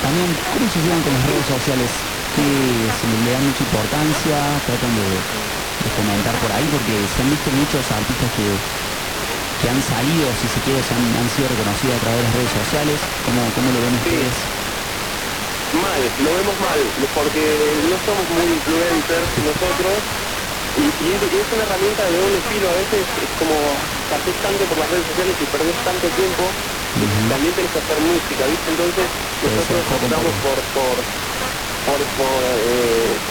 [0.00, 1.90] También, ¿cómo se llevan con las redes sociales?
[2.38, 2.46] Que
[2.88, 7.50] se le dan mucha importancia, tratan de, de comentar por ahí, porque se han visto
[7.50, 8.46] muchos artistas que,
[9.60, 12.34] que han salido, si se quiere, se han, han sido reconocidos a través de las
[12.38, 12.98] redes sociales.
[13.26, 14.36] ¿Cómo, cómo lo ven ustedes?
[15.72, 20.04] Mal, lo vemos mal, porque no somos muy influencers nosotros
[20.74, 24.38] y, y es, y es una herramienta de doble filo, a veces es como pasés
[24.40, 26.56] tanto por las redes sociales y perdés tanto tiempo,
[27.28, 28.70] también tenés que hacer música, ¿viste?
[28.70, 31.08] Entonces nosotros optamos por, por,
[31.84, 33.22] por, por, eh,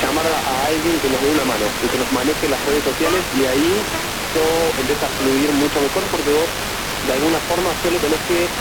[0.00, 2.84] llamar a, a alguien que nos dé una mano y que nos maneje las redes
[2.84, 3.88] sociales y ahí
[4.32, 6.50] todo empieza a fluir mucho mejor porque vos
[7.02, 8.52] de alguna forma solo tenés que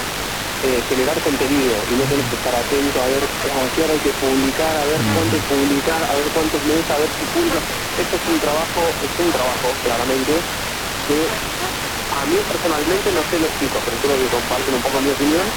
[0.61, 4.01] eh, generar contenido y no tenés que estar atento a ver a qué hora hay
[4.01, 7.27] que publicar, a ver cuánto hay que publicar, a ver cuántos meses, a ver si
[7.27, 7.63] publica.
[7.95, 10.45] Esto es un trabajo, es un trabajo claramente
[11.05, 11.37] que
[12.09, 15.55] a mí personalmente no sé los chicos, pero creo que comparten un poco mi opinión,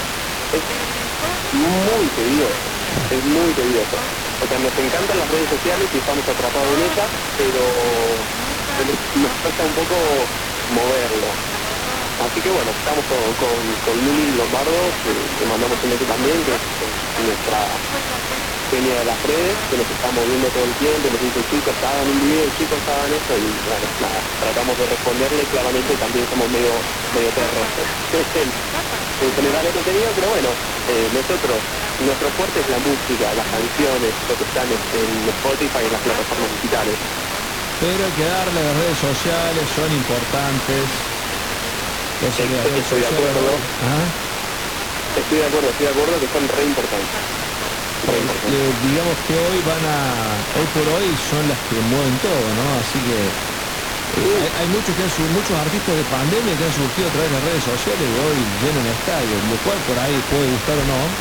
[0.51, 0.65] es
[1.51, 2.77] muy tedioso,
[3.09, 4.07] es muy tedioso.
[4.39, 8.29] O sea, nos encantan las redes sociales y estamos atrapados en ellas, pero
[8.75, 10.31] pero nos falta un poco
[10.67, 11.41] moverlo.
[12.17, 16.43] Así que bueno, estamos con, con, con Luli Lombardo, que, que mandamos un beso también,
[16.45, 17.81] que es es nuestra
[18.69, 22.09] genia de las redes, que nos está moviendo todo el tiempo, nos dice chicos, hagan
[22.09, 26.85] un video, chicos, hagan esto, y bueno, nada, tratamos de responderle, claramente también somos medio,
[27.13, 27.67] medio perros
[29.21, 31.63] en general el contenido, pero bueno, eh, nosotros,
[31.99, 36.01] nuestro fuerte es la música, las canciones, lo que están en Spotify y en las
[36.01, 36.97] plataformas digitales.
[37.79, 41.14] Pero hay que darle las redes sociales, son importantes.
[42.25, 43.59] Las redes Estoy de acuerdo.
[43.79, 44.13] Ajá.
[45.15, 47.21] Estoy de acuerdo, estoy de acuerdo que son re importantes.
[48.47, 52.75] Eh, digamos que hoy van a, hoy por hoy son las que mueven todo, ¿no?
[52.75, 56.71] Así que eh, hay, hay muchos que han su- muchos artistas de pandemia que han
[56.71, 60.21] surgido a través de las redes sociales y hoy llenan estadios, lo cual por ahí
[60.21, 61.17] puede gustar o no,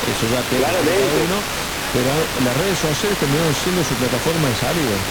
[0.00, 1.46] eso ya cada uno,
[1.90, 5.06] pero las redes sociales terminaron siendo su plataforma de salida.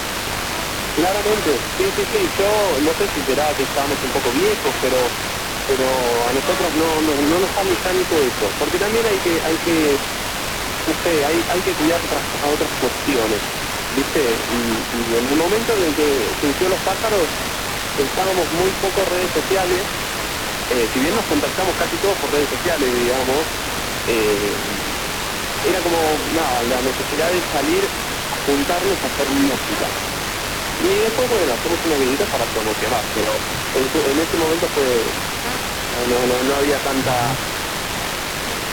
[0.96, 5.14] Claramente, sí, sí, sí, yo no sé si será que estamos un poco viejos, pero
[5.66, 9.60] pero a nosotros no, no, no nos sale tánico eso, porque también hay que, hay
[9.60, 10.02] que,
[10.86, 10.96] no
[11.26, 13.44] hay, hay que cuidar otras, a otras cuestiones,
[13.90, 14.44] ¿viste?
[14.48, 17.30] Y, en el momento en el que surgió los pájaros,
[17.96, 19.88] estábamos muy poco redes sociales,
[20.68, 23.48] eh, si bien nos contactamos casi todos por redes sociales, digamos,
[24.06, 24.58] eh,
[25.62, 27.92] era como, nada, la necesidad de salir
[28.30, 29.98] a juntarnos a hacer música.
[30.78, 33.42] Y después, bueno, hacemos una vidita para promocionar, pero
[33.72, 35.20] en, en ese momento fue,
[35.90, 37.42] no, no, no había tanta...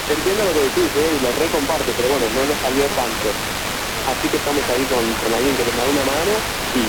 [0.07, 1.15] Entiendo lo que decís, ¿eh?
[1.17, 3.41] y lo recomparto, pero bueno, no nos salió tanto.
[4.03, 6.79] Así que estamos ahí con, con alguien que nos da una mano y,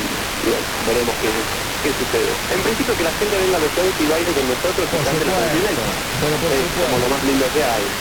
[0.43, 1.51] y bueno, veremos qué,
[1.81, 2.45] qué sucede.
[2.49, 5.24] En principio que la gente venga a los shows y baile con nosotros y cante
[5.27, 5.81] los canciones,
[6.49, 7.97] es como lo más lindo que hay.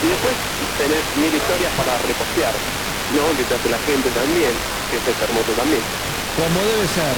[0.00, 0.38] Y después
[0.76, 2.64] tenés mil historias para repostear,
[3.08, 3.36] ¿no?
[3.36, 5.90] Que te hace la gente también, que es hermoso también.
[6.36, 7.16] Como debe ser.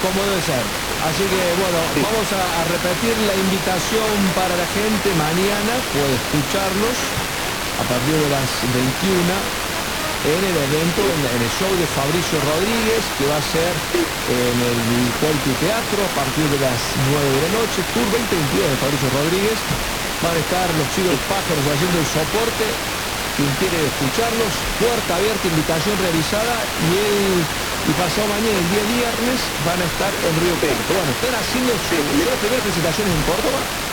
[0.00, 0.64] Como debe ser.
[1.00, 5.14] Así que bueno, vamos a, a repetir la invitación para la gente.
[5.14, 6.96] Mañana puede escucharlos
[7.76, 9.48] a partir de las 21
[10.22, 13.72] en el evento, en, en el show de Fabricio Rodríguez, que va a ser
[14.28, 14.80] en el
[15.20, 17.84] Cuelti Teatro a partir de las 9 de la noche.
[17.92, 19.60] Tour 2022 de Fabricio Rodríguez.
[20.20, 22.66] Van a estar los chicos pájaros haciendo el soporte.
[23.40, 27.40] Quien quiere escucharlos, puerta abierta, invitación realizada y el
[27.88, 30.92] y pasado mañana, el día viernes, van a estar en Río Cuarto.
[30.92, 31.96] Bueno, están haciendo su,
[32.28, 33.89] las primeras presentaciones en Córdoba.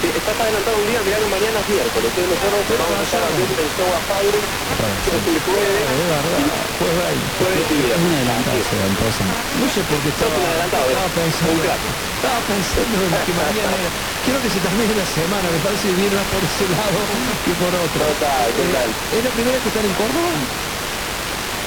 [0.00, 3.22] Sí, está adelantado un día, mirá que mañana es miércoles, entonces nosotros vamos a estar
[3.24, 7.20] haciendo el show a Fabri, el jueves, ahí.
[7.36, 8.06] jueves y viernes.
[8.06, 9.26] Un adelantado entonces.
[9.60, 11.20] No sé por qué estaba, adelantado, estaba ¿eh?
[11.20, 11.52] pensando.
[11.52, 11.82] Un crack.
[12.16, 13.90] Estaba pensando en que mañana era.
[14.24, 16.98] Quiero que se termine la semana, me parece que viene más por ese lado
[17.44, 18.00] que por otro.
[18.00, 18.88] Total, total.
[18.88, 20.32] Eh, ¿Es la primera vez que están en Córdoba?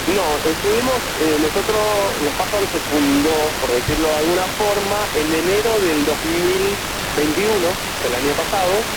[0.06, 5.80] No, estuvimos, eh, nosotros, Los Pájaros se fundó, por decirlo de alguna forma, en enero
[5.80, 8.90] del 2021, del año pasado,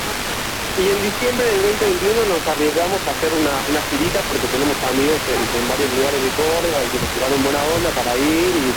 [0.75, 5.23] y en diciembre del 2021 nos arriesgamos a hacer una, una girita porque tenemos amigos
[5.27, 8.77] en, varios lugares de Córdoba y que nos tiraron buena onda para ir y,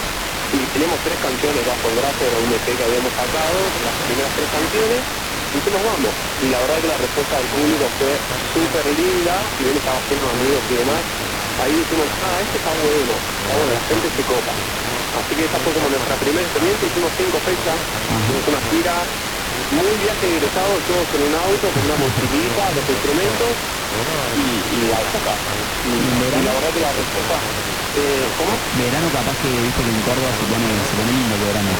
[0.51, 4.33] y tenemos tres canciones bajo el brazo de un EP que habíamos sacado, las primeras
[4.35, 5.07] tres canciones,
[5.51, 6.15] y que nos vamos.
[6.37, 8.21] Y la verdad que la respuesta del público fue
[8.53, 11.05] súper linda, si bien estaba de amigos y demás,
[11.61, 14.53] ahí dijimos, ah, este está bueno, está bueno, la gente se copa.
[15.19, 17.77] Así que esa fue como nuestra primera experiencia, hicimos cinco fechas,
[18.23, 18.95] hicimos una gira,
[19.71, 23.51] muy viaje egresado, todos en un auto, con una mochilita, los instrumentos,
[24.37, 25.35] y, y a acá.
[25.83, 27.35] Y, y la verdad que la respuesta,
[27.95, 28.53] eh, ¿cómo?
[28.77, 31.71] Verano capaz que viste que en Córdoba se pone, se pone lindo el verano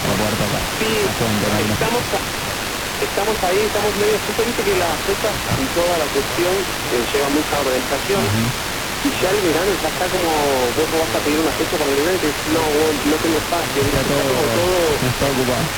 [0.00, 0.62] para poder tocar.
[0.78, 2.02] Sí, La estamos,
[3.00, 6.54] estamos ahí, estamos medio, justo viste que las fechas y toda la cuestión
[6.92, 8.22] eh, lleva mucha organización.
[8.22, 8.69] Y
[9.02, 12.16] ya el verano ya está como, vos vas a pedir una fecha para el verano
[12.16, 15.72] y te dices, no, no tengo espacio, está todo, todo está ocupado.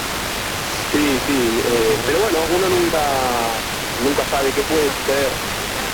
[0.93, 3.67] Sí, sí, eh, pero bueno, uno nunca,
[3.99, 5.41] nunca sabe qué puede ser.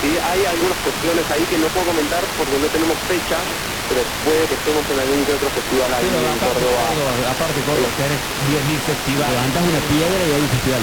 [0.01, 3.53] Sí, hay algunas cuestiones ahí que no puedo comentar porque no tenemos fecha,
[3.89, 6.85] pero puede que estemos en algún que otro festival ahí Pero en aparte, Córdoba.
[6.93, 8.21] Córdoba, aparte Córdoba, tenés
[8.53, 9.33] 10.000 festivales.
[9.33, 10.83] Levantás una piedra y hay un festival.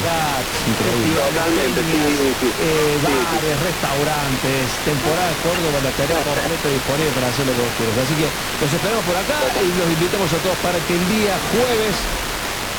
[1.15, 2.48] Totalmente, sí, sí, sí.
[2.65, 7.76] Eh, bares, restaurantes, temporada de Córdoba, la tenés completa disponible para hacer lo que vos
[7.77, 7.95] quieras.
[8.02, 8.27] Así que
[8.61, 11.95] los esperamos por acá y los invitamos a todos para que el día jueves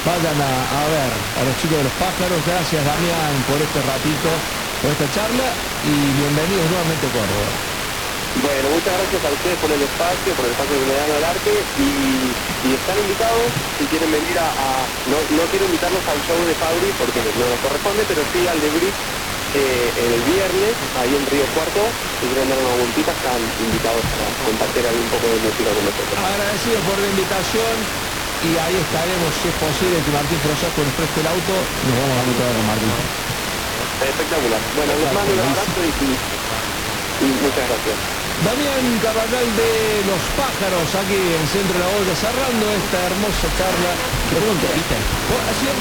[0.03, 2.39] vayan a, a ver a los chicos de los pájaros.
[2.47, 4.31] Gracias Damián por este ratito,
[4.83, 5.49] por esta charla
[5.87, 7.76] y bienvenidos nuevamente a Córdoba.
[8.37, 11.25] Bueno, muchas gracias a ustedes por el espacio, por el espacio que me dan al
[11.25, 14.53] arte y, y están invitados si quieren venir a,
[14.85, 18.47] a- no, no quiero invitarlos al show de Fabri porque no nos corresponde, pero sí
[18.49, 18.99] al de Brit
[19.53, 24.37] eh, el viernes, ahí en Río Cuarto, si quieren dar una vueltita están invitados a
[24.45, 26.21] compartir ahí un poco de música con nosotros.
[26.25, 27.91] Agradecido por la invitación
[28.43, 32.19] y ahí estaremos, si es posible, que Martín Frosasco nos preste el auto, nos vamos
[32.19, 32.93] a juntar con Martín.
[34.01, 34.69] Espectacular.
[34.75, 35.81] Bueno, les mando un abrazo
[37.21, 38.01] y muchas gracias.
[38.45, 43.93] Damián Carvajal de Los Pájaros, aquí en Centro de la Olla, cerrando esta hermosa charla.
[44.29, 44.97] Que un temita.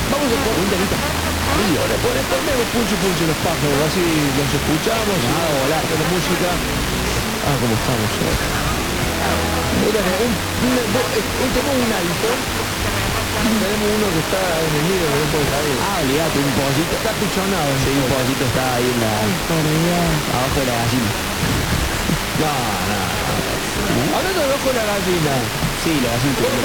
[0.08, 0.96] Vamos a poner un temita.
[0.96, 4.04] Río, le pone, ponemos puncho puncho los pájaros, así
[4.40, 6.48] los escuchamos, y nada, volar con la música.
[7.44, 8.38] Ah, cómo estamos hoy.
[9.84, 12.30] Mira, un, un, tenemos un alto.
[13.36, 15.76] Tenemos uno que está en el medio que no puede salir.
[15.84, 16.94] Ah, olvídate, un pollito.
[17.04, 17.72] Está pichonado.
[17.84, 19.12] Sí, un pollito está ahí en la,
[20.40, 21.12] abajo de la gallina.
[22.36, 23.00] No, no.
[24.18, 25.34] Hablando de la gallina.
[25.80, 26.36] Sí, la gallina.
[26.36, 26.60] Bueno.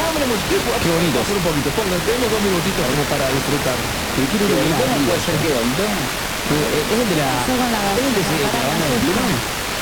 [0.82, 1.18] Qué bonito.
[1.22, 1.70] Por un poquito.
[1.78, 3.78] Pongan, tenemos dos minutitos como para disfrutar.
[3.78, 5.86] Pero quiero ir a puede ser que bonito.
[5.86, 7.30] Eh, Es el de la...
[7.46, 8.98] ¿Es el de la banda de?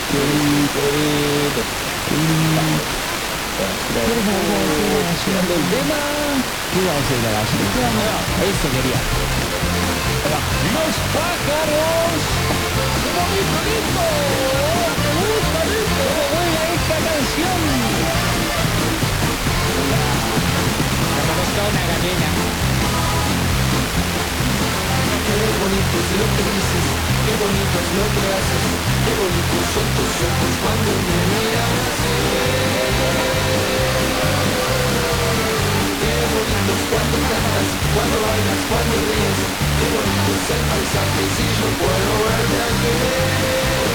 [0.09, 0.83] Qué bonito,
[5.57, 6.01] el tema.
[6.69, 7.69] ¿Qué iba a la gallina?
[8.45, 9.01] Eso quería.
[10.29, 12.21] Los pájaros.
[13.01, 14.88] ¡Qué bonito, lindo!
[16.89, 17.61] Esta canción!
[25.29, 26.87] Qué bonito es lo que dices,
[27.27, 28.65] qué bonito es lo que haces,
[29.05, 32.17] qué bonitos son tus ojos cuando me miran así.
[36.01, 39.41] Qué bonito es cuando cantas, cuando bailas, cuando ríes,
[39.77, 43.88] qué bonito es el paisaje si yo puedo verte aquí.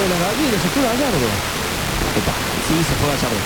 [0.00, 1.40] De las gallinas, se fue Gallardo.
[2.60, 3.44] Sí, se fue a Gallardo.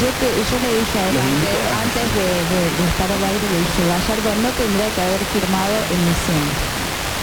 [0.00, 3.48] Yo, te- yo le dije a él antes, antes de, de- de estar al aire,
[3.48, 6.50] le dije, Gallardo no tendría que haber firmado en el 100,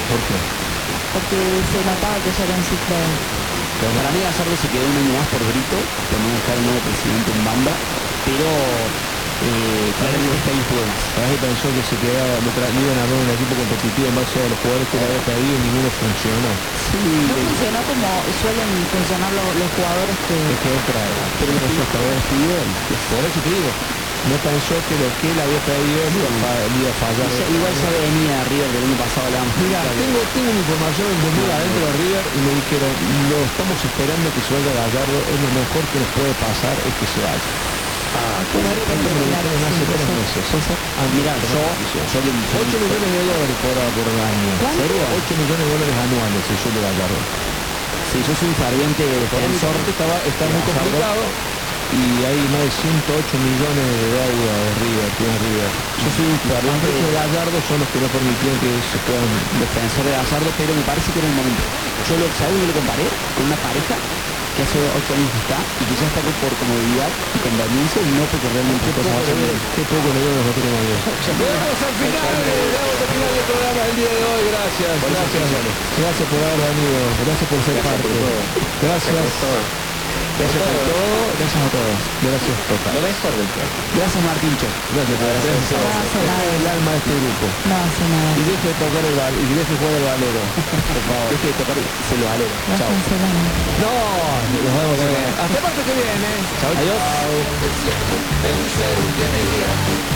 [0.07, 0.39] ¿Por qué?
[1.13, 2.95] porque se notaba que ya era un ciclo.
[3.79, 6.65] Pero para mí Gallardo se quedó un año más por grito, por no dejar el
[6.65, 7.79] nuevo presidente en banda,
[8.25, 8.91] pero
[9.39, 9.93] eh.
[11.13, 14.07] Para que pensó que se quedaba, lo, tra- lo iban a armar un equipo competitivo
[14.07, 16.59] en base a los jugadores que le había pedido y ninguno funcionó.
[16.93, 20.53] No funcionó como suelen funcionar los, los jugadores que...
[20.53, 22.65] Es que otra, pero no pensó ahora estudió,
[23.09, 23.75] por eso te digo,
[24.23, 27.29] no pensó que lo que él había pedido le iba a, le a fallar.
[27.31, 29.55] Ya- igual ya venía River del año pasado, hablamos.
[29.57, 33.83] Mira, tengo, tengo una información de muy adentro de River y me dijeron, lo estamos
[33.85, 37.21] esperando que se vaya Gallardo, es lo mejor que nos puede pasar es que se
[37.21, 37.51] vaya.
[38.45, 38.77] Ah, ¿cómo es?
[38.77, 40.45] Esto me lo dijeron hace tres meses.
[40.95, 44.57] Ah, mira, yo, yo que 8 millones de dólares por, por año.
[44.59, 44.81] ¿Cuánto?
[44.81, 45.01] ¿Serio?
[45.17, 47.15] 8 millones de dólares anuales el sueldo de Gallardo.
[48.11, 49.75] Sí, yo soy un ferviente defensor.
[49.87, 51.21] Estaba, está muy complicado
[51.91, 55.69] y hay más de 108 millones de deuda de River, tiene River.
[56.01, 60.05] Yo soy un ferviente de Gallardo son los que no permitían que se puedan defensor
[60.05, 61.61] de Gallardo, pero me parece que era el momento.
[62.09, 62.57] Yo lo ¿sabes?
[62.61, 63.05] Yo lo comparé
[63.35, 63.95] con una pareja
[64.55, 68.09] que hace 8 años que está y que ya está por comodidad y conveniencia y
[68.15, 69.55] no porque realmente bien.
[69.75, 70.95] Qué poco le veo nosotros Mario.
[70.95, 74.41] Llegamos al final, llegamos al final del programa del día de hoy.
[74.47, 75.47] Gracias, gracias.
[75.99, 78.15] Gracias por haber venido, gracias por ser parte.
[78.79, 79.84] Gracias.
[80.35, 81.99] Gracias por todo, gracias a todos.
[82.19, 82.93] Gracias total.
[82.95, 83.87] Lo mejor del programa.
[83.95, 84.67] Gracias Martincho.
[84.91, 85.71] Gracias por hacer es
[86.59, 87.45] el alma de este grupo.
[87.63, 88.35] No hace nada.
[88.35, 90.41] Y deje de tocar el val y deje de jugar el valero.
[90.91, 91.29] Por favor.
[91.31, 92.55] Deje de tocar, se lo valero.
[92.75, 92.91] Chao.
[93.79, 93.95] No,
[94.51, 95.39] nos vemos.
[95.39, 96.31] Hasta el martes que viene.
[96.59, 96.75] Chao.
[96.75, 96.99] Adiós.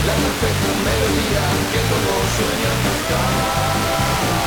[0.04, 4.39] La perfecta melodía que todos sueñan cantar.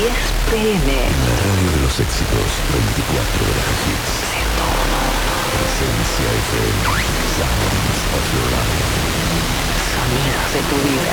[0.00, 0.08] 10
[0.48, 0.88] pm.
[1.28, 4.32] La radio de los éxitos, 24 horas de hits.
[5.52, 6.88] Presencia FM.
[7.36, 8.80] Sounds of your life.
[9.92, 11.04] Sonidos de tu vida.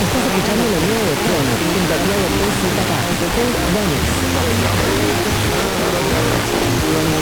[0.00, 2.88] Estás escuchando lo nuevo de Trono, interpretado por ZK,
[3.36, 4.16] Paul Dennis.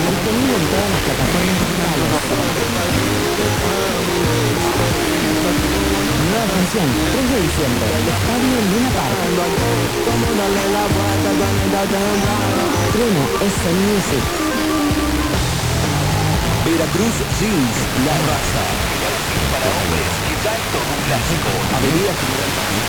[0.07, 3.18] Disponible en todas las plataformas digitales.
[6.29, 9.19] Nueva función, 3 de diciembre, Estadio Luna Park.
[12.91, 13.55] Trueno es
[13.87, 14.25] Music.
[16.65, 18.63] Veracruz Jeans, la raza.
[19.51, 20.11] Para hombres,
[20.71, 21.49] todo un clásico.
[21.75, 22.69] Avenida General